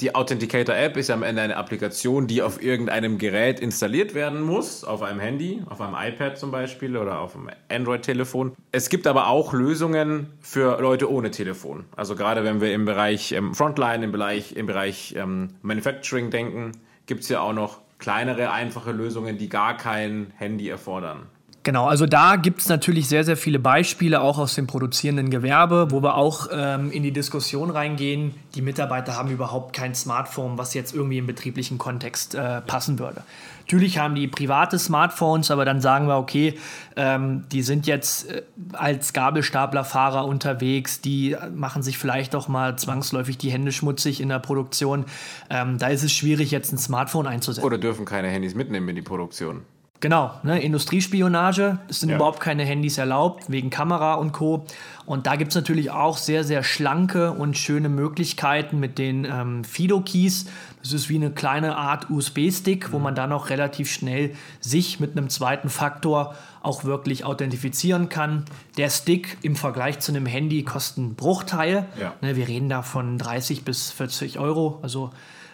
die 0.00 0.14
Authenticator-App 0.14 0.96
ist 0.96 1.10
am 1.10 1.22
Ende 1.22 1.42
eine 1.42 1.56
Applikation, 1.56 2.26
die 2.26 2.42
auf 2.42 2.62
irgendeinem 2.62 3.18
Gerät 3.18 3.60
installiert 3.60 4.14
werden 4.14 4.40
muss, 4.42 4.84
auf 4.84 5.02
einem 5.02 5.20
Handy, 5.20 5.62
auf 5.68 5.80
einem 5.80 5.94
iPad 5.94 6.38
zum 6.38 6.50
Beispiel 6.50 6.96
oder 6.96 7.20
auf 7.20 7.36
einem 7.36 7.50
Android-Telefon. 7.68 8.52
Es 8.70 8.88
gibt 8.88 9.06
aber 9.06 9.28
auch 9.28 9.52
Lösungen 9.52 10.28
für 10.40 10.80
Leute 10.80 11.10
ohne 11.10 11.30
Telefon. 11.30 11.84
Also 11.96 12.14
gerade 12.14 12.44
wenn 12.44 12.60
wir 12.60 12.72
im 12.72 12.84
Bereich 12.84 13.32
ähm, 13.32 13.54
Frontline, 13.54 14.04
im 14.04 14.12
Bereich, 14.12 14.56
im 14.56 14.66
Bereich 14.66 15.14
ähm, 15.16 15.50
Manufacturing 15.62 16.30
denken, 16.30 16.72
gibt 17.06 17.22
es 17.22 17.28
ja 17.28 17.40
auch 17.40 17.52
noch 17.52 17.80
kleinere, 17.98 18.50
einfache 18.50 18.92
Lösungen, 18.92 19.38
die 19.38 19.48
gar 19.48 19.76
kein 19.76 20.32
Handy 20.36 20.68
erfordern. 20.68 21.26
Genau, 21.64 21.86
also 21.86 22.06
da 22.06 22.34
gibt 22.34 22.60
es 22.60 22.68
natürlich 22.68 23.08
sehr, 23.08 23.22
sehr 23.22 23.36
viele 23.36 23.60
Beispiele, 23.60 24.20
auch 24.20 24.38
aus 24.38 24.56
dem 24.56 24.66
produzierenden 24.66 25.30
Gewerbe, 25.30 25.92
wo 25.92 26.02
wir 26.02 26.16
auch 26.16 26.48
ähm, 26.52 26.90
in 26.90 27.04
die 27.04 27.12
Diskussion 27.12 27.70
reingehen. 27.70 28.34
Die 28.56 28.62
Mitarbeiter 28.62 29.16
haben 29.16 29.30
überhaupt 29.30 29.72
kein 29.72 29.94
Smartphone, 29.94 30.58
was 30.58 30.74
jetzt 30.74 30.92
irgendwie 30.92 31.18
im 31.18 31.26
betrieblichen 31.26 31.78
Kontext 31.78 32.34
äh, 32.34 32.62
passen 32.62 32.98
würde. 32.98 33.22
Natürlich 33.60 33.98
haben 33.98 34.16
die 34.16 34.26
private 34.26 34.76
Smartphones, 34.76 35.52
aber 35.52 35.64
dann 35.64 35.80
sagen 35.80 36.08
wir, 36.08 36.16
okay, 36.16 36.58
ähm, 36.96 37.44
die 37.52 37.62
sind 37.62 37.86
jetzt 37.86 38.28
äh, 38.28 38.42
als 38.72 39.12
Gabelstaplerfahrer 39.12 40.26
unterwegs, 40.26 41.00
die 41.00 41.36
machen 41.54 41.84
sich 41.84 41.96
vielleicht 41.96 42.34
auch 42.34 42.48
mal 42.48 42.76
zwangsläufig 42.76 43.38
die 43.38 43.52
Hände 43.52 43.70
schmutzig 43.70 44.20
in 44.20 44.30
der 44.30 44.40
Produktion. 44.40 45.04
Ähm, 45.48 45.78
da 45.78 45.86
ist 45.86 46.02
es 46.02 46.12
schwierig, 46.12 46.50
jetzt 46.50 46.72
ein 46.72 46.78
Smartphone 46.78 47.28
einzusetzen. 47.28 47.64
Oder 47.64 47.78
dürfen 47.78 48.04
keine 48.04 48.26
Handys 48.28 48.56
mitnehmen 48.56 48.88
in 48.88 48.96
die 48.96 49.02
Produktion. 49.02 49.62
Genau, 50.02 50.34
ne, 50.42 50.60
Industriespionage, 50.60 51.78
es 51.88 52.00
sind 52.00 52.08
ja. 52.08 52.16
überhaupt 52.16 52.40
keine 52.40 52.64
Handys 52.64 52.98
erlaubt, 52.98 53.44
wegen 53.46 53.70
Kamera 53.70 54.14
und 54.14 54.32
Co. 54.32 54.66
Und 55.06 55.28
da 55.28 55.36
gibt 55.36 55.52
es 55.52 55.54
natürlich 55.54 55.92
auch 55.92 56.18
sehr, 56.18 56.42
sehr 56.42 56.64
schlanke 56.64 57.30
und 57.30 57.56
schöne 57.56 57.88
Möglichkeiten 57.88 58.80
mit 58.80 58.98
den 58.98 59.24
ähm, 59.24 59.62
Fido-Keys. 59.62 60.46
Das 60.82 60.92
ist 60.92 61.08
wie 61.08 61.14
eine 61.14 61.30
kleine 61.30 61.76
Art 61.76 62.10
USB-Stick, 62.10 62.88
mhm. 62.88 62.92
wo 62.92 62.98
man 62.98 63.14
dann 63.14 63.30
auch 63.30 63.48
relativ 63.48 63.92
schnell 63.92 64.34
sich 64.58 64.98
mit 64.98 65.16
einem 65.16 65.28
zweiten 65.28 65.68
Faktor 65.68 66.34
auch 66.62 66.82
wirklich 66.82 67.24
authentifizieren 67.24 68.08
kann. 68.08 68.44
Der 68.78 68.90
Stick 68.90 69.38
im 69.42 69.54
Vergleich 69.54 70.00
zu 70.00 70.10
einem 70.10 70.26
Handy 70.26 70.64
kostet 70.64 70.98
einen 70.98 71.14
Bruchteil. 71.14 71.86
Ja. 72.00 72.14
Ne, 72.22 72.34
wir 72.34 72.48
reden 72.48 72.68
da 72.68 72.82
von 72.82 73.18
30 73.18 73.64
bis 73.64 73.92
40 73.92 74.40
Euro, 74.40 74.80
also 74.82 75.10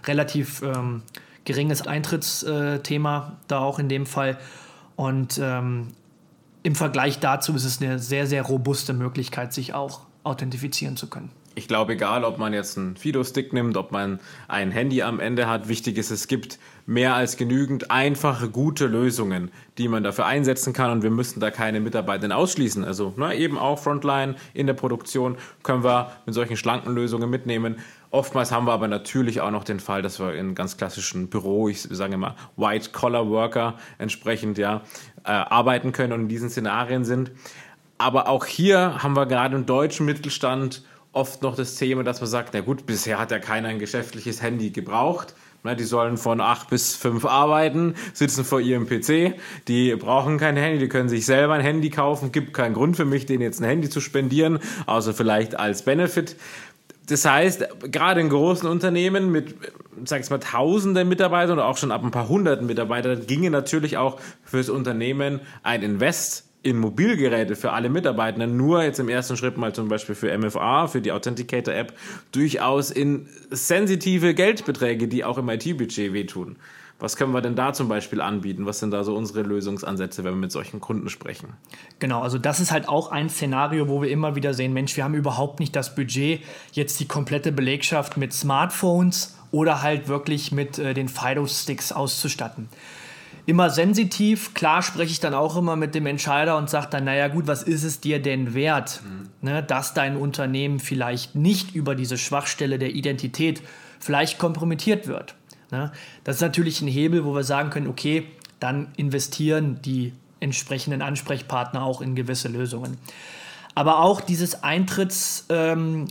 relativ... 0.06 0.62
Ähm, 0.62 1.02
geringes 1.48 1.86
Eintrittsthema 1.86 3.32
da 3.48 3.58
auch 3.60 3.78
in 3.78 3.88
dem 3.88 4.04
Fall. 4.04 4.38
Und 4.96 5.40
ähm, 5.42 5.88
im 6.62 6.74
Vergleich 6.74 7.18
dazu 7.20 7.54
ist 7.54 7.64
es 7.64 7.80
eine 7.80 7.98
sehr, 7.98 8.26
sehr 8.26 8.42
robuste 8.42 8.92
Möglichkeit, 8.92 9.54
sich 9.54 9.72
auch 9.72 10.02
authentifizieren 10.24 10.96
zu 10.98 11.08
können. 11.08 11.30
Ich 11.58 11.66
glaube, 11.66 11.94
egal, 11.94 12.24
ob 12.24 12.38
man 12.38 12.54
jetzt 12.54 12.78
einen 12.78 12.96
Fido-Stick 12.96 13.52
nimmt, 13.52 13.76
ob 13.76 13.90
man 13.90 14.20
ein 14.46 14.70
Handy 14.70 15.02
am 15.02 15.18
Ende 15.18 15.48
hat, 15.48 15.68
wichtig 15.68 15.98
ist, 15.98 16.10
es 16.10 16.28
gibt 16.28 16.58
mehr 16.86 17.14
als 17.14 17.36
genügend 17.36 17.90
einfache, 17.90 18.48
gute 18.48 18.86
Lösungen, 18.86 19.50
die 19.76 19.88
man 19.88 20.04
dafür 20.04 20.26
einsetzen 20.26 20.72
kann 20.72 20.92
und 20.92 21.02
wir 21.02 21.10
müssen 21.10 21.40
da 21.40 21.50
keine 21.50 21.80
Mitarbeiter 21.80 22.34
ausschließen. 22.34 22.84
Also 22.84 23.12
na, 23.16 23.34
eben 23.34 23.58
auch 23.58 23.78
Frontline 23.78 24.36
in 24.54 24.68
der 24.68 24.74
Produktion 24.74 25.36
können 25.64 25.82
wir 25.82 26.12
mit 26.26 26.34
solchen 26.34 26.56
schlanken 26.56 26.94
Lösungen 26.94 27.28
mitnehmen. 27.28 27.76
Oftmals 28.10 28.52
haben 28.52 28.66
wir 28.66 28.72
aber 28.72 28.86
natürlich 28.86 29.40
auch 29.40 29.50
noch 29.50 29.64
den 29.64 29.80
Fall, 29.80 30.00
dass 30.00 30.20
wir 30.20 30.34
in 30.34 30.54
ganz 30.54 30.76
klassischen 30.76 31.28
Büro, 31.28 31.68
ich 31.68 31.82
sage 31.82 32.14
immer 32.14 32.36
White-Collar-Worker 32.56 33.74
entsprechend 33.98 34.58
ja 34.58 34.82
äh, 35.24 35.30
arbeiten 35.30 35.90
können 35.90 36.12
und 36.12 36.20
in 36.22 36.28
diesen 36.28 36.50
Szenarien 36.50 37.04
sind. 37.04 37.32
Aber 37.98 38.28
auch 38.28 38.46
hier 38.46 39.02
haben 39.02 39.16
wir 39.16 39.26
gerade 39.26 39.56
im 39.56 39.66
deutschen 39.66 40.06
Mittelstand 40.06 40.84
oft 41.18 41.42
noch 41.42 41.56
das 41.56 41.74
Thema, 41.74 42.04
dass 42.04 42.20
man 42.20 42.30
sagt, 42.30 42.54
na 42.54 42.60
gut, 42.60 42.86
bisher 42.86 43.18
hat 43.18 43.32
ja 43.32 43.40
keiner 43.40 43.68
ein 43.68 43.80
geschäftliches 43.80 44.40
Handy 44.40 44.70
gebraucht. 44.70 45.34
Die 45.78 45.84
sollen 45.84 46.16
von 46.16 46.40
acht 46.40 46.70
bis 46.70 46.94
fünf 46.94 47.26
arbeiten, 47.26 47.94
sitzen 48.14 48.42
vor 48.44 48.60
ihrem 48.60 48.86
PC, 48.86 49.34
die 49.66 49.94
brauchen 49.96 50.38
kein 50.38 50.56
Handy, 50.56 50.78
die 50.78 50.88
können 50.88 51.10
sich 51.10 51.26
selber 51.26 51.52
ein 51.54 51.60
Handy 51.60 51.90
kaufen, 51.90 52.32
gibt 52.32 52.54
keinen 52.54 52.72
Grund 52.72 52.96
für 52.96 53.04
mich, 53.04 53.26
denen 53.26 53.42
jetzt 53.42 53.60
ein 53.60 53.64
Handy 53.64 53.90
zu 53.90 54.00
spendieren, 54.00 54.60
außer 54.86 55.12
vielleicht 55.12 55.58
als 55.58 55.82
Benefit. 55.82 56.36
Das 57.08 57.26
heißt, 57.26 57.66
gerade 57.90 58.20
in 58.20 58.30
großen 58.30 58.66
Unternehmen 58.66 59.30
mit, 59.30 59.56
sag 60.04 60.22
ich 60.22 60.30
mal, 60.30 60.38
tausenden 60.38 61.06
Mitarbeitern 61.06 61.58
oder 61.58 61.66
auch 61.66 61.76
schon 61.76 61.92
ab 61.92 62.02
ein 62.02 62.12
paar 62.12 62.28
hunderten 62.28 62.66
Mitarbeitern 62.66 63.26
ginge 63.26 63.50
natürlich 63.50 63.98
auch 63.98 64.18
fürs 64.44 64.70
Unternehmen 64.70 65.40
ein 65.64 65.82
Invest 65.82 66.47
in 66.62 66.78
Mobilgeräte 66.78 67.56
für 67.56 67.72
alle 67.72 67.88
Mitarbeitenden 67.88 68.56
nur 68.56 68.82
jetzt 68.82 68.98
im 68.98 69.08
ersten 69.08 69.36
Schritt 69.36 69.56
mal 69.56 69.72
zum 69.72 69.88
Beispiel 69.88 70.14
für 70.14 70.36
MFA, 70.36 70.88
für 70.88 71.00
die 71.00 71.12
Authenticator-App, 71.12 71.92
durchaus 72.32 72.90
in 72.90 73.28
sensitive 73.50 74.34
Geldbeträge, 74.34 75.08
die 75.08 75.24
auch 75.24 75.38
im 75.38 75.48
IT-Budget 75.48 76.12
wehtun. 76.12 76.56
Was 77.00 77.14
können 77.14 77.32
wir 77.32 77.40
denn 77.40 77.54
da 77.54 77.72
zum 77.72 77.86
Beispiel 77.86 78.20
anbieten? 78.20 78.66
Was 78.66 78.80
sind 78.80 78.90
da 78.90 79.04
so 79.04 79.14
unsere 79.14 79.42
Lösungsansätze, 79.42 80.24
wenn 80.24 80.32
wir 80.32 80.40
mit 80.40 80.50
solchen 80.50 80.80
Kunden 80.80 81.08
sprechen? 81.08 81.52
Genau, 82.00 82.22
also 82.22 82.38
das 82.38 82.58
ist 82.58 82.72
halt 82.72 82.88
auch 82.88 83.12
ein 83.12 83.28
Szenario, 83.28 83.88
wo 83.88 84.02
wir 84.02 84.10
immer 84.10 84.34
wieder 84.34 84.52
sehen, 84.52 84.72
Mensch, 84.72 84.96
wir 84.96 85.04
haben 85.04 85.14
überhaupt 85.14 85.60
nicht 85.60 85.76
das 85.76 85.94
Budget, 85.94 86.40
jetzt 86.72 86.98
die 86.98 87.06
komplette 87.06 87.52
Belegschaft 87.52 88.16
mit 88.16 88.32
Smartphones 88.32 89.36
oder 89.52 89.82
halt 89.82 90.08
wirklich 90.08 90.50
mit 90.50 90.80
äh, 90.80 90.92
den 90.92 91.08
Fido-Sticks 91.08 91.92
auszustatten 91.92 92.68
immer 93.48 93.70
sensitiv. 93.70 94.52
Klar 94.52 94.82
spreche 94.82 95.10
ich 95.10 95.20
dann 95.20 95.32
auch 95.32 95.56
immer 95.56 95.74
mit 95.74 95.94
dem 95.94 96.04
Entscheider 96.04 96.58
und 96.58 96.68
sage 96.68 96.88
dann, 96.90 97.04
naja 97.04 97.28
gut, 97.28 97.46
was 97.46 97.62
ist 97.62 97.82
es 97.82 97.98
dir 97.98 98.20
denn 98.20 98.52
wert, 98.52 99.00
mhm. 99.02 99.30
ne, 99.40 99.62
dass 99.62 99.94
dein 99.94 100.18
Unternehmen 100.18 100.80
vielleicht 100.80 101.34
nicht 101.34 101.74
über 101.74 101.94
diese 101.94 102.18
Schwachstelle 102.18 102.78
der 102.78 102.90
Identität 102.90 103.62
vielleicht 104.00 104.38
kompromittiert 104.38 105.06
wird. 105.06 105.34
Ne? 105.70 105.90
Das 106.24 106.36
ist 106.36 106.42
natürlich 106.42 106.82
ein 106.82 106.88
Hebel, 106.88 107.24
wo 107.24 107.34
wir 107.34 107.42
sagen 107.42 107.70
können, 107.70 107.86
okay, 107.86 108.26
dann 108.60 108.88
investieren 108.98 109.80
die 109.80 110.12
entsprechenden 110.40 111.00
Ansprechpartner 111.00 111.82
auch 111.82 112.02
in 112.02 112.14
gewisse 112.14 112.48
Lösungen. 112.48 112.98
Aber 113.74 114.00
auch 114.00 114.20
dieses 114.20 114.62
Eintrittstor 114.62 116.06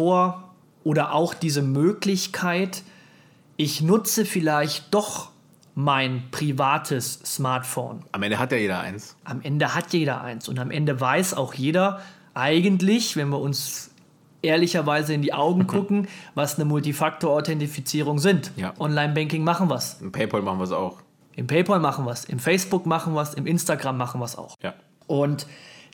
ähm, 0.00 0.44
oder 0.82 1.12
auch 1.12 1.34
diese 1.34 1.60
Möglichkeit, 1.60 2.84
ich 3.58 3.82
nutze 3.82 4.24
vielleicht 4.24 4.94
doch 4.94 5.28
mein 5.74 6.24
privates 6.30 7.20
Smartphone. 7.24 8.04
Am 8.12 8.22
Ende 8.22 8.38
hat 8.38 8.52
ja 8.52 8.58
jeder 8.58 8.80
eins. 8.80 9.16
Am 9.24 9.40
Ende 9.42 9.74
hat 9.74 9.92
jeder 9.92 10.20
eins. 10.20 10.48
Und 10.48 10.58
am 10.58 10.70
Ende 10.70 11.00
weiß 11.00 11.34
auch 11.34 11.54
jeder 11.54 12.00
eigentlich, 12.34 13.16
wenn 13.16 13.28
wir 13.28 13.38
uns 13.38 13.90
ehrlicherweise 14.42 15.14
in 15.14 15.22
die 15.22 15.32
Augen 15.32 15.66
gucken, 15.68 16.08
was 16.34 16.56
eine 16.56 16.64
Multifaktor-Authentifizierung 16.64 18.18
sind. 18.18 18.52
Ja. 18.56 18.74
Online-Banking 18.78 19.44
machen 19.44 19.68
wir 19.68 19.76
es. 19.76 20.00
Im 20.00 20.12
PayPal 20.12 20.42
machen 20.42 20.58
wir 20.58 20.64
es 20.64 20.72
auch. 20.72 20.98
Im 21.36 21.46
PayPal 21.46 21.80
machen 21.80 22.04
wir 22.04 22.12
es. 22.12 22.24
Im 22.24 22.38
Facebook 22.38 22.86
machen 22.86 23.14
wir 23.14 23.22
es. 23.22 23.34
Im 23.34 23.46
Instagram 23.46 23.96
machen 23.96 24.20
wir 24.20 24.24
es 24.24 24.36
auch. 24.36 24.56
Ja. 24.62 24.74
Und 25.06 25.46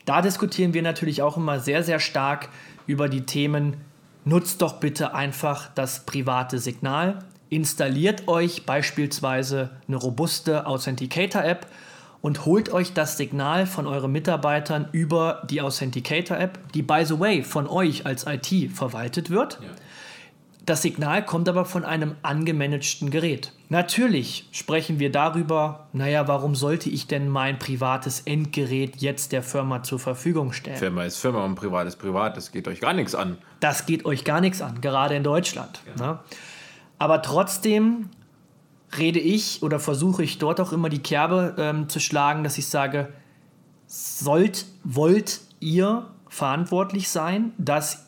da 0.05 0.21
diskutieren 0.21 0.73
wir 0.73 0.81
natürlich 0.81 1.21
auch 1.21 1.37
immer 1.37 1.59
sehr, 1.59 1.83
sehr 1.83 1.99
stark 1.99 2.49
über 2.85 3.09
die 3.09 3.25
Themen, 3.25 3.77
nutzt 4.23 4.61
doch 4.61 4.79
bitte 4.79 5.13
einfach 5.13 5.69
das 5.75 6.05
private 6.05 6.59
Signal 6.59 7.19
installiert 7.49 8.27
euch 8.27 8.65
beispielsweise 8.65 9.71
eine 9.87 9.97
robuste 9.97 10.65
Authenticator-App 10.65 11.67
und 12.21 12.45
holt 12.45 12.71
euch 12.73 12.93
das 12.93 13.17
Signal 13.17 13.65
von 13.65 13.87
euren 13.87 14.11
Mitarbeitern 14.11 14.89
über 14.91 15.43
die 15.49 15.61
Authenticator-App, 15.61 16.71
die 16.73 16.81
by 16.81 17.03
the 17.05 17.19
way 17.19 17.43
von 17.43 17.67
euch 17.67 18.05
als 18.05 18.25
IT 18.27 18.71
verwaltet 18.73 19.29
wird. 19.29 19.59
Ja. 19.61 19.69
Das 20.67 20.81
Signal 20.81 21.23
kommt 21.23 21.47
aber 21.47 21.63
von 21.63 21.85
einem 21.85 22.17
angemanagten 22.23 23.09
Gerät. 23.09 23.53
Natürlich 23.69 24.49
sprechen 24.51 24.99
wir 24.99 25.09
darüber, 25.09 25.87
naja, 25.93 26.27
warum 26.27 26.55
sollte 26.55 26.89
ich 26.89 27.07
denn 27.07 27.29
mein 27.29 27.57
privates 27.57 28.19
Endgerät 28.25 28.97
jetzt 28.97 29.31
der 29.31 29.43
Firma 29.43 29.83
zur 29.83 29.97
Verfügung 29.97 30.51
stellen? 30.51 30.75
Firma 30.75 31.05
ist 31.05 31.19
Firma 31.19 31.45
und 31.45 31.55
privat 31.55 31.87
ist 31.87 31.95
privat, 31.95 32.35
das 32.35 32.51
geht 32.51 32.67
euch 32.67 32.81
gar 32.81 32.91
nichts 32.91 33.15
an. 33.15 33.37
Das 33.61 33.85
geht 33.85 34.03
euch 34.03 34.25
gar 34.25 34.41
nichts 34.41 34.61
an, 34.61 34.81
gerade 34.81 35.15
in 35.15 35.23
Deutschland. 35.23 35.79
Ja. 35.97 36.05
Ne? 36.05 36.19
Aber 36.99 37.21
trotzdem 37.21 38.09
rede 38.97 39.19
ich 39.19 39.63
oder 39.63 39.79
versuche 39.79 40.23
ich 40.23 40.37
dort 40.37 40.59
auch 40.59 40.71
immer 40.71 40.89
die 40.89 40.99
Kerbe 40.99 41.55
ähm, 41.57 41.89
zu 41.89 41.99
schlagen, 41.99 42.43
dass 42.43 42.57
ich 42.57 42.67
sage, 42.67 43.09
sollt, 43.85 44.65
wollt 44.83 45.41
ihr 45.59 46.07
verantwortlich 46.29 47.09
sein, 47.09 47.51
dass 47.57 48.05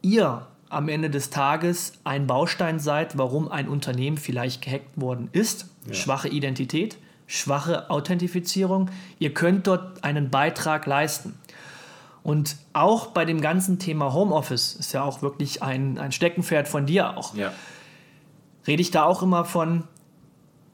ihr 0.00 0.46
am 0.68 0.88
Ende 0.88 1.10
des 1.10 1.30
Tages 1.30 1.92
ein 2.04 2.26
Baustein 2.26 2.78
seid, 2.78 3.18
warum 3.18 3.50
ein 3.50 3.68
Unternehmen 3.68 4.16
vielleicht 4.16 4.62
gehackt 4.62 4.98
worden 5.00 5.28
ist. 5.32 5.66
Ja. 5.86 5.94
Schwache 5.94 6.28
Identität, 6.28 6.96
schwache 7.26 7.90
Authentifizierung. 7.90 8.90
Ihr 9.18 9.34
könnt 9.34 9.66
dort 9.66 10.02
einen 10.02 10.30
Beitrag 10.30 10.86
leisten. 10.86 11.38
Und 12.22 12.56
auch 12.72 13.08
bei 13.08 13.24
dem 13.24 13.40
ganzen 13.40 13.78
Thema 13.78 14.14
Homeoffice 14.14 14.76
ist 14.76 14.92
ja 14.92 15.02
auch 15.02 15.22
wirklich 15.22 15.62
ein, 15.62 15.98
ein 15.98 16.12
Steckenpferd 16.12 16.68
von 16.68 16.86
dir 16.86 17.16
auch. 17.16 17.34
Ja 17.34 17.52
rede 18.66 18.82
ich 18.82 18.90
da 18.90 19.04
auch 19.04 19.22
immer 19.22 19.44
von, 19.44 19.84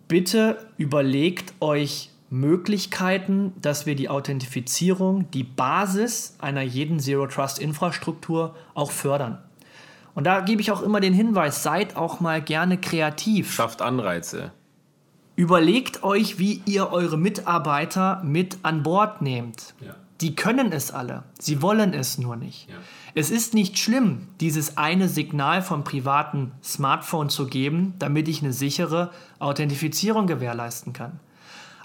bitte 0.08 0.66
überlegt 0.76 1.54
euch 1.60 2.10
Möglichkeiten, 2.30 3.52
dass 3.60 3.86
wir 3.86 3.94
die 3.94 4.08
Authentifizierung, 4.08 5.30
die 5.30 5.44
Basis 5.44 6.36
einer 6.38 6.62
jeden 6.62 7.00
Zero 7.00 7.26
Trust 7.26 7.58
Infrastruktur 7.58 8.54
auch 8.74 8.90
fördern. 8.90 9.38
Und 10.14 10.24
da 10.24 10.40
gebe 10.40 10.60
ich 10.60 10.72
auch 10.72 10.82
immer 10.82 11.00
den 11.00 11.14
Hinweis, 11.14 11.62
seid 11.62 11.96
auch 11.96 12.20
mal 12.20 12.42
gerne 12.42 12.78
kreativ. 12.78 13.52
Schafft 13.52 13.80
Anreize. 13.80 14.52
Überlegt 15.36 16.02
euch, 16.02 16.38
wie 16.40 16.60
ihr 16.66 16.90
eure 16.90 17.16
Mitarbeiter 17.16 18.20
mit 18.24 18.58
an 18.64 18.82
Bord 18.82 19.22
nehmt. 19.22 19.74
Ja. 19.80 19.94
Die 20.20 20.34
können 20.34 20.72
es 20.72 20.90
alle, 20.90 21.22
sie 21.38 21.62
wollen 21.62 21.94
es 21.94 22.18
nur 22.18 22.34
nicht. 22.34 22.68
Ja. 22.68 22.74
Es 23.14 23.30
ist 23.30 23.54
nicht 23.54 23.78
schlimm, 23.78 24.28
dieses 24.40 24.76
eine 24.76 25.08
Signal 25.08 25.62
vom 25.62 25.84
privaten 25.84 26.52
Smartphone 26.62 27.30
zu 27.30 27.46
geben, 27.46 27.94
damit 27.98 28.28
ich 28.28 28.42
eine 28.42 28.52
sichere 28.52 29.10
Authentifizierung 29.38 30.26
gewährleisten 30.26 30.92
kann. 30.92 31.20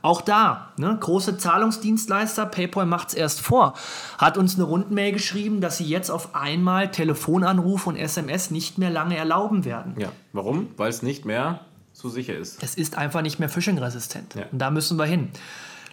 Auch 0.04 0.20
da, 0.20 0.74
ne, 0.76 0.98
große 1.00 1.38
Zahlungsdienstleister, 1.38 2.46
PayPal 2.46 2.86
macht 2.86 3.10
es 3.10 3.14
erst 3.14 3.40
vor, 3.40 3.74
hat 4.18 4.38
uns 4.38 4.56
eine 4.56 4.66
Rundmail 4.66 5.14
geschrieben, 5.14 5.62
dass 5.62 5.78
sie 5.78 5.86
jetzt 5.86 6.10
auf 6.10 6.36
einmal 6.36 6.92
Telefonanruf 6.92 7.88
und 7.88 7.96
SMS 7.96 8.52
nicht 8.52 8.78
mehr 8.78 8.90
lange 8.90 9.16
erlauben 9.16 9.64
werden. 9.64 9.96
Ja, 9.98 10.12
warum? 10.34 10.68
Weil 10.76 10.90
es 10.90 11.04
nicht 11.04 11.24
mehr 11.24 11.62
so 11.94 12.10
sicher 12.10 12.36
ist. 12.36 12.62
Es 12.62 12.76
ist 12.76 12.98
einfach 12.98 13.22
nicht 13.22 13.40
mehr 13.40 13.48
phishing-resistent. 13.48 14.36
Ja. 14.36 14.44
Und 14.52 14.60
da 14.60 14.72
müssen 14.72 15.00
wir 15.00 15.06
hin. 15.06 15.30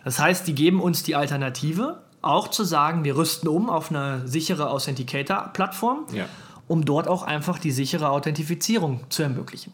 Das 0.02 0.18
heißt, 0.18 0.44
die 0.48 0.56
geben 0.56 0.80
uns 0.80 1.04
die 1.04 1.14
Alternative, 1.14 2.02
auch 2.22 2.48
zu 2.48 2.64
sagen, 2.64 3.04
wir 3.04 3.16
rüsten 3.16 3.48
um 3.48 3.70
auf 3.70 3.90
eine 3.90 4.26
sichere 4.26 4.70
Authenticator-Plattform, 4.70 6.06
ja. 6.12 6.26
um 6.68 6.84
dort 6.84 7.08
auch 7.08 7.22
einfach 7.22 7.58
die 7.58 7.70
sichere 7.70 8.10
Authentifizierung 8.10 9.00
zu 9.08 9.22
ermöglichen. 9.22 9.72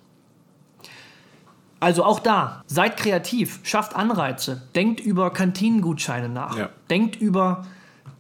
Also 1.79 2.05
auch 2.05 2.21
da, 2.21 2.63
seid 2.67 2.97
kreativ, 2.97 3.61
schafft 3.63 3.95
Anreize, 3.95 4.63
denkt 4.75 5.01
über 5.01 5.31
Kantinengutscheine 5.31 6.29
nach, 6.29 6.57
ja. 6.57 6.71
denkt 6.89 7.17
über 7.17 7.67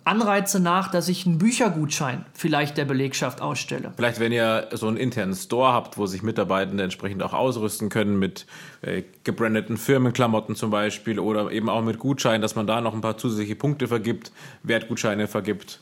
Anreize 0.06 0.60
nach, 0.60 0.90
dass 0.90 1.08
ich 1.08 1.26
einen 1.26 1.38
Büchergutschein 1.38 2.24
vielleicht 2.32 2.76
der 2.78 2.84
Belegschaft 2.84 3.40
ausstelle. 3.40 3.92
Vielleicht, 3.96 4.20
wenn 4.20 4.30
ihr 4.30 4.68
so 4.72 4.86
einen 4.86 4.96
internen 4.96 5.34
Store 5.34 5.72
habt, 5.72 5.98
wo 5.98 6.06
sich 6.06 6.22
Mitarbeitende 6.22 6.84
entsprechend 6.84 7.22
auch 7.24 7.32
ausrüsten 7.32 7.88
können 7.88 8.18
mit 8.18 8.46
äh, 8.82 9.02
gebrandeten 9.24 9.76
Firmenklamotten 9.76 10.54
zum 10.54 10.70
Beispiel 10.70 11.18
oder 11.18 11.50
eben 11.50 11.68
auch 11.68 11.82
mit 11.82 11.98
Gutscheinen, 11.98 12.40
dass 12.40 12.54
man 12.54 12.68
da 12.68 12.80
noch 12.80 12.94
ein 12.94 13.00
paar 13.00 13.18
zusätzliche 13.18 13.56
Punkte 13.56 13.88
vergibt, 13.88 14.30
Wertgutscheine 14.62 15.26
vergibt. 15.26 15.80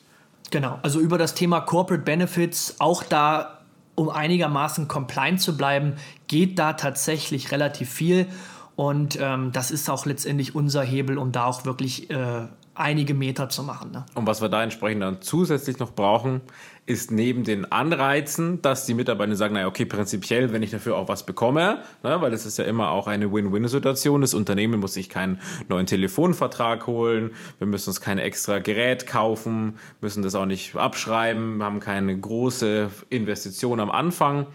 Genau, 0.50 0.78
also 0.82 1.00
über 1.00 1.18
das 1.18 1.34
Thema 1.34 1.60
Corporate 1.60 2.04
Benefits, 2.04 2.76
auch 2.78 3.02
da, 3.02 3.58
um 3.94 4.08
einigermaßen 4.08 4.88
compliant 4.88 5.42
zu 5.42 5.56
bleiben, 5.56 5.94
geht 6.28 6.58
da 6.58 6.72
tatsächlich 6.72 7.52
relativ 7.52 7.90
viel. 7.90 8.26
Und 8.74 9.18
ähm, 9.20 9.52
das 9.52 9.70
ist 9.70 9.90
auch 9.90 10.06
letztendlich 10.06 10.54
unser 10.54 10.82
Hebel, 10.82 11.18
um 11.18 11.30
da 11.30 11.44
auch 11.44 11.64
wirklich 11.64 12.10
äh, 12.10 12.46
einige 12.74 13.14
Meter 13.14 13.48
zu 13.48 13.62
machen. 13.62 13.92
Ne? 13.92 14.04
Und 14.14 14.26
was 14.26 14.42
wir 14.42 14.48
da 14.48 14.62
entsprechend 14.62 15.02
dann 15.02 15.22
zusätzlich 15.22 15.78
noch 15.78 15.92
brauchen, 15.92 16.40
ist 16.86 17.10
neben 17.10 17.44
den 17.44 17.70
Anreizen, 17.70 18.60
dass 18.60 18.84
die 18.84 18.94
Mitarbeiter 18.94 19.36
sagen, 19.36 19.54
naja, 19.54 19.66
okay, 19.66 19.86
prinzipiell, 19.86 20.52
wenn 20.52 20.62
ich 20.62 20.70
dafür 20.70 20.96
auch 20.96 21.08
was 21.08 21.24
bekomme, 21.24 21.82
ne, 22.02 22.20
weil 22.20 22.32
es 22.34 22.44
ist 22.44 22.58
ja 22.58 22.64
immer 22.64 22.90
auch 22.90 23.06
eine 23.06 23.32
Win-Win-Situation, 23.32 24.20
das 24.20 24.34
Unternehmen 24.34 24.80
muss 24.80 24.94
sich 24.94 25.08
keinen 25.08 25.40
neuen 25.68 25.86
Telefonvertrag 25.86 26.86
holen, 26.86 27.30
wir 27.58 27.66
müssen 27.66 27.90
uns 27.90 28.00
kein 28.02 28.18
extra 28.18 28.58
Gerät 28.58 29.06
kaufen, 29.06 29.78
müssen 30.02 30.22
das 30.22 30.34
auch 30.34 30.46
nicht 30.46 30.76
abschreiben, 30.76 31.62
haben 31.62 31.80
keine 31.80 32.18
große 32.18 32.90
Investition 33.08 33.80
am 33.80 33.90
Anfang 33.90 34.46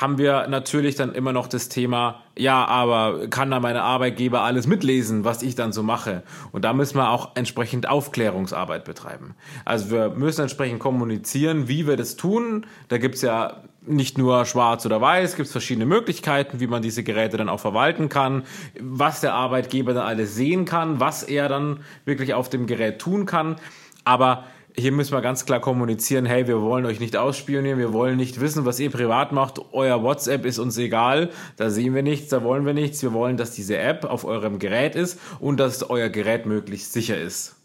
haben 0.00 0.18
wir 0.18 0.46
natürlich 0.46 0.94
dann 0.94 1.14
immer 1.14 1.32
noch 1.32 1.46
das 1.46 1.68
Thema, 1.68 2.22
ja, 2.36 2.66
aber 2.66 3.28
kann 3.28 3.50
da 3.50 3.60
meine 3.60 3.82
Arbeitgeber 3.82 4.42
alles 4.42 4.66
mitlesen, 4.66 5.24
was 5.24 5.42
ich 5.42 5.54
dann 5.54 5.72
so 5.72 5.82
mache? 5.82 6.22
Und 6.52 6.64
da 6.64 6.72
müssen 6.74 6.98
wir 6.98 7.10
auch 7.10 7.34
entsprechend 7.34 7.88
Aufklärungsarbeit 7.88 8.84
betreiben. 8.84 9.34
Also 9.64 9.90
wir 9.90 10.10
müssen 10.10 10.42
entsprechend 10.42 10.80
kommunizieren, 10.80 11.68
wie 11.68 11.86
wir 11.86 11.96
das 11.96 12.16
tun. 12.16 12.66
Da 12.88 12.98
gibt's 12.98 13.22
ja 13.22 13.62
nicht 13.86 14.18
nur 14.18 14.44
schwarz 14.44 14.84
oder 14.84 15.00
weiß, 15.00 15.36
gibt 15.36 15.46
es 15.46 15.52
verschiedene 15.52 15.86
Möglichkeiten, 15.86 16.60
wie 16.60 16.66
man 16.66 16.82
diese 16.82 17.02
Geräte 17.02 17.36
dann 17.36 17.48
auch 17.48 17.60
verwalten 17.60 18.08
kann, 18.08 18.42
was 18.80 19.20
der 19.20 19.34
Arbeitgeber 19.34 19.94
dann 19.94 20.06
alles 20.06 20.34
sehen 20.34 20.64
kann, 20.64 21.00
was 21.00 21.22
er 21.22 21.48
dann 21.48 21.80
wirklich 22.04 22.34
auf 22.34 22.50
dem 22.50 22.66
Gerät 22.66 22.98
tun 22.98 23.24
kann. 23.24 23.56
Aber 24.04 24.44
hier 24.78 24.92
müssen 24.92 25.12
wir 25.12 25.22
ganz 25.22 25.46
klar 25.46 25.60
kommunizieren, 25.60 26.26
hey, 26.26 26.46
wir 26.46 26.60
wollen 26.60 26.84
euch 26.84 27.00
nicht 27.00 27.16
ausspionieren, 27.16 27.78
wir 27.78 27.92
wollen 27.92 28.16
nicht 28.16 28.40
wissen, 28.40 28.64
was 28.64 28.78
ihr 28.78 28.90
privat 28.90 29.32
macht, 29.32 29.60
euer 29.72 30.02
WhatsApp 30.02 30.44
ist 30.44 30.58
uns 30.58 30.76
egal, 30.76 31.30
da 31.56 31.70
sehen 31.70 31.94
wir 31.94 32.02
nichts, 32.02 32.28
da 32.28 32.42
wollen 32.42 32.66
wir 32.66 32.74
nichts, 32.74 33.02
wir 33.02 33.12
wollen, 33.12 33.36
dass 33.36 33.52
diese 33.52 33.78
App 33.78 34.04
auf 34.04 34.24
eurem 34.24 34.58
Gerät 34.58 34.94
ist 34.94 35.18
und 35.40 35.58
dass 35.58 35.88
euer 35.88 36.10
Gerät 36.10 36.46
möglichst 36.46 36.92
sicher 36.92 37.18
ist. 37.18 37.56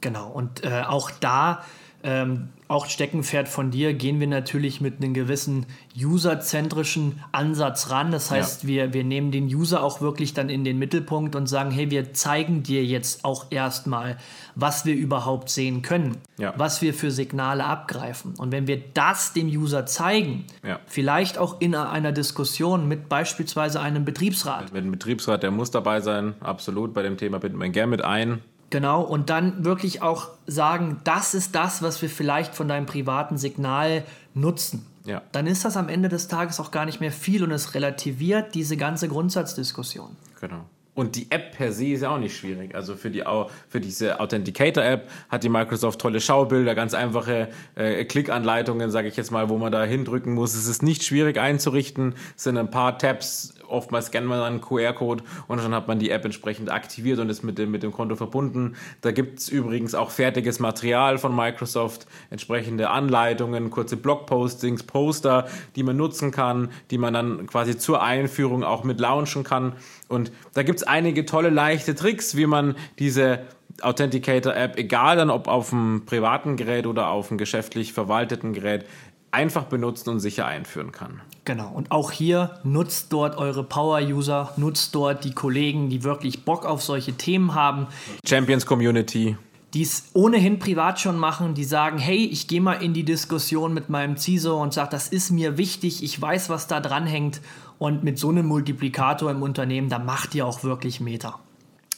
Genau, 0.00 0.28
und 0.28 0.64
äh, 0.64 0.82
auch 0.86 1.10
da 1.10 1.64
ähm, 2.02 2.48
auch 2.68 2.86
Steckenpferd 2.86 3.48
von 3.48 3.70
dir, 3.70 3.94
gehen 3.94 4.18
wir 4.20 4.26
natürlich 4.26 4.80
mit 4.80 4.96
einem 4.96 5.14
gewissen 5.14 5.66
userzentrischen 5.96 7.20
Ansatz 7.32 7.90
ran. 7.90 8.10
Das 8.10 8.30
heißt, 8.30 8.64
ja. 8.64 8.68
wir, 8.68 8.92
wir 8.92 9.04
nehmen 9.04 9.30
den 9.30 9.46
User 9.46 9.82
auch 9.82 10.00
wirklich 10.00 10.34
dann 10.34 10.48
in 10.48 10.64
den 10.64 10.78
Mittelpunkt 10.78 11.36
und 11.36 11.46
sagen, 11.46 11.70
hey, 11.70 11.90
wir 11.90 12.12
zeigen 12.12 12.62
dir 12.62 12.84
jetzt 12.84 13.24
auch 13.24 13.46
erstmal, 13.50 14.16
was 14.54 14.84
wir 14.84 14.94
überhaupt 14.94 15.48
sehen 15.48 15.82
können, 15.82 16.16
ja. 16.38 16.54
was 16.56 16.82
wir 16.82 16.92
für 16.92 17.10
Signale 17.10 17.64
abgreifen. 17.64 18.34
Und 18.36 18.52
wenn 18.52 18.66
wir 18.66 18.82
das 18.94 19.32
dem 19.32 19.46
User 19.46 19.86
zeigen, 19.86 20.44
ja. 20.66 20.80
vielleicht 20.86 21.38
auch 21.38 21.60
in 21.60 21.74
einer 21.74 22.12
Diskussion 22.12 22.88
mit 22.88 23.08
beispielsweise 23.08 23.80
einem 23.80 24.04
Betriebsrat. 24.04 24.72
Mit 24.72 24.82
einem 24.82 24.92
Betriebsrat, 24.92 25.42
der 25.42 25.50
muss 25.50 25.70
dabei 25.70 26.00
sein, 26.00 26.34
absolut. 26.40 26.94
Bei 26.94 27.02
dem 27.02 27.16
Thema 27.16 27.38
binden 27.38 27.60
wir 27.60 27.68
gern 27.68 27.90
mit 27.90 28.02
ein. 28.02 28.42
Genau, 28.70 29.02
und 29.02 29.30
dann 29.30 29.64
wirklich 29.64 30.02
auch 30.02 30.28
sagen, 30.46 31.00
das 31.04 31.34
ist 31.34 31.54
das, 31.54 31.82
was 31.82 32.02
wir 32.02 32.10
vielleicht 32.10 32.54
von 32.54 32.66
deinem 32.66 32.86
privaten 32.86 33.38
Signal 33.38 34.02
nutzen. 34.34 34.84
Ja. 35.04 35.22
Dann 35.32 35.46
ist 35.46 35.64
das 35.64 35.76
am 35.76 35.88
Ende 35.88 36.08
des 36.08 36.26
Tages 36.26 36.58
auch 36.58 36.72
gar 36.72 36.84
nicht 36.84 37.00
mehr 37.00 37.12
viel 37.12 37.44
und 37.44 37.52
es 37.52 37.74
relativiert 37.74 38.54
diese 38.54 38.76
ganze 38.76 39.08
Grundsatzdiskussion. 39.08 40.16
Genau. 40.40 40.64
Und 40.96 41.14
die 41.14 41.30
App 41.30 41.54
per 41.54 41.72
se 41.72 41.88
ist 41.88 42.00
ja 42.00 42.08
auch 42.08 42.18
nicht 42.18 42.34
schwierig. 42.34 42.74
Also 42.74 42.96
für, 42.96 43.10
die, 43.10 43.22
für 43.68 43.80
diese 43.80 44.18
Authenticator-App 44.18 45.10
hat 45.28 45.44
die 45.44 45.50
Microsoft 45.50 46.00
tolle 46.00 46.22
Schaubilder, 46.22 46.74
ganz 46.74 46.94
einfache 46.94 47.48
äh, 47.74 48.06
Klickanleitungen, 48.06 48.90
sage 48.90 49.06
ich 49.08 49.16
jetzt 49.16 49.30
mal, 49.30 49.50
wo 49.50 49.58
man 49.58 49.70
da 49.70 49.84
hindrücken 49.84 50.32
muss. 50.32 50.54
Es 50.54 50.66
ist 50.66 50.82
nicht 50.82 51.04
schwierig 51.04 51.36
einzurichten. 51.36 52.14
Es 52.34 52.44
sind 52.44 52.56
ein 52.56 52.70
paar 52.70 52.98
Tabs 52.98 53.55
oftmals 53.68 54.06
scannt 54.06 54.26
man 54.26 54.38
dann 54.38 54.46
einen 54.46 54.60
QR-Code 54.60 55.24
und 55.48 55.62
dann 55.62 55.74
hat 55.74 55.88
man 55.88 55.98
die 55.98 56.10
App 56.10 56.24
entsprechend 56.24 56.70
aktiviert 56.70 57.18
und 57.18 57.30
ist 57.30 57.42
mit 57.42 57.58
dem, 57.58 57.70
mit 57.70 57.82
dem 57.82 57.92
Konto 57.92 58.16
verbunden. 58.16 58.76
Da 59.00 59.12
gibt 59.12 59.38
es 59.38 59.48
übrigens 59.48 59.94
auch 59.94 60.10
fertiges 60.10 60.60
Material 60.60 61.18
von 61.18 61.34
Microsoft, 61.34 62.06
entsprechende 62.30 62.90
Anleitungen, 62.90 63.70
kurze 63.70 63.96
Blogpostings, 63.96 64.82
Poster, 64.82 65.46
die 65.76 65.82
man 65.82 65.96
nutzen 65.96 66.30
kann, 66.30 66.70
die 66.90 66.98
man 66.98 67.14
dann 67.14 67.46
quasi 67.46 67.76
zur 67.76 68.02
Einführung 68.02 68.64
auch 68.64 68.84
mit 68.84 69.00
launchen 69.00 69.44
kann. 69.44 69.74
Und 70.08 70.32
da 70.54 70.62
gibt 70.62 70.78
es 70.78 70.86
einige 70.86 71.26
tolle, 71.26 71.50
leichte 71.50 71.94
Tricks, 71.94 72.36
wie 72.36 72.46
man 72.46 72.76
diese 72.98 73.40
Authenticator-App, 73.82 74.78
egal 74.78 75.16
dann 75.16 75.30
ob 75.30 75.48
auf 75.48 75.72
einem 75.72 76.06
privaten 76.06 76.56
Gerät 76.56 76.86
oder 76.86 77.08
auf 77.08 77.30
einem 77.30 77.38
geschäftlich 77.38 77.92
verwalteten 77.92 78.52
Gerät, 78.52 78.86
einfach 79.30 79.64
benutzen 79.64 80.10
und 80.10 80.20
sicher 80.20 80.46
einführen 80.46 80.92
kann. 80.92 81.20
Genau, 81.46 81.70
und 81.72 81.92
auch 81.92 82.10
hier 82.10 82.58
nutzt 82.64 83.12
dort 83.12 83.38
eure 83.38 83.62
Power-User, 83.62 84.52
nutzt 84.56 84.94
dort 84.96 85.24
die 85.24 85.32
Kollegen, 85.32 85.88
die 85.88 86.02
wirklich 86.02 86.44
Bock 86.44 86.66
auf 86.66 86.82
solche 86.82 87.12
Themen 87.12 87.54
haben. 87.54 87.86
Champions 88.26 88.66
Community. 88.66 89.36
Die 89.72 89.82
es 89.82 90.10
ohnehin 90.12 90.58
privat 90.58 90.98
schon 90.98 91.16
machen, 91.16 91.54
die 91.54 91.62
sagen, 91.62 91.98
hey, 91.98 92.26
ich 92.26 92.48
gehe 92.48 92.60
mal 92.60 92.82
in 92.82 92.94
die 92.94 93.04
Diskussion 93.04 93.72
mit 93.72 93.88
meinem 93.88 94.16
CISO 94.16 94.60
und 94.60 94.74
sage, 94.74 94.90
das 94.90 95.06
ist 95.06 95.30
mir 95.30 95.56
wichtig, 95.56 96.02
ich 96.02 96.20
weiß, 96.20 96.48
was 96.48 96.66
da 96.66 96.80
dran 96.80 97.06
hängt. 97.06 97.40
Und 97.78 98.02
mit 98.02 98.18
so 98.18 98.30
einem 98.30 98.46
Multiplikator 98.46 99.30
im 99.30 99.42
Unternehmen, 99.42 99.88
da 99.88 100.00
macht 100.00 100.34
ihr 100.34 100.46
auch 100.46 100.64
wirklich 100.64 101.00
Meter. 101.00 101.38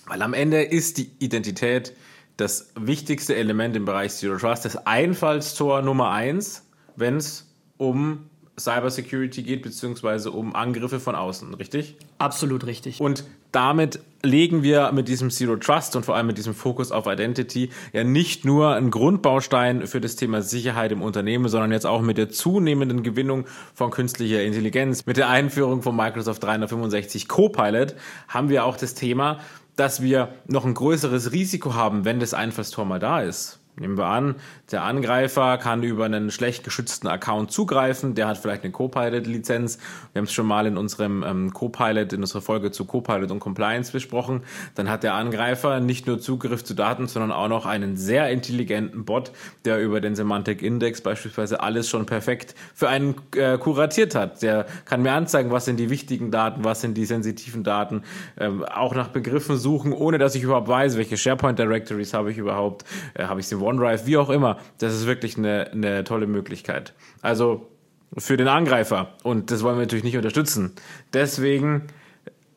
Weil 0.07 0.21
am 0.23 0.35
Ende 0.35 0.63
ist 0.63 0.99
die 0.99 1.11
Identität 1.21 1.95
das 2.37 2.71
wichtigste 2.79 3.35
Element 3.35 3.77
im 3.77 3.87
Bereich 3.87 4.13
Zero 4.13 4.37
Trust, 4.37 4.67
das 4.67 4.87
Einfallstor 4.87 5.81
Nummer 5.81 6.11
eins 6.11 6.65
wenn 6.99 7.17
es 7.17 7.47
um 7.77 8.29
Cybersecurity 8.59 9.42
geht, 9.42 9.62
beziehungsweise 9.62 10.31
um 10.31 10.55
Angriffe 10.55 11.01
von 11.01 11.14
außen, 11.14 11.55
richtig? 11.55 11.97
Absolut 12.18 12.66
richtig. 12.66 13.01
Und 13.01 13.25
damit 13.53 14.01
legen 14.23 14.62
wir 14.62 14.92
mit 14.92 15.09
diesem 15.09 15.31
Zero 15.31 15.57
Trust 15.57 15.97
und 15.97 16.05
vor 16.05 16.16
allem 16.16 16.27
mit 16.27 16.38
diesem 16.38 16.55
Fokus 16.55 16.92
auf 16.92 17.07
Identity 17.07 17.71
ja 17.92 18.05
nicht 18.05 18.44
nur 18.44 18.75
einen 18.75 18.90
Grundbaustein 18.90 19.87
für 19.87 20.01
das 20.01 20.16
Thema 20.16 20.42
Sicherheit 20.42 20.92
im 20.92 21.03
Unternehmen, 21.03 21.49
sondern 21.49 21.73
jetzt 21.73 21.87
auch 21.87 22.03
mit 22.03 22.18
der 22.18 22.29
zunehmenden 22.29 23.03
Gewinnung 23.03 23.47
von 23.75 23.90
künstlicher 23.90 24.42
Intelligenz, 24.42 25.07
mit 25.07 25.16
der 25.16 25.29
Einführung 25.29 25.83
von 25.83 25.94
Microsoft 25.94 26.42
365 26.42 27.29
Copilot 27.29 27.94
haben 28.27 28.49
wir 28.49 28.64
auch 28.64 28.77
das 28.77 28.94
Thema, 28.94 29.38
dass 29.77 30.03
wir 30.03 30.35
noch 30.47 30.64
ein 30.64 30.75
größeres 30.75 31.33
Risiko 31.33 31.75
haben, 31.75 32.05
wenn 32.05 32.18
das 32.18 32.35
Einfallstor 32.35 32.85
mal 32.85 32.99
da 32.99 33.23
ist. 33.23 33.61
Nehmen 33.79 33.97
wir 33.97 34.07
an, 34.07 34.35
der 34.73 34.83
Angreifer 34.83 35.57
kann 35.59 35.83
über 35.83 36.05
einen 36.05 36.31
schlecht 36.31 36.64
geschützten 36.64 37.07
Account 37.07 37.53
zugreifen, 37.53 38.14
der 38.14 38.27
hat 38.27 38.38
vielleicht 38.38 38.64
eine 38.64 38.73
Copilot-Lizenz. 38.73 39.79
Wir 40.12 40.21
haben 40.21 40.25
es 40.25 40.33
schon 40.33 40.47
mal 40.47 40.67
in 40.67 40.77
unserem 40.77 41.23
ähm, 41.23 41.53
Copilot, 41.53 42.12
in 42.12 42.21
unserer 42.21 42.43
Folge 42.43 42.71
zu 42.71 42.85
Copilot 42.85 43.31
und 43.31 43.38
Compliance 43.38 43.93
besprochen. 43.93 44.43
Dann 44.75 44.91
hat 44.91 45.03
der 45.03 45.14
Angreifer 45.14 45.81
nicht 45.81 46.07
nur 46.07 46.19
Zugriff 46.19 46.64
zu 46.64 46.75
Daten, 46.75 47.07
sondern 47.07 47.31
auch 47.31 47.49
noch 47.49 47.67
einen 47.67 47.97
sehr 47.97 48.31
intelligenten 48.31 49.05
Bot, 49.05 49.33
der 49.64 49.81
über 49.81 50.01
den 50.01 50.17
Semantic 50.17 50.62
Index 50.62 51.01
beispielsweise 51.01 51.61
alles 51.61 51.88
schon 51.88 52.07
perfekt 52.07 52.55
für 52.75 52.88
einen 52.88 53.14
äh, 53.37 53.59
kuratiert 53.59 54.14
hat. 54.14 54.43
Der 54.43 54.67
kann 54.85 55.03
mir 55.03 55.12
anzeigen, 55.12 55.51
was 55.51 55.64
sind 55.64 55.77
die 55.77 55.91
wichtigen 55.91 56.31
Daten, 56.31 56.64
was 56.64 56.81
sind 56.81 56.97
die 56.97 57.05
sensitiven 57.05 57.62
Daten, 57.62 58.03
ähm, 58.38 58.64
auch 58.64 58.95
nach 58.95 59.09
Begriffen 59.09 59.57
suchen, 59.57 59.93
ohne 59.93 60.19
dass 60.19 60.35
ich 60.35 60.43
überhaupt 60.43 60.69
weiß, 60.69 60.97
welche 60.97 61.17
SharePoint 61.17 61.59
Directories 61.59 62.14
habe 62.14 62.31
ich 62.31 62.38
überhaupt, 62.38 62.85
äh, 63.14 63.25
habe 63.25 63.41
ich 63.41 63.47
sie 63.47 63.61
OneDrive, 63.68 64.07
wie 64.07 64.16
auch 64.16 64.31
immer. 64.31 64.59
Das 64.78 64.94
ist 64.94 65.07
wirklich 65.07 65.37
eine, 65.37 65.70
eine 65.72 66.04
tolle 66.04 66.26
Möglichkeit. 66.26 66.94
Also 67.22 67.68
für 68.16 68.37
den 68.37 68.48
Angreifer. 68.48 69.14
Und 69.22 69.50
das 69.50 69.62
wollen 69.62 69.76
wir 69.76 69.83
natürlich 69.83 70.04
nicht 70.04 70.16
unterstützen. 70.16 70.72
Deswegen 71.12 71.88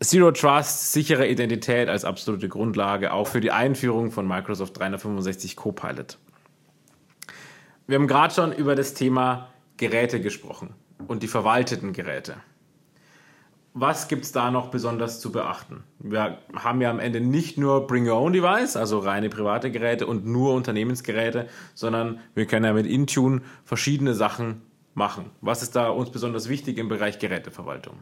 Zero 0.03 0.31
Trust, 0.31 0.93
sichere 0.93 1.27
Identität 1.27 1.87
als 1.87 2.05
absolute 2.05 2.49
Grundlage, 2.49 3.13
auch 3.13 3.27
für 3.27 3.39
die 3.39 3.51
Einführung 3.51 4.09
von 4.09 4.27
Microsoft 4.27 4.79
365 4.79 5.55
Copilot. 5.55 6.17
Wir 7.85 7.99
haben 7.99 8.07
gerade 8.07 8.33
schon 8.33 8.51
über 8.51 8.73
das 8.73 8.95
Thema 8.95 9.49
Geräte 9.77 10.19
gesprochen 10.19 10.73
und 11.07 11.21
die 11.21 11.27
verwalteten 11.27 11.93
Geräte 11.93 12.37
was 13.73 14.07
gibt 14.07 14.25
es 14.25 14.31
da 14.31 14.51
noch 14.51 14.69
besonders 14.69 15.19
zu 15.19 15.31
beachten? 15.31 15.83
Wir 15.99 16.39
haben 16.53 16.81
ja 16.81 16.89
am 16.89 16.99
Ende 16.99 17.21
nicht 17.21 17.57
nur 17.57 17.87
Bring 17.87 18.07
Your 18.07 18.17
Own 18.17 18.33
Device, 18.33 18.75
also 18.75 18.99
reine 18.99 19.29
private 19.29 19.71
Geräte 19.71 20.07
und 20.07 20.25
nur 20.25 20.53
Unternehmensgeräte, 20.53 21.47
sondern 21.73 22.19
wir 22.35 22.45
können 22.45 22.65
ja 22.65 22.73
mit 22.73 22.85
Intune 22.85 23.41
verschiedene 23.63 24.13
Sachen 24.13 24.61
machen. 24.93 25.31
Was 25.39 25.63
ist 25.63 25.75
da 25.75 25.89
uns 25.89 26.11
besonders 26.11 26.49
wichtig 26.49 26.77
im 26.77 26.89
Bereich 26.89 27.19
Geräteverwaltung? 27.19 27.95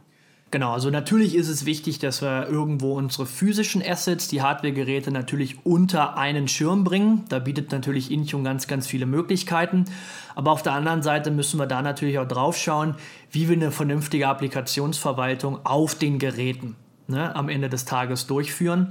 Genau, 0.51 0.73
also 0.73 0.89
natürlich 0.89 1.35
ist 1.35 1.47
es 1.47 1.65
wichtig, 1.65 1.99
dass 1.99 2.23
wir 2.23 2.47
irgendwo 2.47 2.95
unsere 2.95 3.27
physischen 3.27 3.83
Assets, 3.85 4.27
die 4.29 4.41
Hardware-Geräte 4.41 5.12
natürlich 5.12 5.63
unter 5.63 6.17
einen 6.17 6.47
Schirm 6.47 6.83
bringen. 6.83 7.25
Da 7.29 7.38
bietet 7.38 7.71
natürlich 7.71 8.12
Intune 8.12 8.45
ganz, 8.45 8.65
ganz 8.65 8.88
viele 8.88 9.05
Möglichkeiten. 9.05 9.85
Aber 10.33 10.51
auf 10.51 10.63
der 10.63 10.73
anderen 10.73 11.03
Seite 11.03 11.29
müssen 11.29 11.59
wir 11.59 11.67
da 11.67 11.83
natürlich 11.83 12.17
auch 12.17 12.27
drauf 12.27 12.57
schauen, 12.57 12.95
wie 13.29 13.47
wir 13.47 13.55
eine 13.55 13.71
vernünftige 13.71 14.27
Applikationsverwaltung 14.27 15.65
auf 15.67 15.93
den 15.93 16.17
Geräten 16.17 16.75
ne, 17.07 17.35
am 17.35 17.47
Ende 17.47 17.69
des 17.69 17.85
Tages 17.85 18.25
durchführen. 18.25 18.89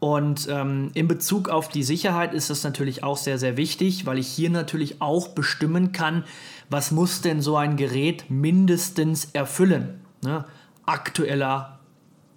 Und 0.00 0.48
ähm, 0.50 0.90
in 0.94 1.06
Bezug 1.06 1.48
auf 1.48 1.68
die 1.68 1.84
Sicherheit 1.84 2.34
ist 2.34 2.50
das 2.50 2.64
natürlich 2.64 3.04
auch 3.04 3.16
sehr, 3.16 3.38
sehr 3.38 3.56
wichtig, 3.56 4.04
weil 4.06 4.18
ich 4.18 4.28
hier 4.28 4.50
natürlich 4.50 5.00
auch 5.00 5.28
bestimmen 5.28 5.92
kann, 5.92 6.24
was 6.70 6.90
muss 6.90 7.20
denn 7.20 7.40
so 7.40 7.56
ein 7.56 7.76
Gerät 7.76 8.30
mindestens 8.30 9.26
erfüllen. 9.32 10.00
Ne? 10.22 10.44
Aktueller 10.88 11.78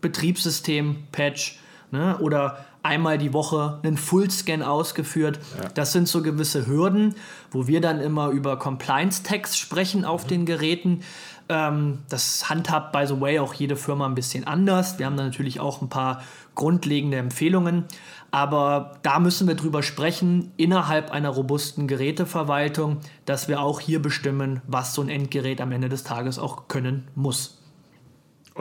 Betriebssystem-Patch, 0.02 1.60
ne? 1.92 2.18
oder 2.20 2.66
einmal 2.84 3.18
die 3.18 3.34
Woche 3.34 3.80
einen 3.84 3.98
Fullscan 3.98 4.64
ausgeführt. 4.64 5.40
Ja. 5.62 5.70
Das 5.70 5.92
sind 5.92 6.08
so 6.08 6.22
gewisse 6.22 6.68
Hürden, 6.68 7.16
wo 7.52 7.68
wir 7.68 7.82
dann 7.82 8.00
immer 8.00 8.30
über 8.30 8.58
Compliance-Tags 8.58 9.58
sprechen 9.58 10.06
auf 10.06 10.26
mhm. 10.26 10.30
den 10.30 10.46
Geräten. 10.46 11.02
Ähm, 11.50 12.00
das 12.10 12.50
handhabt, 12.50 12.92
by 12.92 13.06
the 13.06 13.20
way, 13.22 13.40
auch 13.40 13.54
jede 13.54 13.76
Firma 13.76 14.06
ein 14.06 14.16
bisschen 14.16 14.48
anders. 14.48 14.98
Wir 15.00 15.06
haben 15.06 15.18
da 15.18 15.24
natürlich 15.24 15.60
auch 15.60 15.82
ein 15.82 15.90
paar 15.90 16.24
grundlegende 16.56 17.18
Empfehlungen. 17.18 17.86
Aber 18.32 18.98
da 19.04 19.20
müssen 19.20 19.48
wir 19.48 19.56
drüber 19.56 19.84
sprechen, 19.84 20.54
innerhalb 20.56 21.12
einer 21.12 21.30
robusten 21.30 21.88
Geräteverwaltung, 21.88 23.00
dass 23.26 23.50
wir 23.50 23.62
auch 23.62 23.82
hier 23.82 24.02
bestimmen, 24.02 24.62
was 24.68 24.94
so 24.96 25.02
ein 25.02 25.10
Endgerät 25.10 25.60
am 25.60 25.74
Ende 25.74 25.90
des 25.90 26.06
Tages 26.06 26.40
auch 26.40 26.70
können 26.70 27.10
muss. 27.14 27.61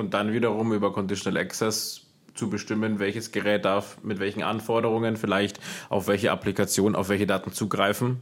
Und 0.01 0.15
dann 0.15 0.33
wiederum 0.33 0.73
über 0.73 0.93
Conditional 0.93 1.41
Access 1.41 2.07
zu 2.35 2.51
bestimmen, 2.51 2.99
welches 2.99 3.33
Gerät 3.33 3.65
darf 3.65 3.99
mit 4.03 4.19
welchen 4.19 4.43
Anforderungen 4.43 5.17
vielleicht 5.17 5.61
auf 5.89 6.09
welche 6.09 6.33
Applikation, 6.33 6.97
auf 6.97 7.09
welche 7.09 7.27
Daten 7.27 7.53
zugreifen 7.53 8.21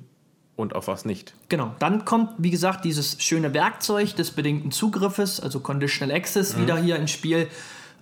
und 0.57 0.75
auf 0.75 0.88
was 0.88 1.05
nicht. 1.05 1.35
Genau, 1.49 1.75
dann 1.79 2.05
kommt, 2.05 2.33
wie 2.38 2.51
gesagt, 2.51 2.85
dieses 2.85 3.23
schöne 3.23 3.55
Werkzeug 3.55 4.17
des 4.17 4.33
bedingten 4.33 4.73
Zugriffes, 4.73 5.41
also 5.41 5.61
Conditional 5.61 6.14
Access, 6.14 6.57
mhm. 6.57 6.62
wieder 6.62 6.79
hier 6.79 6.97
ins 6.97 7.12
Spiel 7.12 7.49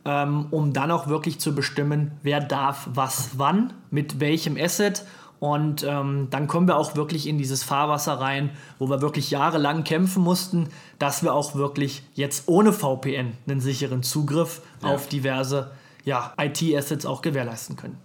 ähm, 0.07 0.47
um 0.51 0.73
dann 0.73 0.91
auch 0.91 1.09
wirklich 1.09 1.41
zu 1.41 1.55
bestimmen, 1.55 2.13
wer 2.23 2.41
darf 2.41 2.89
was 2.95 3.31
wann, 3.37 3.73
mit 3.91 4.21
welchem 4.21 4.57
Asset. 4.57 5.05
Und 5.39 5.85
ähm, 5.85 6.29
dann 6.31 6.47
kommen 6.47 6.67
wir 6.67 6.77
auch 6.77 6.97
wirklich 6.97 7.27
in 7.27 7.39
dieses 7.39 7.63
Fahrwasser 7.63 8.15
rein, 8.15 8.51
wo 8.79 8.89
wir 8.89 9.03
wirklich 9.03 9.31
jahrelang 9.31 9.85
kämpfen 9.85 10.23
mussten, 10.23 10.69
dass 10.99 11.23
wir 11.23 11.35
auch 11.35 11.55
wirklich 11.55 12.03
jetzt 12.15 12.49
ohne 12.49 12.73
VPN 12.73 13.33
einen 13.47 13.61
sicheren 13.61 14.03
Zugriff 14.03 14.63
ja. 14.83 14.89
auf 14.89 15.09
diverse 15.09 15.71
ja, 16.05 16.33
IT-Assets 16.39 17.05
auch 17.05 17.21
gewährleisten 17.21 17.77
können. 17.77 17.99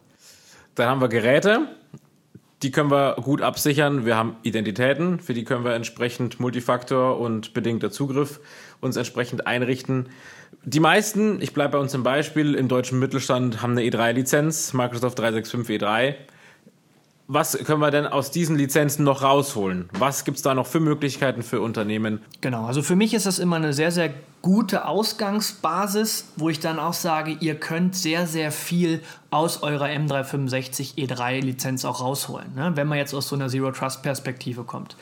Dann 0.76 0.90
haben 0.90 1.02
wir 1.02 1.08
Geräte, 1.08 1.68
die 2.64 2.72
können 2.72 2.92
wir 2.92 3.16
gut 3.22 3.42
absichern. 3.42 4.06
Wir 4.06 4.16
haben 4.16 4.36
Identitäten, 4.44 5.20
für 5.20 5.34
die 5.34 5.44
können 5.44 5.64
wir 5.64 5.74
entsprechend 5.74 6.40
Multifaktor 6.40 7.20
und 7.20 7.54
bedingter 7.54 7.92
Zugriff 7.92 8.40
uns 8.82 8.98
entsprechend 8.98 9.48
einrichten. 9.48 10.10
Die 10.64 10.80
meisten, 10.80 11.42
ich 11.42 11.54
bleibe 11.54 11.74
bei 11.74 11.80
uns 11.80 11.94
im 11.94 12.04
Beispiel, 12.04 12.56
im 12.56 12.68
deutschen 12.68 13.00
Mittelstand 13.00 13.62
haben 13.62 13.72
eine 13.72 13.82
E3-Lizenz, 13.82 14.74
Microsoft 14.74 15.18
365 15.18 15.82
E3. 15.82 16.16
Was 17.34 17.58
können 17.64 17.80
wir 17.80 17.92
denn 17.92 18.08
aus 18.08 18.30
diesen 18.30 18.58
Lizenzen 18.58 19.06
noch 19.06 19.22
rausholen? 19.22 19.88
Was 19.94 20.26
gibt 20.26 20.36
es 20.36 20.44
da 20.44 20.54
noch 20.54 20.68
für 20.68 20.82
Möglichkeiten 20.82 21.44
für 21.44 21.62
Unternehmen? 21.62 22.20
Genau, 22.42 22.66
also 22.66 22.82
für 22.82 22.98
mich 22.98 23.14
ist 23.14 23.26
das 23.26 23.40
immer 23.40 23.56
eine 23.56 23.72
sehr, 23.72 23.92
sehr 23.92 24.14
gute 24.42 24.86
Ausgangsbasis, 24.86 26.26
wo 26.36 26.50
ich 26.50 26.60
dann 26.60 26.78
auch 26.78 26.92
sage, 26.92 27.38
ihr 27.40 27.56
könnt 27.56 27.96
sehr, 27.96 28.28
sehr 28.28 28.52
viel 28.52 29.02
aus 29.30 29.64
eurer 29.64 29.86
M365 29.86 30.96
E3-Lizenz 30.98 31.86
auch 31.86 32.02
rausholen, 32.02 32.54
ne? 32.54 32.74
wenn 32.76 32.90
man 32.90 32.98
jetzt 32.98 33.14
aus 33.14 33.30
so 33.30 33.38
einer 33.38 33.48
Zero-Trust-Perspektive 33.48 34.66
kommt. 34.66 34.98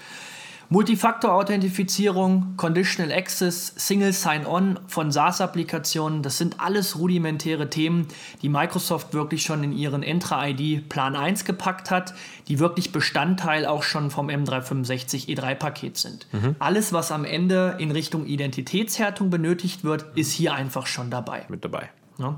Multifaktor-Authentifizierung, 0.71 2.53
Conditional 2.55 3.11
Access, 3.11 3.73
Single 3.75 4.13
Sign-On 4.13 4.79
von 4.85 5.11
SaaS-Applikationen, 5.11 6.21
das 6.21 6.37
sind 6.37 6.59
alles 6.59 6.99
rudimentäre 6.99 7.71
Themen, 7.71 8.07
die 8.43 8.49
Microsoft 8.49 9.15
wirklich 9.15 9.41
schon 9.41 9.63
in 9.63 9.71
ihren 9.71 10.03
Entra-ID 10.03 10.87
Plan 10.87 11.15
1 11.15 11.45
gepackt 11.45 11.89
hat, 11.89 12.13
die 12.47 12.59
wirklich 12.59 12.91
Bestandteil 12.91 13.65
auch 13.65 13.81
schon 13.81 14.11
vom 14.11 14.27
M365 14.29 15.27
E3-Paket 15.27 15.97
sind. 15.97 16.27
Mhm. 16.31 16.55
Alles, 16.59 16.93
was 16.93 17.11
am 17.11 17.25
Ende 17.25 17.75
in 17.79 17.89
Richtung 17.89 18.27
Identitätshärtung 18.27 19.31
benötigt 19.31 19.83
wird, 19.83 20.05
ist 20.15 20.31
hier 20.31 20.53
einfach 20.53 20.85
schon 20.85 21.09
dabei. 21.09 21.45
Mit 21.49 21.65
dabei. 21.65 21.89
Ja. 22.19 22.37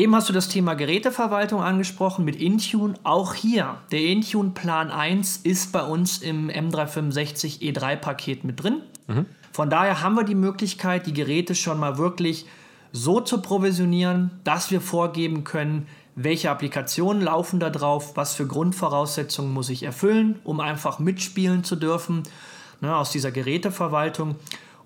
Eben 0.00 0.16
hast 0.16 0.30
du 0.30 0.32
das 0.32 0.48
Thema 0.48 0.72
Geräteverwaltung 0.72 1.60
angesprochen 1.62 2.24
mit 2.24 2.34
Intune. 2.36 2.94
Auch 3.02 3.34
hier, 3.34 3.76
der 3.92 4.00
Intune 4.00 4.48
Plan 4.48 4.90
1 4.90 5.36
ist 5.42 5.72
bei 5.72 5.82
uns 5.82 6.22
im 6.22 6.48
M365 6.48 7.60
E3-Paket 7.60 8.42
mit 8.44 8.62
drin. 8.62 8.80
Mhm. 9.08 9.26
Von 9.52 9.68
daher 9.68 10.00
haben 10.00 10.14
wir 10.14 10.24
die 10.24 10.34
Möglichkeit, 10.34 11.06
die 11.06 11.12
Geräte 11.12 11.54
schon 11.54 11.78
mal 11.78 11.98
wirklich 11.98 12.46
so 12.92 13.20
zu 13.20 13.42
provisionieren, 13.42 14.30
dass 14.42 14.70
wir 14.70 14.80
vorgeben 14.80 15.44
können, 15.44 15.86
welche 16.14 16.50
Applikationen 16.50 17.22
laufen 17.22 17.60
da 17.60 17.68
drauf, 17.68 18.16
was 18.16 18.34
für 18.34 18.46
Grundvoraussetzungen 18.46 19.52
muss 19.52 19.68
ich 19.68 19.82
erfüllen, 19.82 20.38
um 20.44 20.60
einfach 20.60 20.98
mitspielen 20.98 21.62
zu 21.62 21.76
dürfen 21.76 22.22
ne, 22.80 22.96
aus 22.96 23.10
dieser 23.10 23.32
Geräteverwaltung. 23.32 24.36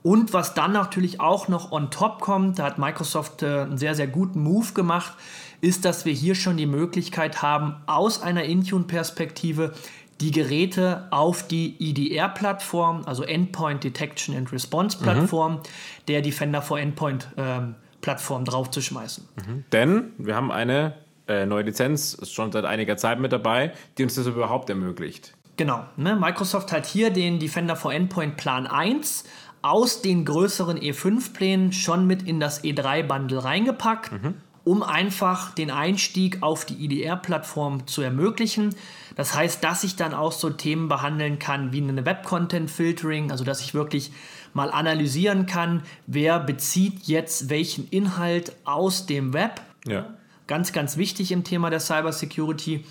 Und 0.04 0.34
was 0.34 0.52
dann 0.52 0.72
natürlich 0.72 1.18
auch 1.18 1.48
noch 1.48 1.72
on 1.72 1.90
top 1.90 2.20
kommt, 2.20 2.58
da 2.58 2.64
hat 2.64 2.78
Microsoft 2.78 3.42
äh, 3.42 3.62
einen 3.62 3.78
sehr, 3.78 3.94
sehr 3.94 4.06
guten 4.06 4.42
Move 4.42 4.74
gemacht, 4.74 5.14
ist, 5.62 5.86
dass 5.86 6.04
wir 6.04 6.12
hier 6.12 6.34
schon 6.34 6.58
die 6.58 6.66
Möglichkeit 6.66 7.40
haben, 7.40 7.76
aus 7.86 8.20
einer 8.20 8.44
Intune-Perspektive 8.44 9.72
die 10.20 10.30
Geräte 10.30 11.08
auf 11.10 11.48
die 11.48 11.76
EDR-Plattform, 11.80 13.04
also 13.06 13.22
Endpoint 13.22 13.82
Detection 13.82 14.36
and 14.36 14.52
Response 14.52 14.98
Plattform, 14.98 15.54
mhm. 15.54 15.60
der 16.06 16.20
Defender 16.20 16.60
for 16.60 16.78
Endpoint 16.78 17.28
ähm, 17.38 17.74
draufzuschmeißen. 18.02 19.26
Mhm. 19.36 19.64
Denn 19.72 20.12
wir 20.18 20.36
haben 20.36 20.52
eine 20.52 20.96
äh, 21.28 21.46
neue 21.46 21.62
Lizenz, 21.62 22.12
ist 22.12 22.34
schon 22.34 22.52
seit 22.52 22.66
einiger 22.66 22.98
Zeit 22.98 23.20
mit 23.20 23.32
dabei, 23.32 23.72
die 23.96 24.02
uns 24.02 24.16
das 24.16 24.26
überhaupt 24.26 24.68
ermöglicht. 24.68 25.32
Genau. 25.56 25.84
Ne? 25.96 26.16
Microsoft 26.16 26.72
hat 26.72 26.84
hier 26.84 27.10
den 27.10 27.38
Defender 27.38 27.76
for 27.76 27.92
Endpoint 27.92 28.36
Plan 28.36 28.66
1 28.66 29.24
aus 29.64 30.02
den 30.02 30.26
größeren 30.26 30.78
E5-Plänen 30.78 31.72
schon 31.72 32.06
mit 32.06 32.22
in 32.22 32.38
das 32.38 32.62
E3-Bundle 32.62 33.42
reingepackt, 33.42 34.12
mhm. 34.12 34.34
um 34.62 34.82
einfach 34.82 35.54
den 35.54 35.70
Einstieg 35.70 36.42
auf 36.42 36.66
die 36.66 36.84
IDR-Plattform 36.84 37.86
zu 37.86 38.02
ermöglichen. 38.02 38.74
Das 39.16 39.34
heißt, 39.34 39.64
dass 39.64 39.82
ich 39.82 39.96
dann 39.96 40.12
auch 40.12 40.32
so 40.32 40.50
Themen 40.50 40.88
behandeln 40.88 41.38
kann 41.38 41.72
wie 41.72 41.80
eine 41.80 42.04
Web-Content-Filtering, 42.04 43.30
also 43.30 43.42
dass 43.42 43.62
ich 43.62 43.72
wirklich 43.72 44.12
mal 44.52 44.70
analysieren 44.70 45.46
kann, 45.46 45.82
wer 46.06 46.38
bezieht 46.40 47.04
jetzt 47.04 47.48
welchen 47.48 47.88
Inhalt 47.88 48.54
aus 48.64 49.06
dem 49.06 49.32
Web. 49.32 49.62
Ja. 49.86 50.10
Ganz, 50.46 50.74
ganz 50.74 50.98
wichtig 50.98 51.32
im 51.32 51.42
Thema 51.42 51.70
der 51.70 51.80
Cybersecurity 51.80 52.84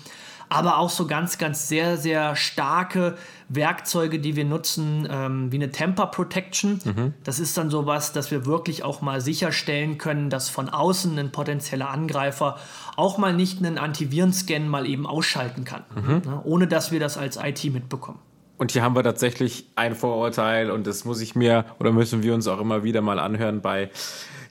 aber 0.48 0.78
auch 0.78 0.90
so 0.90 1.06
ganz, 1.06 1.38
ganz 1.38 1.68
sehr, 1.68 1.96
sehr 1.96 2.36
starke 2.36 3.16
Werkzeuge, 3.48 4.18
die 4.18 4.36
wir 4.36 4.44
nutzen, 4.44 5.08
ähm, 5.10 5.52
wie 5.52 5.56
eine 5.56 5.70
Temper 5.70 6.06
Protection. 6.06 6.80
Mhm. 6.84 7.14
Das 7.24 7.38
ist 7.38 7.56
dann 7.56 7.70
sowas, 7.70 8.12
dass 8.12 8.30
wir 8.30 8.46
wirklich 8.46 8.84
auch 8.84 9.00
mal 9.02 9.20
sicherstellen 9.20 9.98
können, 9.98 10.30
dass 10.30 10.48
von 10.48 10.68
außen 10.68 11.18
ein 11.18 11.32
potenzieller 11.32 11.90
Angreifer 11.90 12.58
auch 12.96 13.18
mal 13.18 13.34
nicht 13.34 13.58
einen 13.58 13.78
Antivirenscan 13.78 14.68
mal 14.68 14.86
eben 14.86 15.06
ausschalten 15.06 15.64
kann, 15.64 15.84
mhm. 15.94 16.22
ne, 16.24 16.40
ohne 16.44 16.66
dass 16.66 16.92
wir 16.92 17.00
das 17.00 17.16
als 17.16 17.36
IT 17.36 17.64
mitbekommen. 17.72 18.18
Und 18.56 18.70
hier 18.70 18.82
haben 18.82 18.94
wir 18.94 19.02
tatsächlich 19.02 19.66
ein 19.74 19.94
Vorurteil 19.94 20.70
und 20.70 20.86
das 20.86 21.04
muss 21.04 21.20
ich 21.20 21.34
mir 21.34 21.64
oder 21.80 21.92
müssen 21.92 22.22
wir 22.22 22.34
uns 22.34 22.46
auch 22.46 22.60
immer 22.60 22.84
wieder 22.84 23.00
mal 23.00 23.18
anhören 23.18 23.60
bei 23.60 23.90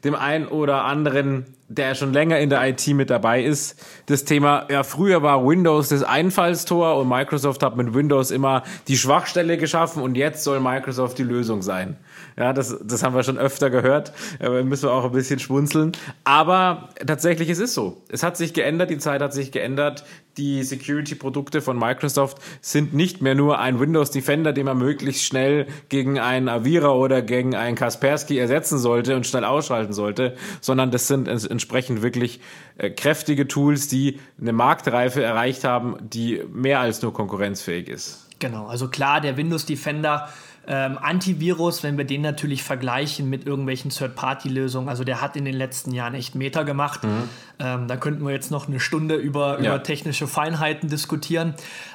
dem 0.04 0.16
einen 0.16 0.48
oder 0.48 0.86
anderen 0.86 1.46
der 1.76 1.96
schon 1.96 2.14
länger 2.14 2.40
in 2.40 2.50
der 2.50 2.68
IT 2.68 2.88
mit 2.88 3.10
dabei 3.10 3.44
ist, 3.44 3.84
das 4.06 4.26
Thema, 4.26 4.68
ja, 4.70 4.84
früher 4.84 5.24
war 5.24 5.46
Windows 5.46 5.90
das 5.90 6.04
Einfallstor 6.04 6.98
und 6.98 7.10
Microsoft 7.10 7.64
hat 7.64 7.76
mit 7.76 7.94
Windows 7.94 8.32
immer 8.32 8.64
die 8.88 8.98
Schwachstelle 8.98 9.58
geschaffen 9.58 10.04
und 10.04 10.16
jetzt 10.16 10.44
soll 10.44 10.60
Microsoft 10.60 11.18
die 11.18 11.24
Lösung 11.24 11.62
sein. 11.62 11.98
Ja, 12.38 12.54
das, 12.54 12.78
das 12.84 13.04
haben 13.04 13.16
wir 13.16 13.24
schon 13.24 13.38
öfter 13.38 13.70
gehört, 13.70 14.14
aber 14.40 14.64
müssen 14.64 14.90
wir 14.90 14.94
auch 14.94 15.06
ein 15.06 15.12
bisschen 15.12 15.40
schwunzeln. 15.40 15.92
Aber 16.24 16.90
tatsächlich, 17.06 17.50
es 17.50 17.60
ist 17.60 17.74
so. 17.74 18.02
Es 18.10 18.24
hat 18.24 18.38
sich 18.38 18.54
geändert, 18.54 18.90
die 18.90 18.98
Zeit 18.98 19.22
hat 19.22 19.34
sich 19.34 19.52
geändert. 19.52 20.04
Die 20.38 20.64
Security-Produkte 20.64 21.62
von 21.62 21.78
Microsoft 21.78 22.40
sind 22.60 22.96
nicht 22.96 23.22
mehr 23.22 23.36
nur 23.36 23.60
ein 23.60 23.80
Windows 23.80 24.10
Defender, 24.10 24.52
den 24.52 24.66
man 24.66 24.80
möglichst 24.80 25.24
schnell 25.24 25.68
gegen 25.90 26.18
einen 26.18 26.50
Avira 26.50 26.92
oder 26.92 27.22
gegen 27.22 27.56
einen 27.56 27.76
Kaspersky 27.76 28.40
ersetzen 28.40 28.80
sollte 28.80 29.16
und 29.16 29.28
schnell 29.28 29.46
ausschalten 29.46 29.94
sollte, 29.94 30.36
sondern 30.60 30.90
das 30.90 31.08
sind 31.08 31.28
entsprechend 31.28 32.02
wirklich 32.02 32.40
äh, 32.78 32.90
kräftige 32.90 33.48
Tools, 33.48 33.88
die 33.88 34.20
eine 34.42 34.54
Marktreife 34.54 35.22
erreicht 35.22 35.64
haben, 35.64 35.98
die 36.02 36.42
mehr 36.52 36.80
als 36.80 37.04
nur 37.04 37.14
konkurrenzfähig 37.14 37.88
ist. 37.88 38.28
Genau, 38.40 38.66
also 38.66 38.90
klar, 38.90 39.22
der 39.22 39.38
Windows 39.38 39.66
Defender 39.66 40.30
ähm, 40.66 40.98
Antivirus, 40.98 41.84
wenn 41.84 41.98
wir 41.98 42.06
den 42.06 42.22
natürlich 42.22 42.64
vergleichen 42.64 43.30
mit 43.30 43.46
irgendwelchen 43.46 43.92
Third-Party-Lösungen, 43.92 44.90
also 44.90 45.04
der 45.04 45.22
hat 45.22 45.36
in 45.36 45.46
den 45.46 45.56
letzten 45.56 45.92
Jahren 45.92 46.14
echt 46.14 46.36
Meter 46.36 46.64
gemacht. 46.64 47.04
Mhm. 47.04 47.30
Ähm, 47.60 47.88
da 47.88 47.98
könnten 47.98 48.26
wir 48.26 48.32
jetzt 48.32 48.52
noch 48.52 48.68
eine 48.68 48.80
Stunde 48.80 49.16
über, 49.16 49.62
ja. 49.62 49.76
über 49.76 49.84
technische 49.84 50.28
Feinheiten 50.28 50.90
diskutieren. 50.90 51.54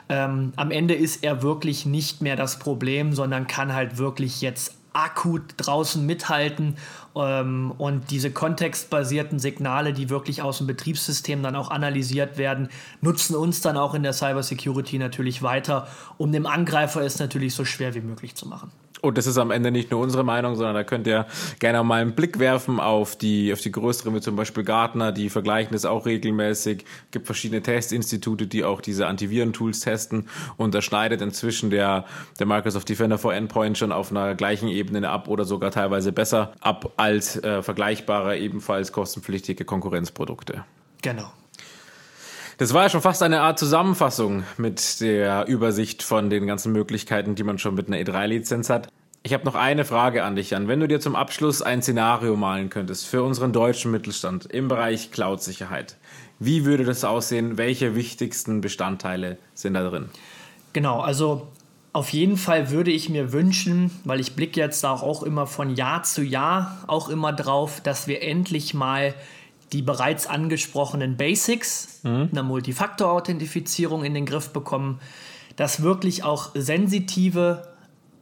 Ähm, 0.08 0.52
am 0.56 0.70
Ende 0.70 0.94
ist 0.94 1.24
er 1.24 1.42
wirklich 1.42 1.86
nicht 1.86 2.20
mehr 2.20 2.36
das 2.36 2.58
Problem, 2.58 3.12
sondern 3.12 3.46
kann 3.46 3.72
halt 3.72 3.98
wirklich 3.98 4.40
jetzt 4.40 4.77
akut 4.98 5.42
draußen 5.56 6.04
mithalten 6.04 6.76
ähm, 7.14 7.72
und 7.78 8.10
diese 8.10 8.30
kontextbasierten 8.30 9.38
Signale, 9.38 9.92
die 9.92 10.10
wirklich 10.10 10.42
aus 10.42 10.58
dem 10.58 10.66
Betriebssystem 10.66 11.42
dann 11.42 11.56
auch 11.56 11.70
analysiert 11.70 12.36
werden, 12.36 12.68
nutzen 13.00 13.36
uns 13.36 13.60
dann 13.60 13.76
auch 13.76 13.94
in 13.94 14.02
der 14.02 14.12
Cybersecurity 14.12 14.98
natürlich 14.98 15.42
weiter, 15.42 15.86
um 16.16 16.32
dem 16.32 16.46
Angreifer 16.46 17.02
es 17.02 17.18
natürlich 17.18 17.54
so 17.54 17.64
schwer 17.64 17.94
wie 17.94 18.00
möglich 18.00 18.34
zu 18.34 18.46
machen. 18.46 18.70
Und 19.00 19.18
das 19.18 19.26
ist 19.26 19.38
am 19.38 19.50
Ende 19.50 19.70
nicht 19.70 19.90
nur 19.90 20.00
unsere 20.00 20.24
Meinung, 20.24 20.56
sondern 20.56 20.74
da 20.74 20.84
könnt 20.84 21.06
ihr 21.06 21.26
gerne 21.58 21.82
mal 21.84 22.00
einen 22.00 22.12
Blick 22.12 22.38
werfen 22.38 22.80
auf 22.80 23.16
die, 23.16 23.52
auf 23.52 23.60
die 23.60 23.72
größeren, 23.72 24.14
wie 24.14 24.20
zum 24.20 24.36
Beispiel 24.36 24.64
Gartner, 24.64 25.12
die 25.12 25.30
vergleichen 25.30 25.72
das 25.72 25.84
auch 25.84 26.06
regelmäßig. 26.06 26.82
Es 26.82 27.10
gibt 27.10 27.26
verschiedene 27.26 27.62
Testinstitute, 27.62 28.46
die 28.46 28.64
auch 28.64 28.80
diese 28.80 29.06
Antiviren-Tools 29.06 29.80
testen. 29.80 30.28
Und 30.56 30.74
da 30.74 30.82
schneidet 30.82 31.22
inzwischen 31.22 31.70
der, 31.70 32.04
der 32.38 32.46
Microsoft 32.46 32.88
Defender 32.88 33.18
for 33.18 33.34
Endpoint 33.34 33.78
schon 33.78 33.92
auf 33.92 34.10
einer 34.10 34.34
gleichen 34.34 34.68
Ebene 34.68 35.08
ab 35.08 35.28
oder 35.28 35.44
sogar 35.44 35.70
teilweise 35.70 36.12
besser 36.12 36.52
ab 36.60 36.92
als 36.96 37.42
äh, 37.42 37.62
vergleichbare, 37.62 38.38
ebenfalls 38.38 38.92
kostenpflichtige 38.92 39.64
Konkurrenzprodukte. 39.64 40.64
Genau. 41.02 41.30
Das 42.58 42.74
war 42.74 42.82
ja 42.82 42.88
schon 42.88 43.02
fast 43.02 43.22
eine 43.22 43.42
Art 43.42 43.56
Zusammenfassung 43.56 44.42
mit 44.56 45.00
der 45.00 45.46
Übersicht 45.46 46.02
von 46.02 46.28
den 46.28 46.48
ganzen 46.48 46.72
Möglichkeiten, 46.72 47.36
die 47.36 47.44
man 47.44 47.58
schon 47.58 47.76
mit 47.76 47.86
einer 47.86 47.98
E3-Lizenz 47.98 48.68
hat. 48.68 48.88
Ich 49.22 49.32
habe 49.32 49.44
noch 49.44 49.54
eine 49.54 49.84
Frage 49.84 50.24
an 50.24 50.34
dich, 50.34 50.50
Jan. 50.50 50.66
Wenn 50.66 50.80
du 50.80 50.88
dir 50.88 50.98
zum 50.98 51.14
Abschluss 51.14 51.62
ein 51.62 51.82
Szenario 51.82 52.34
malen 52.34 52.68
könntest 52.68 53.06
für 53.06 53.22
unseren 53.22 53.52
deutschen 53.52 53.92
Mittelstand 53.92 54.46
im 54.46 54.66
Bereich 54.66 55.12
Cloud-Sicherheit, 55.12 55.98
wie 56.40 56.64
würde 56.64 56.82
das 56.82 57.04
aussehen? 57.04 57.58
Welche 57.58 57.94
wichtigsten 57.94 58.60
Bestandteile 58.60 59.38
sind 59.54 59.74
da 59.74 59.88
drin? 59.88 60.08
Genau, 60.72 60.98
also 60.98 61.46
auf 61.92 62.08
jeden 62.10 62.36
Fall 62.36 62.70
würde 62.70 62.90
ich 62.90 63.08
mir 63.08 63.32
wünschen, 63.32 63.92
weil 64.02 64.18
ich 64.18 64.34
blicke 64.34 64.58
jetzt 64.58 64.84
auch, 64.84 65.04
auch 65.04 65.22
immer 65.22 65.46
von 65.46 65.76
Jahr 65.76 66.02
zu 66.02 66.24
Jahr 66.24 66.82
auch 66.88 67.08
immer 67.08 67.32
drauf, 67.32 67.80
dass 67.80 68.08
wir 68.08 68.20
endlich 68.20 68.74
mal 68.74 69.14
die 69.72 69.82
bereits 69.82 70.26
angesprochenen 70.26 71.16
Basics 71.16 72.00
mhm. 72.02 72.28
einer 72.32 72.42
Multifaktor-Authentifizierung 72.42 74.04
in 74.04 74.14
den 74.14 74.26
Griff 74.26 74.50
bekommen, 74.50 75.00
dass 75.56 75.82
wirklich 75.82 76.24
auch 76.24 76.50
sensitive 76.54 77.68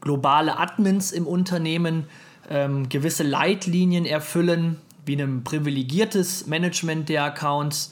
globale 0.01 0.59
Admins 0.59 1.13
im 1.13 1.27
Unternehmen 1.27 2.05
ähm, 2.51 2.89
gewisse 2.89 3.23
Leitlinien 3.23 4.07
erfüllen, 4.07 4.79
wie 5.05 5.21
ein 5.21 5.45
privilegiertes 5.45 6.47
Management 6.47 7.09
der 7.09 7.25
Accounts 7.25 7.91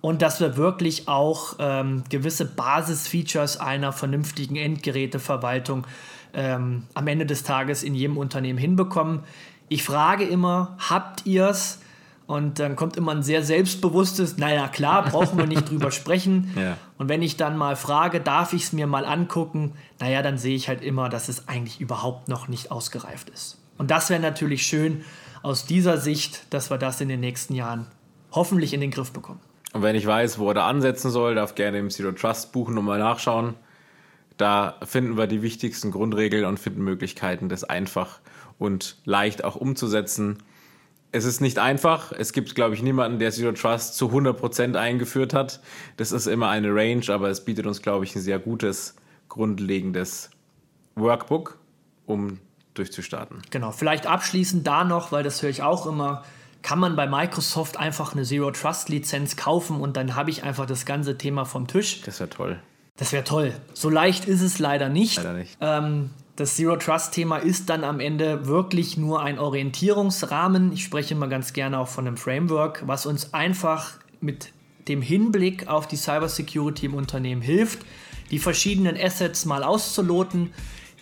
und 0.00 0.22
dass 0.22 0.40
wir 0.40 0.56
wirklich 0.56 1.08
auch 1.08 1.56
ähm, 1.58 2.04
gewisse 2.08 2.44
Basisfeatures 2.44 3.58
einer 3.58 3.92
vernünftigen 3.92 4.56
Endgeräteverwaltung 4.56 5.86
ähm, 6.34 6.84
am 6.94 7.06
Ende 7.06 7.26
des 7.26 7.42
Tages 7.42 7.82
in 7.82 7.94
jedem 7.94 8.16
Unternehmen 8.16 8.58
hinbekommen. 8.58 9.20
Ich 9.68 9.82
frage 9.82 10.24
immer, 10.24 10.76
habt 10.78 11.26
ihr 11.26 11.48
es? 11.48 11.80
Und 12.26 12.58
dann 12.58 12.74
kommt 12.74 12.96
immer 12.96 13.12
ein 13.12 13.22
sehr 13.22 13.44
selbstbewusstes, 13.44 14.36
naja, 14.36 14.66
klar, 14.66 15.04
brauchen 15.04 15.38
wir 15.38 15.46
nicht 15.46 15.70
drüber 15.70 15.90
sprechen. 15.92 16.52
Ja. 16.56 16.76
Und 16.98 17.08
wenn 17.08 17.22
ich 17.22 17.36
dann 17.36 17.56
mal 17.56 17.76
frage, 17.76 18.20
darf 18.20 18.52
ich 18.52 18.64
es 18.64 18.72
mir 18.72 18.88
mal 18.88 19.04
angucken, 19.04 19.74
naja, 20.00 20.22
dann 20.22 20.36
sehe 20.36 20.56
ich 20.56 20.68
halt 20.68 20.82
immer, 20.82 21.08
dass 21.08 21.28
es 21.28 21.46
eigentlich 21.46 21.80
überhaupt 21.80 22.28
noch 22.28 22.48
nicht 22.48 22.72
ausgereift 22.72 23.30
ist. 23.30 23.58
Und 23.78 23.90
das 23.92 24.10
wäre 24.10 24.20
natürlich 24.20 24.66
schön 24.66 25.04
aus 25.42 25.66
dieser 25.66 25.98
Sicht, 25.98 26.52
dass 26.52 26.70
wir 26.70 26.78
das 26.78 27.00
in 27.00 27.08
den 27.08 27.20
nächsten 27.20 27.54
Jahren 27.54 27.86
hoffentlich 28.32 28.74
in 28.74 28.80
den 28.80 28.90
Griff 28.90 29.12
bekommen. 29.12 29.40
Und 29.72 29.82
wenn 29.82 29.94
ich 29.94 30.06
weiß, 30.06 30.38
wo 30.38 30.48
er 30.48 30.54
da 30.54 30.66
ansetzen 30.66 31.10
soll, 31.10 31.36
darf 31.36 31.54
gerne 31.54 31.78
im 31.78 31.90
Zero 31.90 32.10
Trust 32.10 32.50
Buch 32.52 32.70
nochmal 32.70 32.98
nachschauen. 32.98 33.54
Da 34.36 34.74
finden 34.84 35.16
wir 35.16 35.28
die 35.28 35.42
wichtigsten 35.42 35.92
Grundregeln 35.92 36.44
und 36.44 36.58
finden 36.58 36.82
Möglichkeiten, 36.82 37.48
das 37.48 37.62
einfach 37.62 38.18
und 38.58 38.96
leicht 39.04 39.44
auch 39.44 39.54
umzusetzen 39.54 40.38
es 41.12 41.24
ist 41.24 41.40
nicht 41.40 41.58
einfach. 41.58 42.12
Es 42.12 42.32
gibt, 42.32 42.54
glaube 42.54 42.74
ich, 42.74 42.82
niemanden, 42.82 43.18
der 43.18 43.30
Zero 43.30 43.52
Trust 43.52 43.96
zu 43.96 44.08
100% 44.08 44.76
eingeführt 44.76 45.34
hat. 45.34 45.60
Das 45.96 46.12
ist 46.12 46.26
immer 46.26 46.48
eine 46.48 46.74
Range, 46.74 47.04
aber 47.08 47.30
es 47.30 47.44
bietet 47.44 47.66
uns, 47.66 47.82
glaube 47.82 48.04
ich, 48.04 48.14
ein 48.14 48.22
sehr 48.22 48.38
gutes, 48.38 48.96
grundlegendes 49.28 50.30
Workbook, 50.94 51.58
um 52.06 52.40
durchzustarten. 52.74 53.42
Genau, 53.50 53.72
vielleicht 53.72 54.06
abschließend 54.06 54.66
da 54.66 54.84
noch, 54.84 55.12
weil 55.12 55.22
das 55.22 55.42
höre 55.42 55.50
ich 55.50 55.62
auch 55.62 55.86
immer, 55.86 56.24
kann 56.62 56.78
man 56.78 56.96
bei 56.96 57.06
Microsoft 57.06 57.76
einfach 57.76 58.12
eine 58.12 58.24
Zero 58.24 58.50
Trust 58.50 58.88
Lizenz 58.88 59.36
kaufen 59.36 59.80
und 59.80 59.96
dann 59.96 60.16
habe 60.16 60.30
ich 60.30 60.42
einfach 60.42 60.66
das 60.66 60.84
ganze 60.84 61.16
Thema 61.16 61.44
vom 61.44 61.66
Tisch. 61.66 62.02
Das 62.02 62.20
wäre 62.20 62.28
toll. 62.28 62.60
Das 62.96 63.12
wäre 63.12 63.24
toll. 63.24 63.54
So 63.74 63.90
leicht 63.90 64.26
ist 64.26 64.42
es 64.42 64.58
leider 64.58 64.88
nicht. 64.88 65.16
Leider 65.16 65.34
nicht. 65.34 65.56
Ähm, 65.60 66.10
das 66.36 66.54
Zero 66.54 66.76
Trust-Thema 66.76 67.38
ist 67.38 67.70
dann 67.70 67.82
am 67.82 67.98
Ende 67.98 68.46
wirklich 68.46 68.98
nur 68.98 69.22
ein 69.22 69.38
Orientierungsrahmen. 69.38 70.70
Ich 70.72 70.84
spreche 70.84 71.14
immer 71.14 71.28
ganz 71.28 71.54
gerne 71.54 71.78
auch 71.78 71.88
von 71.88 72.06
einem 72.06 72.18
Framework, 72.18 72.82
was 72.86 73.06
uns 73.06 73.32
einfach 73.32 73.94
mit 74.20 74.52
dem 74.86 75.00
Hinblick 75.00 75.66
auf 75.66 75.88
die 75.88 75.96
Cybersecurity 75.96 76.86
im 76.86 76.94
Unternehmen 76.94 77.40
hilft, 77.40 77.80
die 78.30 78.38
verschiedenen 78.38 78.96
Assets 79.00 79.46
mal 79.46 79.64
auszuloten, 79.64 80.52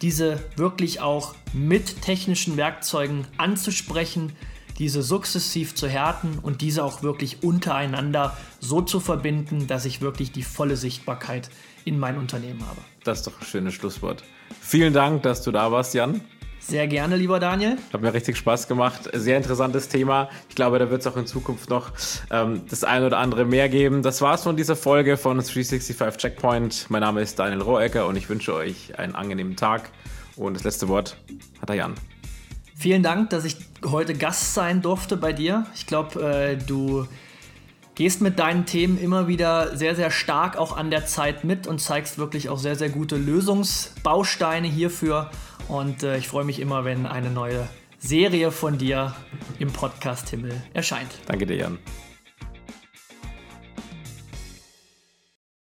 diese 0.03 0.39
wirklich 0.57 1.01
auch 1.01 1.35
mit 1.53 2.01
technischen 2.03 2.57
Werkzeugen 2.57 3.26
anzusprechen, 3.37 4.32
diese 4.78 5.03
sukzessiv 5.03 5.74
zu 5.74 5.89
härten 5.89 6.39
und 6.39 6.61
diese 6.61 6.85
auch 6.85 7.03
wirklich 7.03 7.43
untereinander 7.43 8.37
so 8.61 8.80
zu 8.80 9.01
verbinden, 9.01 9.66
dass 9.66 9.85
ich 9.85 10.01
wirklich 10.01 10.32
die 10.32 10.43
volle 10.43 10.76
Sichtbarkeit 10.76 11.51
in 11.85 11.99
mein 11.99 12.18
Unternehmen 12.18 12.66
habe. 12.66 12.80
Das 13.05 13.18
ist 13.18 13.26
doch 13.26 13.41
ein 13.41 13.47
schönes 13.47 13.74
Schlusswort. 13.74 14.24
Vielen 14.61 14.92
Dank, 14.92 15.22
dass 15.22 15.42
du 15.42 15.53
da 15.53 15.70
warst, 15.70 15.95
Jan. 15.95 16.20
Sehr 16.66 16.86
gerne, 16.86 17.16
lieber 17.16 17.40
Daniel. 17.40 17.76
Hat 17.92 18.01
mir 18.01 18.14
richtig 18.14 18.38
Spaß 18.38 18.68
gemacht. 18.68 19.11
Sehr 19.12 19.36
interessantes 19.36 19.88
Thema. 19.88 20.30
Ich 20.49 20.55
glaube, 20.55 20.78
da 20.78 20.88
wird 20.88 21.03
es 21.03 21.07
auch 21.07 21.18
in 21.18 21.26
Zukunft 21.26 21.68
noch 21.68 21.92
ähm, 22.30 22.62
das 22.70 22.84
eine 22.84 23.07
oder 23.07 23.18
andere 23.18 23.45
mehr 23.45 23.68
geben. 23.68 24.03
Das 24.03 24.22
war's 24.22 24.45
von 24.45 24.57
dieser 24.57 24.74
Folge 24.74 25.18
von 25.18 25.36
365 25.36 26.16
Checkpoint. 26.16 26.86
Mein 26.88 27.03
Name 27.03 27.20
ist 27.20 27.38
Daniel 27.38 27.61
Rohecker 27.61 28.07
und 28.07 28.16
ich 28.16 28.30
wünsche 28.30 28.55
euch 28.55 28.99
einen 28.99 29.14
angenehmen 29.14 29.57
Tag. 29.57 29.90
Und 30.36 30.55
das 30.55 30.64
letzte 30.64 30.88
Wort 30.88 31.18
hat 31.61 31.68
der 31.68 31.76
Jan. 31.76 31.95
Vielen 32.74 33.03
Dank, 33.03 33.28
dass 33.30 33.45
ich 33.45 33.57
heute 33.84 34.14
Gast 34.14 34.55
sein 34.55 34.80
durfte 34.80 35.18
bei 35.18 35.34
dir. 35.34 35.66
Ich 35.74 35.86
glaube, 35.86 36.22
äh, 36.22 36.57
du 36.57 37.07
gehst 37.95 38.20
mit 38.20 38.38
deinen 38.38 38.66
Themen 38.66 38.99
immer 38.99 39.28
wieder 39.28 39.76
sehr, 39.76 39.95
sehr 39.95 40.11
stark 40.11 40.57
auch 40.57 40.76
an 40.76 40.90
der 40.90 41.07
Zeit 41.07 41.45
mit 41.45 41.66
und 41.66 41.80
zeigst 41.80 42.18
wirklich 42.18 42.49
auch 42.49 42.59
sehr, 42.59 42.76
sehr 42.76 42.88
gute 42.88 43.16
Lösungsbausteine 43.16 44.66
hierfür. 44.66 45.30
Und 45.68 46.03
äh, 46.03 46.18
ich 46.18 46.28
freue 46.28 46.45
mich 46.45 46.61
immer, 46.61 46.84
wenn 46.84 47.07
eine 47.07 47.30
neue 47.30 47.68
Serie 47.99 48.51
von 48.51 48.78
dir 48.78 49.14
im 49.59 49.72
Podcast 49.72 50.28
Himmel 50.28 50.62
erscheint. 50.74 51.11
Danke 51.26 51.47
dir, 51.47 51.57
Jan. 51.57 51.78